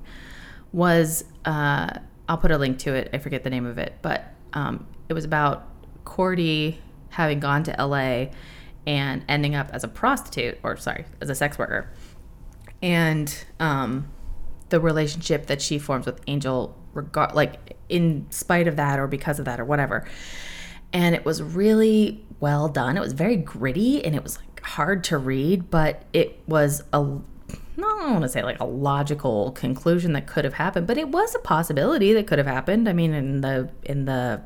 was 0.71 1.25
uh 1.45 1.89
I'll 2.29 2.37
put 2.37 2.51
a 2.51 2.57
link 2.57 2.77
to 2.79 2.93
it. 2.93 3.09
I 3.11 3.17
forget 3.17 3.43
the 3.43 3.49
name 3.49 3.65
of 3.65 3.77
it, 3.77 3.95
but 4.01 4.31
um 4.53 4.87
it 5.09 5.13
was 5.13 5.25
about 5.25 5.67
Cordy 6.05 6.79
having 7.09 7.39
gone 7.39 7.63
to 7.63 7.75
LA 7.77 8.27
and 8.85 9.25
ending 9.27 9.55
up 9.55 9.69
as 9.73 9.83
a 9.83 9.87
prostitute 9.87 10.59
or 10.63 10.77
sorry, 10.77 11.05
as 11.19 11.29
a 11.29 11.35
sex 11.35 11.57
worker. 11.57 11.91
And 12.81 13.45
um 13.59 14.07
the 14.69 14.79
relationship 14.79 15.47
that 15.47 15.61
she 15.61 15.79
forms 15.79 16.05
with 16.05 16.21
Angel 16.27 16.75
regard 16.93 17.33
like 17.33 17.75
in 17.89 18.27
spite 18.29 18.67
of 18.67 18.75
that 18.75 18.99
or 18.99 19.07
because 19.07 19.39
of 19.39 19.45
that 19.45 19.59
or 19.59 19.65
whatever. 19.65 20.07
And 20.93 21.13
it 21.15 21.25
was 21.25 21.41
really 21.41 22.25
well 22.39 22.67
done. 22.67 22.97
It 22.97 23.01
was 23.01 23.13
very 23.13 23.35
gritty 23.35 24.03
and 24.03 24.15
it 24.15 24.23
was 24.23 24.37
like 24.39 24.61
hard 24.61 25.03
to 25.05 25.17
read, 25.17 25.69
but 25.69 26.03
it 26.13 26.41
was 26.47 26.83
a 26.93 27.17
no, 27.79 27.87
I 27.87 27.99
don't 28.01 28.11
want 28.11 28.23
to 28.23 28.29
say 28.29 28.43
like 28.43 28.59
a 28.59 28.65
logical 28.65 29.51
conclusion 29.51 30.13
that 30.13 30.27
could 30.27 30.45
have 30.45 30.55
happened, 30.55 30.87
but 30.87 30.97
it 30.97 31.09
was 31.09 31.35
a 31.35 31.39
possibility 31.39 32.13
that 32.13 32.27
could 32.27 32.37
have 32.37 32.47
happened. 32.47 32.87
I 32.87 32.93
mean, 32.93 33.13
in 33.13 33.41
the 33.41 33.69
in 33.83 34.05
the 34.05 34.41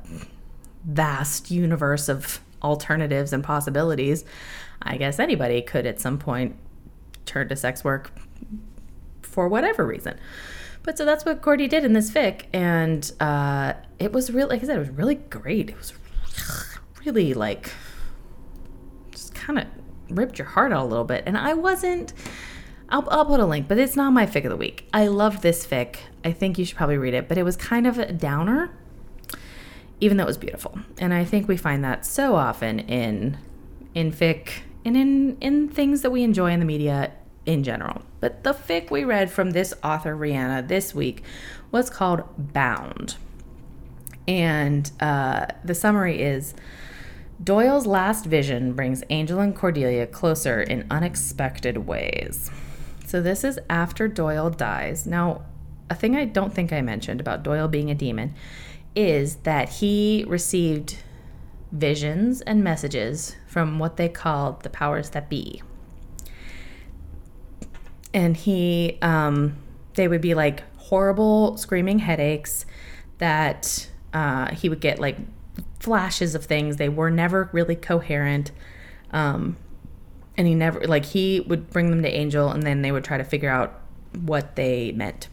vast 0.86 1.52
universe 1.52 2.10
of 2.10 2.40
alternatives 2.62 3.34
and 3.34 3.44
possibilities, 3.44 4.24
I 4.82 4.98
guess 4.98 5.20
anybody 5.20 5.62
could 5.62 5.86
at 5.86 6.00
some 6.00 6.18
point 6.18 6.56
turn 7.26 7.50
to 7.50 7.56
sex 7.56 7.84
work 7.84 8.12
for 9.22 9.48
whatever 9.48 9.86
reason. 9.86 10.20
But 10.84 10.98
so 10.98 11.06
that's 11.06 11.24
what 11.24 11.42
Cordy 11.42 11.68
did 11.68 11.86
in 11.86 11.94
this 11.94 12.12
fic, 12.12 12.44
and 12.52 13.10
uh, 13.20 13.74
it 14.00 14.12
was 14.12 14.32
really, 14.32 14.50
like 14.50 14.64
I 14.64 14.68
said, 14.68 14.76
it 14.76 14.80
was 14.80 14.90
really 14.90 15.16
great. 15.16 15.70
It 15.70 15.78
was 15.78 15.94
really 17.06 17.34
like 17.34 17.72
just 19.12 19.34
kind 19.34 19.60
of 19.60 19.68
ripped 20.10 20.38
your 20.38 20.48
heart 20.48 20.72
out 20.72 20.84
a 20.84 20.86
little 20.86 21.06
bit. 21.06 21.24
And 21.26 21.38
I 21.38 21.54
wasn't. 21.54 22.14
I'll, 22.94 23.08
I'll 23.10 23.26
put 23.26 23.40
a 23.40 23.46
link, 23.46 23.68
but 23.68 23.80
it's 23.80 23.96
not 23.96 24.14
my 24.14 24.28
fic 24.28 24.46
of 24.46 24.52
the 24.52 24.56
week. 24.56 24.88
I 24.94 25.08
loved 25.08 25.42
this 25.42 25.66
fic. 25.66 25.98
I 26.24 26.32
think 26.32 26.60
you 26.60 26.64
should 26.64 26.78
probably 26.78 27.00
read 27.00 27.16
it, 27.16 27.28
but 27.28 27.40
it 27.40 27.44
was 27.44 27.58
kind 27.58 27.88
of 27.88 27.98
a 27.98 28.14
downer, 28.14 28.70
even 30.00 30.18
though 30.18 30.24
it 30.24 30.28
was 30.28 30.38
beautiful. 30.38 30.78
And 31.00 31.12
I 31.12 31.26
think 31.26 31.48
we 31.48 31.58
find 31.58 31.84
that 31.84 32.06
so 32.06 32.36
often 32.36 32.80
in 32.80 33.40
in 33.96 34.12
fic 34.12 34.62
and 34.86 34.96
in 34.96 35.38
in 35.42 35.70
things 35.70 36.04
that 36.04 36.12
we 36.12 36.22
enjoy 36.24 36.52
in 36.52 36.60
the 36.60 36.68
media 36.68 37.12
in 37.48 37.64
general. 37.64 38.04
But 38.20 38.44
the 38.44 38.54
fic 38.54 38.92
we 38.92 39.04
read 39.04 39.32
from 39.32 39.52
this 39.52 39.74
author 39.84 40.16
Rihanna 40.16 40.68
this 40.68 40.94
week 40.94 41.24
was 41.72 41.90
called 41.90 42.24
Bound. 42.38 43.16
And 44.28 44.90
uh, 45.00 45.48
the 45.64 45.74
summary 45.74 46.22
is 46.22 46.54
Doyle's 47.44 47.88
last 47.88 48.26
vision 48.26 48.74
brings 48.74 49.04
Angel 49.10 49.40
and 49.40 49.56
Cordelia 49.56 50.06
closer 50.06 50.62
in 50.62 50.86
unexpected 50.92 51.80
ways. 51.88 52.52
So, 53.06 53.22
this 53.22 53.44
is 53.44 53.60
after 53.70 54.08
Doyle 54.08 54.50
dies. 54.50 55.06
Now, 55.06 55.44
a 55.90 55.96
thing 55.96 56.16
I 56.16 56.26
don't 56.26 56.54
think 56.54 56.74
I 56.74 56.82
mentioned 56.82 57.20
about 57.20 57.44
Doyle 57.44 57.68
being 57.68 57.92
a 57.92 57.96
demon 57.96 58.34
is 58.96 59.38
that 59.38 59.70
he 59.70 60.26
received 60.28 60.98
visions 61.72 62.42
and 62.42 62.64
messages 62.64 63.36
from 63.48 63.80
what 63.80 63.98
they 63.98 64.08
called 64.08 64.62
the 64.62 64.70
powers 64.70 65.10
that 65.12 65.30
be. 65.30 65.62
And 68.14 68.38
he, 68.38 69.00
um, 69.02 69.58
they 69.96 70.08
would 70.08 70.22
be 70.22 70.36
like 70.36 70.64
horrible 70.78 71.58
screaming 71.58 72.00
headaches 72.00 72.66
that 73.18 73.90
uh, 74.14 74.54
he 74.54 74.70
would 74.70 74.82
get 74.82 75.00
like 75.00 75.18
flashes 75.80 76.36
of 76.36 76.46
things. 76.46 76.78
They 76.78 76.90
were 76.90 77.10
never 77.10 77.50
really 77.52 77.76
coherent. 77.76 78.52
Um, 79.12 79.58
and 80.38 80.48
he 80.48 80.56
never, 80.56 80.82
like, 80.88 81.06
he 81.06 81.42
would 81.42 81.70
bring 81.70 81.90
them 81.90 82.02
to 82.02 82.10
Angel 82.10 82.50
and 82.50 82.64
then 82.64 82.82
they 82.82 82.92
would 82.92 83.04
try 83.04 83.18
to 83.18 83.24
figure 83.24 83.50
out 83.50 83.80
what 84.22 84.56
they 84.56 84.92
meant. 84.94 85.30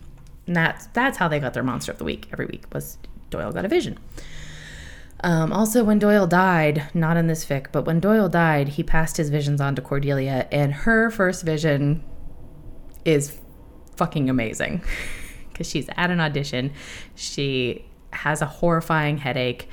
And 0.47 0.57
that's, 0.57 0.87
that's 0.89 1.19
how 1.19 1.29
they 1.29 1.39
got 1.39 1.55
their 1.55 1.63
monster 1.63 1.93
of 1.93 1.99
the 1.99 2.05
week 2.05 2.29
every 2.33 2.47
week 2.47 2.65
was 2.73 2.99
Doyle 3.31 3.53
got 3.53 3.65
a 3.65 3.69
vision. 3.69 3.99
Um, 5.23 5.53
also, 5.53 5.85
when 5.85 5.99
Doyle 5.99 6.27
died, 6.27 6.89
not 6.95 7.17
in 7.17 7.27
this 7.27 7.45
fic, 7.45 7.67
but 7.73 7.85
when 7.85 8.01
Doyle 8.01 8.29
died, 8.29 8.69
he 8.69 8.83
passed 8.83 9.19
his 9.19 9.29
visions 9.29 9.61
on 9.61 9.75
to 9.77 9.83
Cordelia, 9.83 10.49
and 10.51 10.73
her 10.73 11.11
first 11.11 11.45
vision 11.45 12.03
is 13.05 13.39
fucking 13.97 14.31
amazing 14.31 14.83
because 15.53 15.69
she's 15.69 15.89
at 15.97 16.11
an 16.11 16.21
audition. 16.21 16.73
She 17.15 17.85
has 18.13 18.43
a 18.43 18.47
horrifying 18.47 19.19
headache 19.19 19.69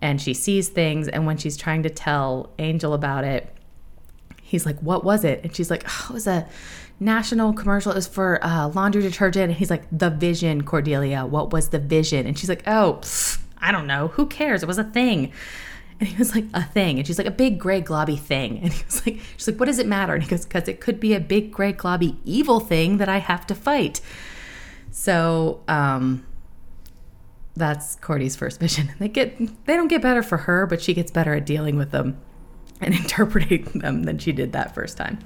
and 0.00 0.20
she 0.20 0.34
sees 0.34 0.68
things. 0.68 1.08
And 1.08 1.26
when 1.26 1.36
she's 1.36 1.56
trying 1.56 1.82
to 1.84 1.90
tell 1.90 2.50
Angel 2.58 2.92
about 2.92 3.24
it, 3.24 3.52
he's 4.48 4.64
like, 4.64 4.78
What 4.80 5.04
was 5.04 5.24
it? 5.24 5.40
And 5.44 5.54
she's 5.54 5.70
like, 5.70 5.84
Oh, 5.86 6.06
it 6.10 6.14
was 6.14 6.26
a 6.26 6.48
national 6.98 7.52
commercial. 7.52 7.92
It 7.92 7.96
was 7.96 8.08
for 8.08 8.42
uh, 8.44 8.68
laundry 8.68 9.02
detergent. 9.02 9.50
And 9.50 9.58
he's 9.58 9.70
like, 9.70 9.84
The 9.92 10.10
vision, 10.10 10.64
Cordelia. 10.64 11.26
What 11.26 11.52
was 11.52 11.68
the 11.68 11.78
vision? 11.78 12.26
And 12.26 12.38
she's 12.38 12.48
like, 12.48 12.62
Oh, 12.66 13.00
I 13.58 13.72
don't 13.72 13.86
know. 13.86 14.08
Who 14.08 14.26
cares? 14.26 14.62
It 14.62 14.66
was 14.66 14.78
a 14.78 14.84
thing. 14.84 15.32
And 16.00 16.08
he 16.08 16.16
was 16.16 16.32
like, 16.32 16.44
a 16.54 16.62
thing. 16.62 16.98
And 16.98 17.06
she's 17.06 17.18
like, 17.18 17.26
a 17.26 17.32
big 17.32 17.58
gray 17.58 17.82
globby 17.82 18.16
thing. 18.16 18.60
And 18.62 18.72
he 18.72 18.84
was 18.84 19.04
like, 19.04 19.18
she's 19.36 19.48
like, 19.48 19.58
what 19.58 19.66
does 19.66 19.80
it 19.80 19.86
matter? 19.88 20.14
And 20.14 20.22
he 20.22 20.28
goes, 20.28 20.46
because 20.46 20.68
it 20.68 20.80
could 20.80 21.00
be 21.00 21.12
a 21.12 21.18
big 21.18 21.50
gray 21.50 21.72
globby 21.72 22.16
evil 22.24 22.60
thing 22.60 22.98
that 22.98 23.08
I 23.08 23.18
have 23.18 23.44
to 23.48 23.54
fight. 23.56 24.00
So, 24.92 25.60
um, 25.66 26.24
that's 27.56 27.96
Cordy's 27.96 28.36
first 28.36 28.60
vision. 28.60 28.92
They 29.00 29.08
get, 29.08 29.38
they 29.66 29.74
don't 29.74 29.88
get 29.88 30.00
better 30.00 30.22
for 30.22 30.36
her, 30.38 30.66
but 30.66 30.80
she 30.80 30.94
gets 30.94 31.10
better 31.10 31.34
at 31.34 31.44
dealing 31.44 31.76
with 31.76 31.90
them. 31.90 32.16
And 32.80 32.94
interpreting 33.02 33.64
them 33.74 34.04
than 34.04 34.18
she 34.18 34.32
did 34.32 34.52
that 34.52 34.74
first 34.74 34.96
time. 34.96 35.18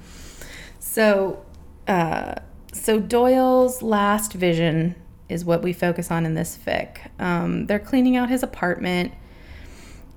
So, 0.79 1.43
uh, 1.87 2.35
so 2.71 2.99
Doyle's 2.99 3.81
last 3.81 4.33
vision 4.33 4.95
is 5.29 5.45
what 5.45 5.63
we 5.63 5.73
focus 5.73 6.11
on 6.11 6.25
in 6.25 6.35
this 6.35 6.57
fic. 6.57 7.09
Um, 7.19 7.65
they're 7.67 7.79
cleaning 7.79 8.15
out 8.17 8.29
his 8.29 8.43
apartment, 8.43 9.13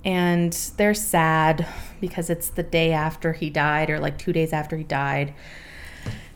and 0.03 0.53
they're 0.77 0.93
sad 0.93 1.67
because 1.99 2.29
it's 2.29 2.49
the 2.49 2.63
day 2.63 2.91
after 2.91 3.33
he 3.33 3.49
died, 3.49 3.89
or 3.89 3.99
like 3.99 4.17
two 4.17 4.33
days 4.33 4.53
after 4.53 4.77
he 4.77 4.83
died. 4.83 5.33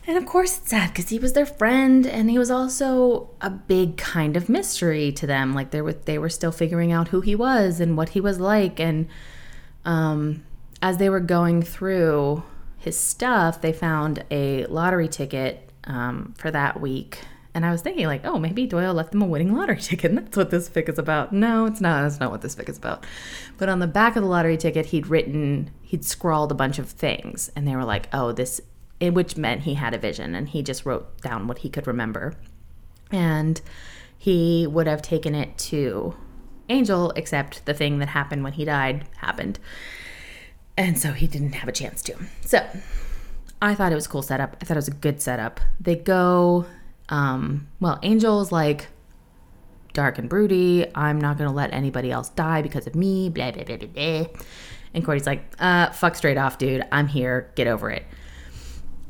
And 0.04 0.18
of 0.18 0.26
course, 0.26 0.58
it's 0.58 0.70
sad 0.70 0.88
because 0.88 1.10
he 1.10 1.18
was 1.18 1.32
their 1.32 1.46
friend, 1.46 2.06
and 2.06 2.28
he 2.28 2.38
was 2.38 2.50
also 2.50 3.30
a 3.40 3.50
big 3.50 3.96
kind 3.96 4.36
of 4.36 4.48
mystery 4.48 5.12
to 5.12 5.26
them. 5.26 5.54
Like 5.54 5.70
they 5.70 5.80
were, 5.80 5.92
they 5.92 6.18
were 6.18 6.28
still 6.28 6.52
figuring 6.52 6.90
out 6.90 7.08
who 7.08 7.20
he 7.20 7.36
was 7.36 7.78
and 7.78 7.96
what 7.96 8.10
he 8.10 8.20
was 8.20 8.40
like. 8.40 8.80
And 8.80 9.08
um, 9.84 10.42
as 10.82 10.98
they 10.98 11.08
were 11.08 11.20
going 11.20 11.62
through 11.62 12.42
his 12.76 12.98
stuff, 12.98 13.60
they 13.60 13.72
found 13.72 14.24
a 14.30 14.66
lottery 14.66 15.06
ticket 15.08 15.70
um, 15.84 16.34
for 16.36 16.50
that 16.50 16.80
week. 16.80 17.20
And 17.54 17.64
I 17.64 17.70
was 17.70 17.82
thinking, 17.82 18.06
like, 18.06 18.24
oh, 18.24 18.38
maybe 18.38 18.66
Doyle 18.66 18.92
left 18.92 19.12
them 19.12 19.22
a 19.22 19.26
winning 19.26 19.54
lottery 19.54 19.76
ticket, 19.80 20.10
and 20.10 20.18
that's 20.18 20.36
what 20.36 20.50
this 20.50 20.68
fic 20.68 20.88
is 20.88 20.98
about. 20.98 21.32
No, 21.32 21.66
it's 21.66 21.80
not. 21.80 22.02
That's 22.02 22.18
not 22.18 22.32
what 22.32 22.42
this 22.42 22.56
fic 22.56 22.68
is 22.68 22.78
about. 22.78 23.04
But 23.58 23.68
on 23.68 23.78
the 23.78 23.86
back 23.86 24.16
of 24.16 24.22
the 24.22 24.28
lottery 24.28 24.56
ticket, 24.56 24.86
he'd 24.86 25.06
written, 25.06 25.70
he'd 25.82 26.04
scrawled 26.04 26.50
a 26.50 26.56
bunch 26.56 26.78
of 26.78 26.88
things, 26.88 27.52
and 27.54 27.68
they 27.68 27.76
were 27.76 27.84
like, 27.84 28.08
oh, 28.12 28.32
this, 28.32 28.60
which 29.00 29.36
meant 29.36 29.62
he 29.62 29.74
had 29.74 29.94
a 29.94 29.98
vision, 29.98 30.34
and 30.34 30.48
he 30.48 30.62
just 30.62 30.84
wrote 30.84 31.20
down 31.20 31.46
what 31.46 31.58
he 31.58 31.68
could 31.68 31.86
remember. 31.86 32.34
And 33.12 33.60
he 34.18 34.66
would 34.66 34.86
have 34.86 35.02
taken 35.02 35.34
it 35.34 35.56
to 35.58 36.16
Angel, 36.68 37.10
except 37.16 37.66
the 37.66 37.74
thing 37.74 37.98
that 37.98 38.08
happened 38.08 38.42
when 38.42 38.54
he 38.54 38.64
died 38.64 39.04
happened. 39.18 39.60
And 40.76 40.98
so 40.98 41.12
he 41.12 41.26
didn't 41.26 41.52
have 41.52 41.68
a 41.68 41.72
chance 41.72 42.02
to. 42.02 42.16
So 42.40 42.66
I 43.60 43.74
thought 43.74 43.92
it 43.92 43.94
was 43.94 44.06
a 44.06 44.08
cool 44.08 44.22
setup. 44.22 44.56
I 44.60 44.64
thought 44.64 44.76
it 44.76 44.78
was 44.78 44.88
a 44.88 44.92
good 44.92 45.20
setup. 45.20 45.60
They 45.80 45.96
go, 45.96 46.66
um, 47.08 47.68
well, 47.80 47.98
Angel's 48.02 48.50
like 48.50 48.88
dark 49.92 50.18
and 50.18 50.28
broody. 50.28 50.86
I'm 50.94 51.20
not 51.20 51.36
going 51.38 51.48
to 51.48 51.54
let 51.54 51.72
anybody 51.72 52.10
else 52.10 52.30
die 52.30 52.62
because 52.62 52.86
of 52.86 52.94
me, 52.94 53.28
blah, 53.28 53.50
blah, 53.50 53.64
blah, 53.64 53.76
blah, 53.76 53.88
blah. 53.88 54.24
And 54.94 55.04
Cordy's 55.04 55.26
like, 55.26 55.44
uh, 55.58 55.90
fuck 55.90 56.16
straight 56.16 56.36
off, 56.38 56.58
dude. 56.58 56.84
I'm 56.90 57.06
here. 57.06 57.50
Get 57.54 57.66
over 57.66 57.90
it. 57.90 58.04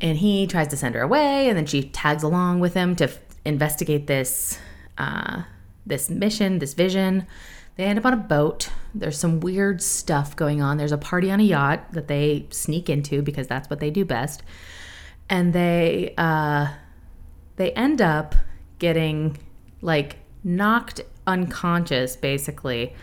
And 0.01 0.19
he 0.19 0.47
tries 0.47 0.69
to 0.69 0.77
send 0.77 0.97
her 0.97 1.01
away, 1.01 1.49
and 1.49 1.57
then 1.57 1.67
she 1.67 1.85
tags 1.85 2.25
along 2.25 2.59
with 2.59 2.75
him 2.75 2.97
to 2.97 3.05
f- 3.05 3.19
investigate 3.45 4.09
this, 4.09 4.59
uh, 4.99 5.43
this 5.87 6.11
mission, 6.11 6.59
this 6.59 6.75
vision. 6.75 7.27
They 7.77 7.85
end 7.85 7.99
up 7.99 8.05
on 8.05 8.13
a 8.13 8.19
boat. 8.19 8.71
There's 8.95 9.19
some 9.19 9.41
weird 9.41 9.83
stuff 9.83 10.37
going 10.37 10.61
on. 10.61 10.77
There's 10.77 10.93
a 10.93 10.99
party 10.99 11.31
on 11.31 11.41
a 11.41 11.45
yacht 11.45 11.93
that 11.93 12.09
they 12.09 12.47
sneak 12.51 12.91
into 12.91 13.23
because 13.23 13.47
that's 13.47 13.71
what 13.71 13.81
they 13.81 13.91
do 13.91 14.05
best. 14.05 14.43
And 15.31 15.53
they 15.53 16.15
uh, 16.19 16.69
they 17.57 17.73
end 17.73 18.03
up 18.03 18.35
getting 18.79 19.39
like 19.81 20.17
knocked 20.45 21.01
unconscious 21.27 22.17
basically 22.17 22.95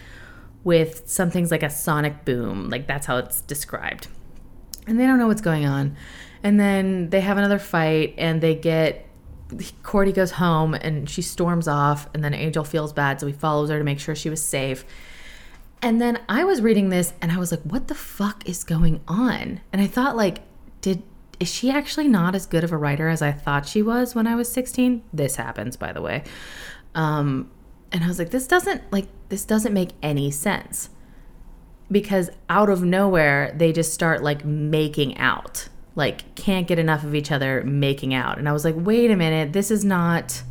with 0.63 1.07
some 1.07 1.31
things 1.31 1.51
like 1.51 1.63
a 1.63 1.69
sonic 1.69 2.25
boom. 2.25 2.69
Like 2.69 2.85
that's 2.85 3.07
how 3.07 3.17
it's 3.17 3.41
described. 3.41 4.07
And 4.85 4.99
they 4.99 5.05
don't 5.05 5.17
know 5.17 5.27
what's 5.27 5.41
going 5.41 5.65
on. 5.65 5.95
And 6.43 6.59
then 6.59 7.09
they 7.09 7.21
have 7.21 7.37
another 7.37 7.59
fight 7.59 8.13
and 8.17 8.41
they 8.41 8.55
get 8.55 9.08
Cordy 9.83 10.11
goes 10.11 10.31
home 10.31 10.73
and 10.73 11.09
she 11.09 11.21
storms 11.21 11.67
off, 11.67 12.07
and 12.13 12.23
then 12.23 12.33
Angel 12.33 12.63
feels 12.63 12.93
bad, 12.93 13.19
so 13.19 13.27
he 13.27 13.33
follows 13.33 13.69
her 13.69 13.77
to 13.77 13.83
make 13.83 13.99
sure 13.99 14.15
she 14.15 14.29
was 14.29 14.43
safe. 14.43 14.85
And 15.81 16.01
then 16.01 16.19
I 16.27 16.43
was 16.43 16.61
reading 16.61 16.89
this 16.89 17.13
and 17.21 17.31
I 17.31 17.37
was 17.37 17.51
like, 17.51 17.61
what 17.61 17.87
the 17.87 17.95
fuck 17.95 18.47
is 18.47 18.63
going 18.63 19.01
on? 19.07 19.61
And 19.71 19.81
I 19.81 19.87
thought, 19.87 20.15
like, 20.15 20.39
did 20.81 21.03
is 21.39 21.51
she 21.51 21.71
actually 21.71 22.09
not 22.09 22.35
as 22.35 22.45
good 22.45 22.65
of 22.65 22.73
a 22.73 22.77
writer 22.77 23.07
as 23.07 23.21
I 23.21 23.31
thought 23.31 23.65
she 23.65 23.81
was 23.81 24.13
when 24.13 24.27
I 24.27 24.35
was 24.35 24.51
16? 24.51 25.03
This 25.13 25.37
happens, 25.37 25.77
by 25.77 25.93
the 25.93 26.01
way. 26.01 26.23
Um, 26.95 27.49
and 27.93 28.03
I 28.03 28.07
was 28.07 28.19
like, 28.19 28.31
this 28.31 28.45
doesn't 28.45 28.91
like 28.91 29.07
this 29.29 29.45
doesn't 29.45 29.73
make 29.73 29.91
any 30.03 30.31
sense. 30.31 30.89
Because 31.89 32.29
out 32.49 32.69
of 32.69 32.83
nowhere, 32.83 33.55
they 33.57 33.71
just 33.71 33.93
start 33.93 34.21
like 34.21 34.45
making 34.45 35.17
out 35.17 35.69
like 35.99 36.33
can't 36.35 36.67
get 36.67 36.79
enough 36.79 37.03
of 37.03 37.13
each 37.13 37.31
other 37.31 37.61
making 37.63 38.13
out. 38.13 38.39
And 38.39 38.49
I 38.49 38.53
was 38.53 38.65
like, 38.65 38.75
wait 38.75 39.11
a 39.11 39.15
minute, 39.15 39.53
this 39.53 39.69
is 39.69 39.85
not 39.85 40.41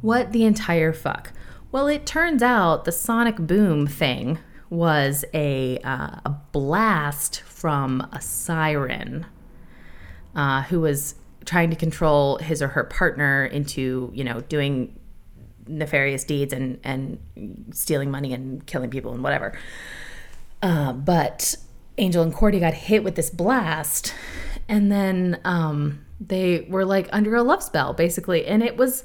what 0.00 0.32
the 0.32 0.44
entire 0.44 0.92
fuck. 0.92 1.32
Well, 1.70 1.86
it 1.86 2.04
turns 2.06 2.42
out 2.42 2.84
the 2.84 2.90
sonic 2.90 3.36
boom 3.36 3.86
thing 3.86 4.38
was 4.70 5.24
a, 5.34 5.78
uh, 5.84 6.20
a 6.24 6.34
blast 6.50 7.42
from 7.42 8.00
a 8.12 8.20
siren 8.20 9.26
uh, 10.34 10.62
who 10.62 10.80
was 10.80 11.14
trying 11.44 11.70
to 11.70 11.76
control 11.76 12.38
his 12.38 12.62
or 12.62 12.68
her 12.68 12.84
partner 12.84 13.44
into, 13.44 14.10
you 14.14 14.24
know, 14.24 14.40
doing 14.40 14.98
nefarious 15.66 16.24
deeds 16.24 16.52
and, 16.52 16.80
and 16.82 17.18
stealing 17.72 18.10
money 18.10 18.32
and 18.32 18.66
killing 18.66 18.90
people 18.90 19.12
and 19.12 19.22
whatever. 19.22 19.56
Uh, 20.62 20.92
but 20.92 21.56
Angel 21.98 22.22
and 22.22 22.32
Cordy 22.32 22.60
got 22.60 22.74
hit 22.74 23.04
with 23.04 23.14
this 23.14 23.30
blast, 23.30 24.14
and 24.70 24.90
then 24.90 25.40
um, 25.44 26.06
they 26.20 26.64
were 26.70 26.84
like 26.84 27.08
under 27.12 27.34
a 27.34 27.42
love 27.42 27.62
spell, 27.62 27.92
basically. 27.92 28.46
And 28.46 28.62
it 28.62 28.76
was, 28.76 29.04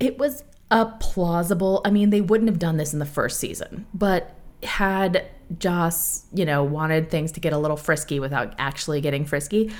it 0.00 0.18
was 0.18 0.42
a 0.72 0.86
plausible. 0.86 1.80
I 1.84 1.90
mean, 1.90 2.10
they 2.10 2.20
wouldn't 2.20 2.50
have 2.50 2.58
done 2.58 2.76
this 2.76 2.92
in 2.92 2.98
the 2.98 3.06
first 3.06 3.38
season, 3.38 3.86
but 3.94 4.34
had 4.64 5.24
Joss, 5.60 6.24
you 6.34 6.44
know, 6.44 6.64
wanted 6.64 7.10
things 7.10 7.30
to 7.32 7.40
get 7.40 7.52
a 7.52 7.58
little 7.58 7.76
frisky 7.76 8.18
without 8.18 8.54
actually 8.58 9.00
getting 9.00 9.24
frisky, 9.24 9.70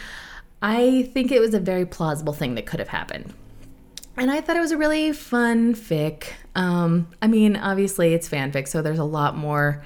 I 0.63 1.11
think 1.13 1.33
it 1.33 1.41
was 1.41 1.53
a 1.53 1.61
very 1.61 1.85
plausible 1.85 2.33
thing 2.33 2.55
that 2.55 2.67
could 2.67 2.79
have 2.79 2.89
happened. 2.89 3.35
And 4.17 4.31
I 4.31 4.41
thought 4.41 4.57
it 4.57 4.61
was 4.61 4.71
a 4.71 4.79
really 4.79 5.13
fun 5.13 5.75
fic. 5.75 6.29
Um, 6.55 7.09
I 7.21 7.27
mean, 7.27 7.57
obviously 7.57 8.15
it's 8.15 8.29
fanfic, 8.29 8.69
so 8.69 8.83
there's 8.83 9.01
a 9.01 9.05
lot 9.05 9.37
more 9.37 9.83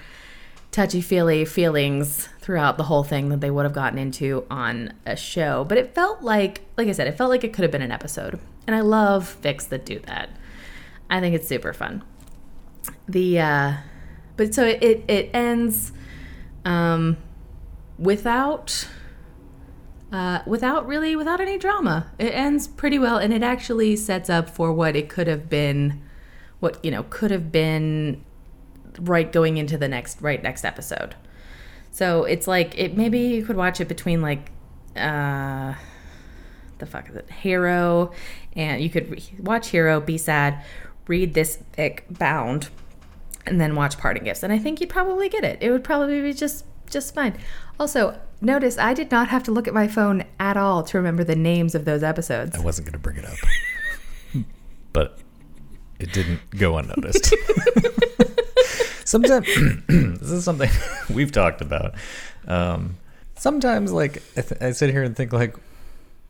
touchy 0.71 1.01
feely 1.01 1.45
feelings 1.45 2.29
throughout 2.41 2.77
the 2.77 2.85
whole 2.85 3.03
thing 3.03 3.29
that 3.31 3.41
they 3.41 3.51
would 3.51 3.65
have 3.65 3.73
gotten 3.73 3.99
into 3.99 4.47
on 4.51 4.93
a 5.05 5.17
show. 5.17 5.65
But 5.65 5.79
it 5.79 5.95
felt 5.95 6.23
like, 6.23 6.63
like 6.77 6.89
I 6.89 6.93
said, 6.93 7.09
it 7.09 7.17
felt 7.17 7.31
like 7.31 7.45
it 7.45 7.53
could 7.53 7.63
have 7.63 7.73
been 7.73 7.83
an 7.83 7.91
episode. 7.91 8.39
And 8.67 8.77
I 8.77 8.81
love 8.81 9.37
fics 9.43 9.69
that 9.69 9.85
do 9.85 9.99
that. 10.01 10.31
I 11.09 11.21
think 11.21 11.35
it's 11.35 11.49
super 11.49 11.73
fun. 11.73 12.05
The, 13.09 13.41
uh, 13.41 13.73
but 14.37 14.55
so 14.55 14.65
it, 14.65 14.83
it, 14.83 15.05
it 15.09 15.31
ends 15.35 15.93
um, 16.65 17.17
without. 17.99 18.89
Uh, 20.13 20.43
without 20.45 20.89
really 20.89 21.15
without 21.15 21.41
any 21.41 21.57
drama 21.57 22.11
it 22.19 22.35
ends 22.35 22.67
pretty 22.67 22.99
well 22.99 23.17
and 23.17 23.33
it 23.33 23.45
actually 23.45 23.95
sets 23.95 24.29
up 24.29 24.51
for 24.51 24.73
what 24.73 24.97
it 24.97 25.09
could 25.09 25.29
have 25.29 25.49
been 25.49 26.03
what 26.59 26.85
you 26.85 26.91
know 26.91 27.05
could 27.11 27.31
have 27.31 27.53
been 27.53 28.21
right 28.99 29.31
going 29.31 29.57
into 29.57 29.79
the 29.79 29.89
next 29.89 30.21
right 30.21 30.43
next 30.43 30.65
episode. 30.65 31.15
So 31.91 32.25
it's 32.25 32.47
like 32.47 32.79
it 32.79 32.97
maybe 32.97 33.19
you 33.19 33.45
could 33.45 33.57
watch 33.57 33.81
it 33.81 33.89
between 33.89 34.23
like 34.23 34.51
uh 34.97 35.75
the 36.79 36.87
fuck 36.87 37.09
is 37.09 37.17
it? 37.17 37.31
Hero 37.31 38.13
and 38.55 38.83
you 38.83 38.91
could 38.91 39.11
re- 39.11 39.35
watch 39.39 39.69
Hero, 39.69 40.01
be 40.01 40.19
sad, 40.19 40.65
read 41.07 41.35
this 41.35 41.59
fic 41.77 42.03
bound 42.11 42.69
and 43.47 43.61
then 43.61 43.75
watch 43.75 43.99
Parting 43.99 44.25
Gifts. 44.25 44.43
And 44.43 44.53
I 44.53 44.59
think 44.59 44.81
you'd 44.81 44.91
probably 44.91 45.29
get 45.29 45.45
it. 45.45 45.59
It 45.61 45.71
would 45.71 45.85
probably 45.85 46.21
be 46.23 46.33
just 46.33 46.65
just 46.89 47.15
fine. 47.15 47.39
Also, 47.79 48.19
notice 48.41 48.79
I 48.79 48.95
did 48.95 49.11
not 49.11 49.29
have 49.29 49.43
to 49.45 49.53
look 49.53 49.69
at 49.69 49.75
my 49.75 49.89
phone 49.89 50.25
at 50.39 50.57
all 50.57 50.83
to 50.85 50.99
remember 50.99 51.25
the 51.25 51.37
names 51.37 51.75
of 51.75 51.85
those 51.85 52.03
episodes. 52.03 52.57
I 52.57 52.61
wasn't 52.61 52.87
going 52.87 52.93
to 52.93 52.99
bring 52.99 53.17
it 53.17 53.25
up, 53.25 54.45
but 54.93 55.19
it 55.99 56.13
didn't 56.13 56.41
go 56.51 56.79
unnoticed. 56.79 57.35
sometimes 59.11 59.47
this 59.89 60.31
is 60.31 60.45
something 60.45 60.71
we've 61.13 61.33
talked 61.33 61.61
about. 61.61 61.95
Um, 62.47 62.97
sometimes, 63.37 63.93
like 63.93 64.23
I, 64.37 64.43
th- 64.43 64.63
I 64.63 64.71
sit 64.71 64.91
here 64.91 65.03
and 65.03 65.17
think, 65.17 65.33
like, 65.33 65.57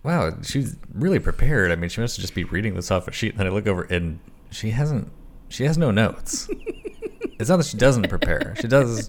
wow, 0.02 0.32
she's 0.42 0.76
really 0.94 1.18
prepared. 1.18 1.70
I 1.70 1.76
mean, 1.76 1.90
she 1.90 2.00
must 2.00 2.18
just 2.18 2.34
be 2.34 2.44
reading 2.44 2.74
this 2.74 2.90
off 2.90 3.06
a 3.06 3.12
sheet, 3.12 3.32
and 3.32 3.38
then 3.38 3.46
I 3.46 3.50
look 3.50 3.66
over 3.66 3.82
and 3.82 4.18
she 4.50 4.70
hasn't. 4.70 5.12
She 5.48 5.64
has 5.64 5.76
no 5.76 5.90
notes. 5.90 6.48
It's 7.40 7.48
not 7.48 7.56
that 7.56 7.66
she 7.66 7.78
doesn't 7.78 8.06
prepare. 8.10 8.54
She 8.60 8.68
does 8.68 9.08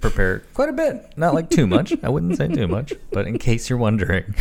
prepare 0.00 0.40
quite 0.52 0.68
a 0.68 0.72
bit. 0.72 1.12
Not 1.16 1.32
like 1.32 1.48
too 1.48 1.64
much. 1.64 1.92
I 2.02 2.08
wouldn't 2.08 2.36
say 2.36 2.48
too 2.48 2.66
much. 2.66 2.92
But 3.12 3.28
in 3.28 3.38
case 3.38 3.70
you're 3.70 3.78
wondering, 3.78 4.34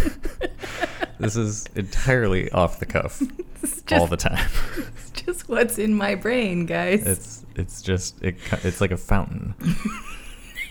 this 1.19 1.35
is 1.35 1.67
entirely 1.75 2.51
off 2.51 2.79
the 2.79 2.87
cuff 2.87 3.21
all 3.91 4.07
the 4.07 4.17
time. 4.17 4.49
It's 4.97 5.11
just 5.25 5.49
what's 5.49 5.77
in 5.77 5.93
my 5.93 6.15
brain, 6.15 6.65
guys. 6.65 7.05
It's 7.05 7.45
it's 7.55 7.81
just 7.81 8.23
it, 8.23 8.37
it's 8.63 8.81
like 8.81 8.91
a 8.91 8.97
fountain. 8.97 9.55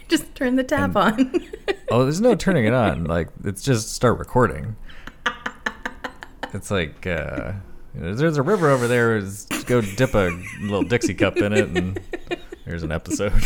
just 0.09 0.35
turn 0.35 0.57
the 0.57 0.65
tap 0.65 0.97
on. 0.97 1.43
Oh, 1.91 2.03
there's 2.03 2.21
no 2.21 2.35
turning 2.35 2.65
it 2.65 2.73
on. 2.73 3.05
Like 3.05 3.29
it's 3.45 3.63
just 3.63 3.93
start 3.93 4.19
recording. 4.19 4.77
It's 6.53 6.71
like 6.71 7.07
uh, 7.07 7.53
there's 7.95 8.39
a 8.39 8.43
river 8.43 8.71
over 8.71 8.89
there. 8.89 9.21
Just 9.21 9.67
go 9.67 9.81
dip 9.81 10.15
a 10.15 10.31
little 10.61 10.83
Dixie 10.83 11.15
cup 11.15 11.37
in 11.37 11.53
it, 11.53 11.69
and 11.69 12.01
there's 12.67 12.83
an 12.83 12.93
episode. 12.93 13.33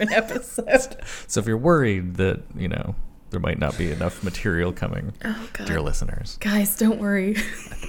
It 0.00 0.10
episode. 0.12 0.96
So 1.28 1.40
if 1.40 1.46
you're 1.46 1.56
worried 1.56 2.14
that, 2.16 2.42
you 2.56 2.66
know, 2.68 2.94
there 3.30 3.38
might 3.40 3.58
not 3.58 3.78
be 3.78 3.90
enough 3.92 4.22
material 4.24 4.72
coming, 4.72 5.12
Oh, 5.24 5.48
God. 5.52 5.66
dear 5.68 5.80
listeners, 5.80 6.38
Guys, 6.40 6.76
don't 6.76 6.98
worry. 6.98 7.36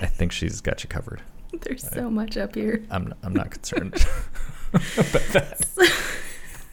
I 0.01 0.05
think 0.05 0.31
she's 0.31 0.61
got 0.61 0.83
you 0.83 0.89
covered. 0.89 1.21
There's 1.61 1.87
so 1.89 2.09
much 2.11 2.37
up 2.37 2.53
here. 2.55 2.83
I'm 2.91 3.13
I'm 3.23 3.33
not 3.33 3.49
concerned 3.51 3.93
about 4.73 4.83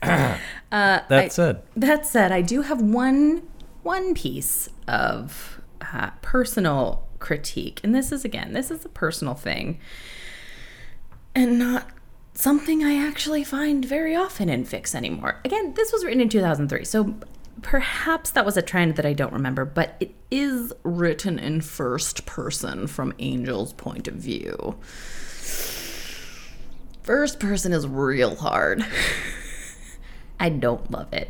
that. 0.03 0.41
that 0.71 1.11
I- 1.11 1.29
said, 1.29 1.63
That 1.77 2.07
said, 2.07 2.33
I 2.33 2.43
do 2.43 2.63
have 2.63 2.81
one 2.83 3.43
one 3.83 4.15
piece 4.15 4.69
of 4.87 5.61
uh, 5.93 6.11
personal 6.23 7.07
critique, 7.19 7.81
and 7.83 7.95
this 7.95 8.13
is 8.13 8.25
again, 8.25 8.53
this 8.53 8.71
is 8.71 8.85
a 8.85 8.89
personal 8.91 9.35
thing, 9.35 9.79
and 11.35 11.59
not 11.59 11.89
something 12.41 12.83
I 12.83 12.95
actually 13.07 13.45
find 13.45 13.85
very 13.85 14.17
often 14.17 14.49
in 14.49 14.65
fics 14.65 14.95
anymore. 14.95 15.41
Again, 15.45 15.75
this 15.75 15.93
was 15.93 16.05
written 16.05 16.23
in 16.23 16.31
2003, 16.31 16.85
so 16.85 17.15
perhaps 17.61 18.31
that 18.31 18.47
was 18.47 18.57
a 18.57 18.63
trend 18.63 18.97
that 18.97 19.05
I 19.05 19.13
don't 19.13 19.33
remember, 19.33 19.67
but 19.67 19.97
it 20.01 20.15
is 20.31 20.73
written 20.83 21.39
in 21.39 21.61
first 21.61 22.25
person 22.25 22.87
from 22.87 23.13
Angel's 23.19 23.75
point 23.75 24.09
of 24.09 24.15
view. 24.15 24.79
First 27.03 27.41
person 27.41 27.73
is 27.73 27.87
real 27.87 28.37
hard. 28.37 28.85
I 30.41 30.49
don't 30.49 30.91
love 30.91 31.13
it. 31.13 31.29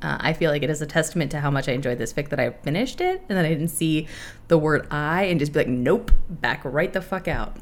Uh, 0.00 0.16
I 0.20 0.32
feel 0.32 0.50
like 0.50 0.62
it 0.62 0.70
is 0.70 0.80
a 0.80 0.86
testament 0.86 1.30
to 1.32 1.40
how 1.40 1.50
much 1.50 1.68
I 1.68 1.72
enjoyed 1.72 1.98
this 1.98 2.12
fic 2.12 2.30
that 2.30 2.40
I 2.40 2.50
finished 2.50 3.00
it 3.02 3.22
and 3.28 3.36
then 3.36 3.44
I 3.44 3.48
didn't 3.48 3.68
see 3.68 4.08
the 4.48 4.56
word 4.56 4.86
I 4.90 5.24
and 5.24 5.38
just 5.38 5.52
be 5.52 5.60
like, 5.60 5.68
nope, 5.68 6.12
back 6.30 6.62
right 6.64 6.92
the 6.92 7.02
fuck 7.02 7.28
out. 7.28 7.56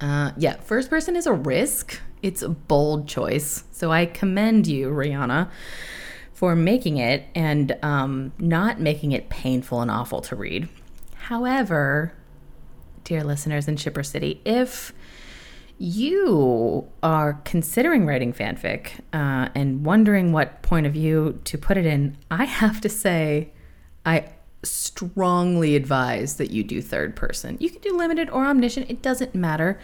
Uh, 0.00 0.32
yeah, 0.36 0.56
first 0.60 0.90
person 0.90 1.16
is 1.16 1.26
a 1.26 1.32
risk. 1.32 2.00
It's 2.22 2.42
a 2.42 2.48
bold 2.48 3.08
choice. 3.08 3.64
So 3.72 3.90
I 3.92 4.06
commend 4.06 4.66
you, 4.66 4.90
Rihanna, 4.90 5.48
for 6.32 6.54
making 6.54 6.98
it 6.98 7.24
and 7.34 7.76
um, 7.82 8.32
not 8.38 8.80
making 8.80 9.12
it 9.12 9.28
painful 9.28 9.80
and 9.80 9.90
awful 9.90 10.20
to 10.22 10.36
read. 10.36 10.68
However, 11.14 12.12
dear 13.04 13.24
listeners 13.24 13.68
in 13.68 13.76
Shipper 13.76 14.02
City, 14.02 14.40
if 14.44 14.92
you 15.78 16.88
are 17.02 17.34
considering 17.44 18.06
writing 18.06 18.32
fanfic 18.32 19.00
uh, 19.12 19.48
and 19.54 19.84
wondering 19.84 20.32
what 20.32 20.62
point 20.62 20.86
of 20.86 20.92
view 20.92 21.40
to 21.44 21.58
put 21.58 21.76
it 21.76 21.86
in, 21.86 22.16
I 22.30 22.44
have 22.44 22.80
to 22.82 22.88
say, 22.88 23.50
I 24.04 24.28
strongly 24.66 25.76
advise 25.76 26.36
that 26.36 26.50
you 26.50 26.62
do 26.62 26.82
third 26.82 27.16
person. 27.16 27.56
You 27.60 27.70
can 27.70 27.80
do 27.80 27.96
limited 27.96 28.30
or 28.30 28.44
omniscient; 28.44 28.90
it 28.90 29.02
doesn't 29.02 29.34
matter. 29.34 29.78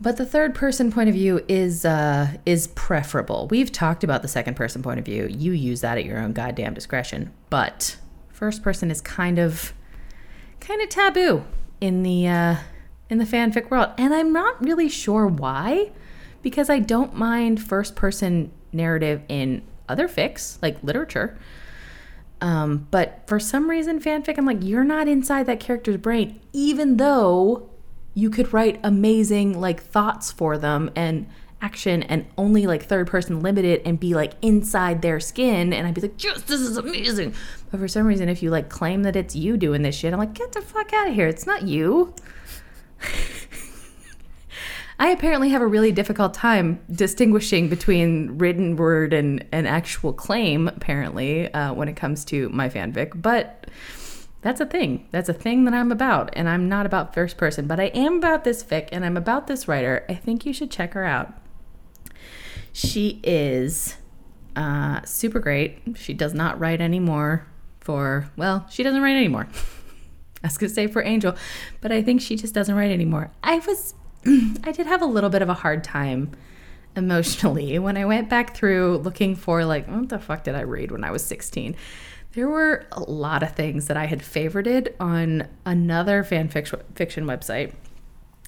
But 0.00 0.16
the 0.16 0.26
third 0.26 0.54
person 0.56 0.90
point 0.90 1.08
of 1.08 1.14
view 1.14 1.44
is 1.46 1.84
uh, 1.84 2.26
is 2.44 2.66
preferable. 2.68 3.46
We've 3.48 3.70
talked 3.70 4.02
about 4.02 4.22
the 4.22 4.28
second 4.28 4.54
person 4.54 4.82
point 4.82 4.98
of 4.98 5.04
view. 5.04 5.28
You 5.28 5.52
use 5.52 5.80
that 5.82 5.96
at 5.96 6.04
your 6.04 6.18
own 6.18 6.32
goddamn 6.32 6.74
discretion. 6.74 7.32
But 7.50 7.96
first 8.30 8.64
person 8.64 8.90
is 8.90 9.00
kind 9.00 9.38
of 9.38 9.72
kind 10.58 10.82
of 10.82 10.88
taboo 10.88 11.44
in 11.80 12.02
the 12.02 12.26
uh, 12.26 12.56
in 13.08 13.18
the 13.18 13.24
fanfic 13.24 13.70
world, 13.70 13.90
and 13.96 14.12
I'm 14.12 14.32
not 14.32 14.60
really 14.60 14.88
sure 14.88 15.26
why, 15.28 15.92
because 16.42 16.68
I 16.68 16.80
don't 16.80 17.14
mind 17.14 17.62
first 17.62 17.94
person 17.94 18.50
narrative 18.72 19.22
in 19.28 19.62
other 19.88 20.08
fics 20.08 20.60
like 20.62 20.82
literature. 20.82 21.38
Um, 22.42 22.88
but 22.90 23.22
for 23.26 23.38
some 23.38 23.70
reason, 23.70 24.00
fanfic, 24.00 24.36
I'm 24.36 24.44
like, 24.44 24.62
you're 24.62 24.82
not 24.82 25.06
inside 25.06 25.46
that 25.46 25.60
character's 25.60 25.96
brain, 25.96 26.40
even 26.52 26.96
though 26.96 27.70
you 28.14 28.30
could 28.30 28.52
write 28.52 28.80
amazing 28.82 29.58
like 29.58 29.80
thoughts 29.80 30.32
for 30.32 30.58
them 30.58 30.90
and 30.96 31.28
action 31.62 32.02
and 32.02 32.26
only 32.36 32.66
like 32.66 32.82
third 32.82 33.06
person 33.06 33.40
limited 33.40 33.80
and 33.84 34.00
be 34.00 34.14
like 34.14 34.32
inside 34.42 35.00
their 35.00 35.20
skin 35.20 35.72
and 35.72 35.86
I'd 35.86 35.94
be 35.94 36.00
like, 36.00 36.22
yes, 36.22 36.42
this 36.42 36.60
is 36.60 36.76
amazing. 36.76 37.32
But 37.70 37.78
for 37.78 37.86
some 37.86 38.06
reason, 38.06 38.28
if 38.28 38.42
you 38.42 38.50
like 38.50 38.68
claim 38.68 39.04
that 39.04 39.14
it's 39.14 39.36
you 39.36 39.56
doing 39.56 39.82
this 39.82 39.94
shit, 39.94 40.12
I'm 40.12 40.18
like, 40.18 40.34
get 40.34 40.50
the 40.50 40.60
fuck 40.60 40.92
out 40.92 41.08
of 41.08 41.14
here. 41.14 41.28
It's 41.28 41.46
not 41.46 41.62
you. 41.62 42.12
I 45.02 45.08
apparently 45.08 45.48
have 45.48 45.62
a 45.62 45.66
really 45.66 45.90
difficult 45.90 46.32
time 46.32 46.78
distinguishing 46.88 47.68
between 47.68 48.38
written 48.38 48.76
word 48.76 49.12
and 49.12 49.44
an 49.50 49.66
actual 49.66 50.12
claim, 50.12 50.68
apparently, 50.68 51.52
uh, 51.52 51.72
when 51.74 51.88
it 51.88 51.96
comes 51.96 52.24
to 52.26 52.48
my 52.50 52.68
fanfic. 52.68 53.20
But 53.20 53.66
that's 54.42 54.60
a 54.60 54.64
thing. 54.64 55.08
That's 55.10 55.28
a 55.28 55.34
thing 55.34 55.64
that 55.64 55.74
I'm 55.74 55.90
about. 55.90 56.30
And 56.34 56.48
I'm 56.48 56.68
not 56.68 56.86
about 56.86 57.14
first 57.14 57.36
person, 57.36 57.66
but 57.66 57.80
I 57.80 57.86
am 57.86 58.18
about 58.18 58.44
this 58.44 58.62
fic 58.62 58.90
and 58.92 59.04
I'm 59.04 59.16
about 59.16 59.48
this 59.48 59.66
writer. 59.66 60.06
I 60.08 60.14
think 60.14 60.46
you 60.46 60.52
should 60.52 60.70
check 60.70 60.92
her 60.92 61.04
out. 61.04 61.32
She 62.72 63.18
is 63.24 63.96
uh, 64.54 65.00
super 65.04 65.40
great. 65.40 65.80
She 65.96 66.14
does 66.14 66.32
not 66.32 66.60
write 66.60 66.80
anymore 66.80 67.44
for, 67.80 68.30
well, 68.36 68.68
she 68.70 68.84
doesn't 68.84 69.02
write 69.02 69.16
anymore. 69.16 69.48
I 70.44 70.46
was 70.46 70.58
going 70.58 70.68
to 70.68 70.74
say 70.74 70.86
for 70.86 71.02
Angel, 71.02 71.34
but 71.80 71.90
I 71.90 72.02
think 72.02 72.20
she 72.20 72.36
just 72.36 72.54
doesn't 72.54 72.76
write 72.76 72.92
anymore. 72.92 73.32
I 73.42 73.58
was, 73.58 73.94
I 74.26 74.72
did 74.72 74.86
have 74.86 75.02
a 75.02 75.06
little 75.06 75.30
bit 75.30 75.42
of 75.42 75.48
a 75.48 75.54
hard 75.54 75.82
time 75.82 76.32
emotionally 76.96 77.78
when 77.78 77.96
I 77.96 78.04
went 78.04 78.28
back 78.28 78.54
through 78.54 78.98
looking 78.98 79.34
for, 79.34 79.64
like, 79.64 79.88
what 79.88 80.08
the 80.08 80.18
fuck 80.18 80.44
did 80.44 80.54
I 80.54 80.60
read 80.60 80.90
when 80.90 81.04
I 81.04 81.10
was 81.10 81.24
16? 81.24 81.74
There 82.32 82.48
were 82.48 82.86
a 82.92 83.00
lot 83.00 83.42
of 83.42 83.52
things 83.52 83.88
that 83.88 83.96
I 83.96 84.06
had 84.06 84.20
favorited 84.20 84.94
on 84.98 85.48
another 85.66 86.24
fan 86.24 86.48
fiction, 86.48 87.26
website 87.26 87.74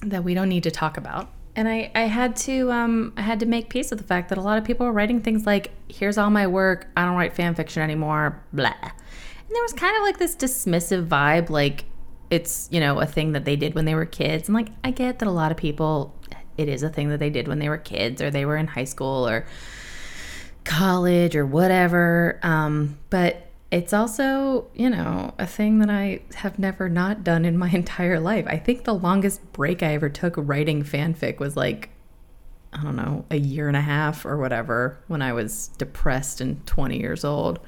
that 0.01 0.23
we 0.23 0.33
don't 0.33 0.49
need 0.49 0.63
to 0.63 0.71
talk 0.71 0.97
about. 0.97 1.29
And 1.55 1.67
I, 1.67 1.91
I 1.95 2.01
had 2.01 2.35
to 2.37 2.71
um, 2.71 3.13
I 3.15 3.21
had 3.21 3.39
to 3.39 3.45
make 3.45 3.69
peace 3.69 3.89
with 3.89 3.99
the 3.99 4.05
fact 4.05 4.29
that 4.29 4.37
a 4.37 4.41
lot 4.41 4.57
of 4.57 4.65
people 4.65 4.85
were 4.85 4.91
writing 4.91 5.21
things 5.21 5.45
like, 5.45 5.71
"Here's 5.87 6.17
all 6.17 6.29
my 6.29 6.47
work. 6.47 6.87
I 6.97 7.05
don't 7.05 7.15
write 7.15 7.33
fan 7.33 7.55
fiction 7.55 7.81
anymore." 7.81 8.43
Blah. 8.51 8.73
And 8.81 9.55
there 9.55 9.63
was 9.63 9.71
kind 9.71 9.95
of 9.95 10.03
like 10.03 10.17
this 10.17 10.35
dismissive 10.35 11.07
vibe, 11.07 11.49
like 11.49 11.85
it's 12.29 12.67
you 12.71 12.79
know 12.79 12.99
a 12.99 13.05
thing 13.05 13.33
that 13.33 13.45
they 13.45 13.55
did 13.55 13.75
when 13.75 13.85
they 13.85 13.95
were 13.95 14.05
kids. 14.05 14.47
And 14.47 14.55
like 14.55 14.69
I 14.83 14.91
get 14.91 15.19
that 15.19 15.27
a 15.27 15.31
lot 15.31 15.51
of 15.51 15.57
people, 15.57 16.15
it 16.57 16.67
is 16.69 16.83
a 16.83 16.89
thing 16.89 17.09
that 17.09 17.19
they 17.19 17.29
did 17.29 17.47
when 17.47 17.59
they 17.59 17.69
were 17.69 17.77
kids 17.77 18.21
or 18.21 18.29
they 18.31 18.45
were 18.45 18.57
in 18.57 18.67
high 18.67 18.83
school 18.83 19.27
or 19.27 19.45
college 20.63 21.35
or 21.35 21.45
whatever. 21.45 22.39
Um, 22.43 22.97
but 23.09 23.45
it's 23.71 23.93
also, 23.93 24.67
you 24.73 24.89
know, 24.89 25.33
a 25.39 25.45
thing 25.45 25.79
that 25.79 25.89
I 25.89 26.21
have 26.35 26.59
never 26.59 26.89
not 26.89 27.23
done 27.23 27.45
in 27.45 27.57
my 27.57 27.69
entire 27.73 28.19
life. 28.19 28.45
I 28.47 28.57
think 28.57 28.83
the 28.83 28.93
longest 28.93 29.53
break 29.53 29.83
I 29.83 29.93
ever 29.93 30.09
took 30.09 30.33
writing 30.37 30.83
fanfic 30.83 31.39
was 31.39 31.55
like, 31.55 31.89
I 32.73 32.83
don't 32.83 32.95
know, 32.95 33.25
a 33.31 33.37
year 33.37 33.67
and 33.67 33.77
a 33.77 33.81
half 33.81 34.25
or 34.25 34.37
whatever 34.37 34.99
when 35.07 35.21
I 35.21 35.31
was 35.31 35.69
depressed 35.77 36.41
and 36.41 36.65
20 36.65 36.99
years 36.99 37.23
old. 37.23 37.59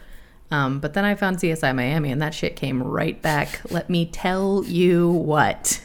Um, 0.49 0.79
but 0.79 0.93
then 0.93 1.03
I 1.03 1.15
found 1.15 1.37
CSI 1.37 1.75
Miami 1.75 2.11
and 2.11 2.21
that 2.21 2.33
shit 2.33 2.55
came 2.55 2.81
right 2.81 3.21
back. 3.21 3.61
Let 3.69 3.89
me 3.89 4.05
tell 4.05 4.63
you 4.65 5.09
what. 5.09 5.81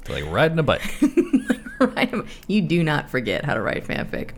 It's 0.00 0.10
like 0.10 0.26
riding 0.26 0.58
a 0.58 0.62
bike. 0.62 0.94
You 2.46 2.62
do 2.62 2.82
not 2.82 3.10
forget 3.10 3.44
how 3.44 3.54
to 3.54 3.60
write 3.60 3.84
fanfic. 3.84 4.30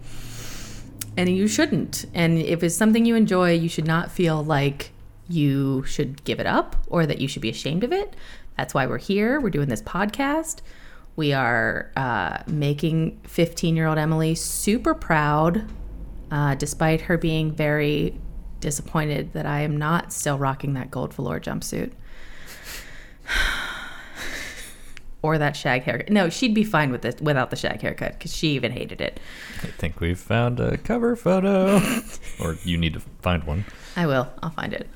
And 1.16 1.29
you 1.29 1.47
shouldn't. 1.49 2.07
And 2.14 2.39
if 2.39 2.62
it's 2.62 2.75
something 2.75 3.05
you 3.05 3.14
enjoy, 3.14 3.53
you 3.53 3.69
should 3.69 3.87
not 3.87 4.11
feel 4.11 4.43
like 4.43 4.93
you 5.29 5.85
should 5.85 6.25
give 6.25 6.41
it 6.41 6.47
up 6.47 6.77
or 6.89 7.07
that 7.07 7.21
you 7.21 7.29
should 7.29 7.43
be 7.43 7.51
ashamed 7.51 7.85
of 7.85 7.93
it. 7.93 8.14
That's 8.57 8.75
why 8.75 8.87
we're 8.87 8.99
here. 8.99 9.41
We're 9.41 9.51
doing 9.51 9.69
this 9.69 9.83
podcast. 9.83 10.61
We 11.16 11.33
are 11.33 11.93
uh, 11.97 12.39
making 12.47 13.21
15 13.25 13.77
year 13.77 13.87
old 13.87 13.99
Emily 13.99 14.35
super 14.35 14.95
proud, 14.95 15.64
uh, 16.31 16.55
despite 16.55 17.03
her 17.03 17.19
being 17.19 17.53
very 17.53 18.19
disappointed 18.61 19.33
that 19.33 19.47
I 19.47 19.61
am 19.61 19.77
not 19.77 20.13
still 20.13 20.39
rocking 20.39 20.75
that 20.75 20.91
gold 20.91 21.15
velour 21.15 21.41
jumpsuit. 21.41 21.93
or 25.23 25.39
that 25.39 25.57
shag 25.57 25.83
haircut. 25.83 26.11
No, 26.11 26.29
she'd 26.29 26.55
be 26.55 26.65
fine 26.65 26.93
with 26.93 27.05
it 27.05 27.21
without 27.21 27.51
the 27.51 27.57
shag 27.57 27.81
haircut 27.81 28.13
because 28.13 28.35
she 28.35 28.49
even 28.51 28.73
hated 28.73 29.01
it. 29.01 29.19
I 29.63 29.67
think 29.67 30.01
we've 30.01 30.19
found 30.19 30.61
a 30.61 30.77
cover 30.79 31.17
photo, 31.17 31.81
or 32.41 32.57
you 32.65 32.79
need 32.79 32.95
to 32.95 33.01
find 33.23 33.45
one. 33.45 33.65
I 33.97 34.07
will. 34.07 34.29
I'll 34.43 34.51
find 34.51 34.73
it. 34.73 34.89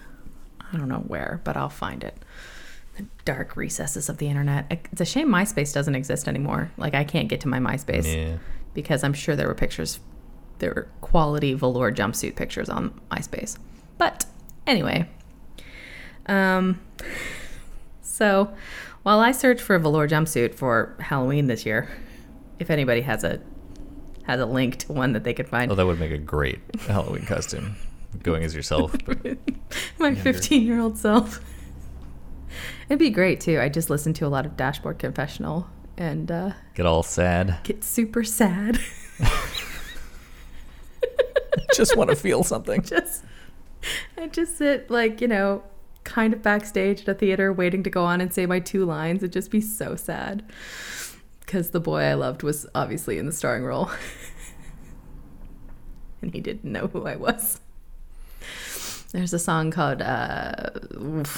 I 0.72 0.76
don't 0.76 0.88
know 0.88 1.04
where, 1.06 1.40
but 1.44 1.56
I'll 1.56 1.68
find 1.68 2.04
it. 2.04 2.16
The 2.96 3.06
dark 3.24 3.56
recesses 3.56 4.08
of 4.08 4.18
the 4.18 4.28
internet. 4.28 4.66
It's 4.92 5.00
a 5.00 5.04
shame 5.04 5.28
MySpace 5.28 5.72
doesn't 5.74 5.94
exist 5.94 6.28
anymore. 6.28 6.70
Like 6.76 6.94
I 6.94 7.04
can't 7.04 7.28
get 7.28 7.40
to 7.42 7.48
my 7.48 7.58
MySpace 7.58 8.04
Yeah. 8.14 8.36
because 8.74 9.02
I'm 9.02 9.14
sure 9.14 9.34
there 9.34 9.48
were 9.48 9.54
pictures, 9.54 9.98
there 10.62 10.72
were 10.74 10.88
quality 11.02 11.52
velour 11.52 11.92
jumpsuit 11.92 12.36
pictures 12.36 12.70
on 12.70 12.98
MySpace. 13.10 13.58
But 13.98 14.24
anyway, 14.66 15.08
um, 16.26 16.80
so 18.00 18.52
while 19.02 19.18
I 19.20 19.32
search 19.32 19.60
for 19.60 19.74
a 19.76 19.80
velour 19.80 20.08
jumpsuit 20.08 20.54
for 20.54 20.96
Halloween 21.00 21.48
this 21.48 21.66
year, 21.66 21.90
if 22.58 22.70
anybody 22.70 23.00
has 23.02 23.24
a 23.24 23.40
has 24.24 24.40
a 24.40 24.46
link 24.46 24.78
to 24.78 24.92
one 24.92 25.12
that 25.14 25.24
they 25.24 25.34
could 25.34 25.48
find, 25.48 25.70
Oh, 25.70 25.74
that 25.74 25.84
would 25.84 25.98
make 25.98 26.12
a 26.12 26.18
great 26.18 26.60
Halloween 26.86 27.26
costume. 27.26 27.74
Going 28.22 28.44
as 28.44 28.54
yourself. 28.54 28.94
My 29.98 30.14
15 30.14 30.62
year 30.62 30.78
old 30.80 30.96
self. 30.96 31.40
It'd 32.88 32.98
be 32.98 33.10
great 33.10 33.40
too. 33.40 33.58
I 33.58 33.68
just 33.68 33.90
listen 33.90 34.12
to 34.14 34.26
a 34.26 34.28
lot 34.28 34.46
of 34.46 34.56
Dashboard 34.56 34.98
Confessional 34.98 35.66
and 35.96 36.30
uh, 36.30 36.50
get 36.74 36.86
all 36.86 37.02
sad. 37.02 37.58
get 37.64 37.82
super 37.82 38.22
sad. 38.22 38.78
just 41.74 41.96
want 41.96 42.10
to 42.10 42.16
feel 42.16 42.42
something. 42.42 42.82
just 42.82 43.24
I 44.16 44.28
just 44.28 44.58
sit 44.58 44.90
like, 44.90 45.20
you 45.20 45.28
know, 45.28 45.62
kind 46.04 46.32
of 46.32 46.42
backstage 46.42 47.02
at 47.02 47.08
a 47.08 47.14
theater 47.14 47.52
waiting 47.52 47.82
to 47.82 47.90
go 47.90 48.04
on 48.04 48.20
and 48.20 48.32
say 48.32 48.46
my 48.46 48.60
two 48.60 48.84
lines. 48.84 49.22
It'd 49.22 49.32
just 49.32 49.50
be 49.50 49.60
so 49.60 49.96
sad. 49.96 50.44
Because 51.40 51.70
the 51.70 51.80
boy 51.80 52.02
I 52.02 52.14
loved 52.14 52.42
was 52.42 52.66
obviously 52.74 53.18
in 53.18 53.26
the 53.26 53.32
starring 53.32 53.64
role. 53.64 53.90
and 56.22 56.32
he 56.32 56.40
didn't 56.40 56.70
know 56.70 56.86
who 56.86 57.06
I 57.06 57.16
was. 57.16 57.60
There's 59.12 59.34
a 59.34 59.38
song 59.38 59.70
called 59.70 60.00
uh 60.00 60.70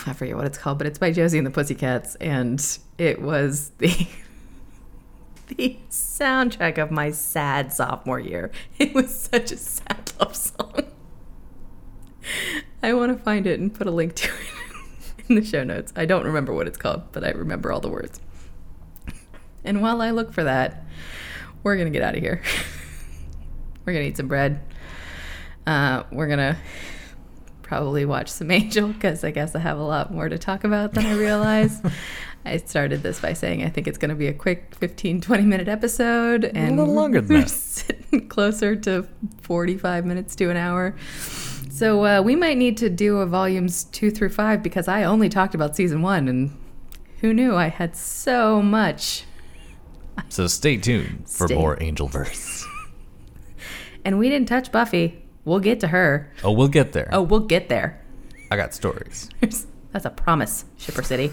I 0.06 0.12
forget 0.12 0.36
what 0.36 0.46
it's 0.46 0.58
called, 0.58 0.78
but 0.78 0.86
it's 0.86 0.98
by 0.98 1.10
Josie 1.10 1.38
and 1.38 1.46
the 1.46 1.50
Pussycats, 1.50 2.14
and 2.16 2.64
it 2.98 3.20
was 3.20 3.70
the 3.78 4.06
the 5.48 5.76
soundtrack 5.90 6.78
of 6.78 6.92
my 6.92 7.10
sad 7.10 7.72
sophomore 7.72 8.20
year. 8.20 8.52
It 8.78 8.94
was 8.94 9.12
such 9.12 9.50
a 9.50 9.56
sad 9.56 10.03
love 10.20 10.36
song. 10.36 10.84
I 12.82 12.92
want 12.92 13.16
to 13.16 13.22
find 13.22 13.46
it 13.46 13.60
and 13.60 13.72
put 13.72 13.86
a 13.86 13.90
link 13.90 14.14
to 14.16 14.28
it 14.28 15.24
in 15.28 15.36
the 15.36 15.44
show 15.44 15.64
notes. 15.64 15.92
I 15.96 16.04
don't 16.04 16.24
remember 16.24 16.52
what 16.52 16.66
it's 16.66 16.78
called, 16.78 17.12
but 17.12 17.24
I 17.24 17.30
remember 17.30 17.72
all 17.72 17.80
the 17.80 17.88
words. 17.88 18.20
And 19.64 19.80
while 19.80 20.02
I 20.02 20.10
look 20.10 20.32
for 20.32 20.44
that, 20.44 20.84
we're 21.62 21.76
going 21.76 21.90
to 21.90 21.98
get 21.98 22.06
out 22.06 22.14
of 22.14 22.20
here. 22.20 22.42
we're 23.84 23.94
going 23.94 24.04
to 24.04 24.10
eat 24.10 24.16
some 24.16 24.28
bread. 24.28 24.60
Uh, 25.66 26.02
we're 26.12 26.26
going 26.26 26.38
to 26.38 26.56
probably 27.62 28.04
watch 28.04 28.28
some 28.28 28.50
Angel 28.52 28.88
because 28.88 29.24
I 29.24 29.30
guess 29.30 29.54
I 29.54 29.60
have 29.60 29.78
a 29.78 29.82
lot 29.82 30.12
more 30.12 30.28
to 30.28 30.38
talk 30.38 30.64
about 30.64 30.92
than 30.92 31.06
I 31.06 31.14
realize. 31.14 31.80
I 32.46 32.58
started 32.58 33.02
this 33.02 33.20
by 33.20 33.32
saying 33.32 33.64
I 33.64 33.68
think 33.70 33.88
it's 33.88 33.98
going 33.98 34.10
to 34.10 34.14
be 34.14 34.26
a 34.26 34.34
quick 34.34 34.74
15, 34.76 35.20
20 35.20 35.42
minute 35.44 35.68
episode. 35.68 36.44
And 36.44 36.76
little 36.76 36.94
longer 36.94 37.20
than 37.20 37.36
we're 37.36 37.42
that. 37.42 37.48
sitting 37.50 38.28
closer 38.28 38.76
to 38.76 39.06
45 39.42 40.04
minutes 40.04 40.36
to 40.36 40.50
an 40.50 40.56
hour. 40.56 40.94
So 41.70 42.04
uh, 42.04 42.22
we 42.22 42.36
might 42.36 42.56
need 42.56 42.76
to 42.78 42.90
do 42.90 43.18
a 43.18 43.26
volumes 43.26 43.84
two 43.84 44.10
through 44.10 44.28
five 44.28 44.62
because 44.62 44.86
I 44.88 45.04
only 45.04 45.28
talked 45.28 45.54
about 45.54 45.74
season 45.74 46.02
one, 46.02 46.28
and 46.28 46.56
who 47.20 47.32
knew 47.34 47.56
I 47.56 47.68
had 47.68 47.96
so 47.96 48.62
much. 48.62 49.24
So 50.28 50.46
stay 50.46 50.76
tuned 50.76 51.28
for 51.28 51.48
Stay- 51.48 51.56
more 51.56 51.76
Angelverse. 51.76 52.64
And 54.04 54.18
we 54.18 54.28
didn't 54.28 54.48
touch 54.48 54.70
Buffy. 54.70 55.22
We'll 55.46 55.60
get 55.60 55.80
to 55.80 55.88
her. 55.88 56.30
Oh, 56.42 56.52
we'll 56.52 56.68
get 56.68 56.92
there. 56.92 57.08
Oh, 57.10 57.22
we'll 57.22 57.40
get 57.40 57.70
there. 57.70 58.02
I 58.50 58.56
got 58.58 58.74
stories. 58.74 59.30
That's 59.40 60.04
a 60.04 60.10
promise, 60.10 60.66
Shipper 60.76 61.02
City. 61.02 61.32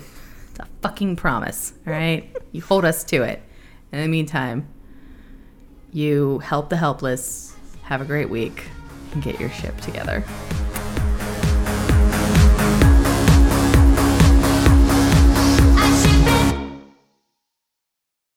It's 0.52 0.60
a 0.60 0.68
fucking 0.82 1.16
promise. 1.16 1.74
Right, 1.86 2.36
you 2.52 2.62
hold 2.62 2.86
us 2.86 3.04
to 3.06 3.24
it. 3.24 3.42
In 3.92 4.02
the 4.02 4.08
meantime, 4.08 4.68
you 5.92 6.40
help 6.40 6.70
the 6.70 6.78
helpless. 6.78 7.56
Have 7.84 8.02
a 8.02 8.06
great 8.06 8.30
week 8.30 8.64
and 9.14 9.22
get 9.24 9.40
your 9.40 9.50
ship 9.50 9.80
together. 9.82 10.24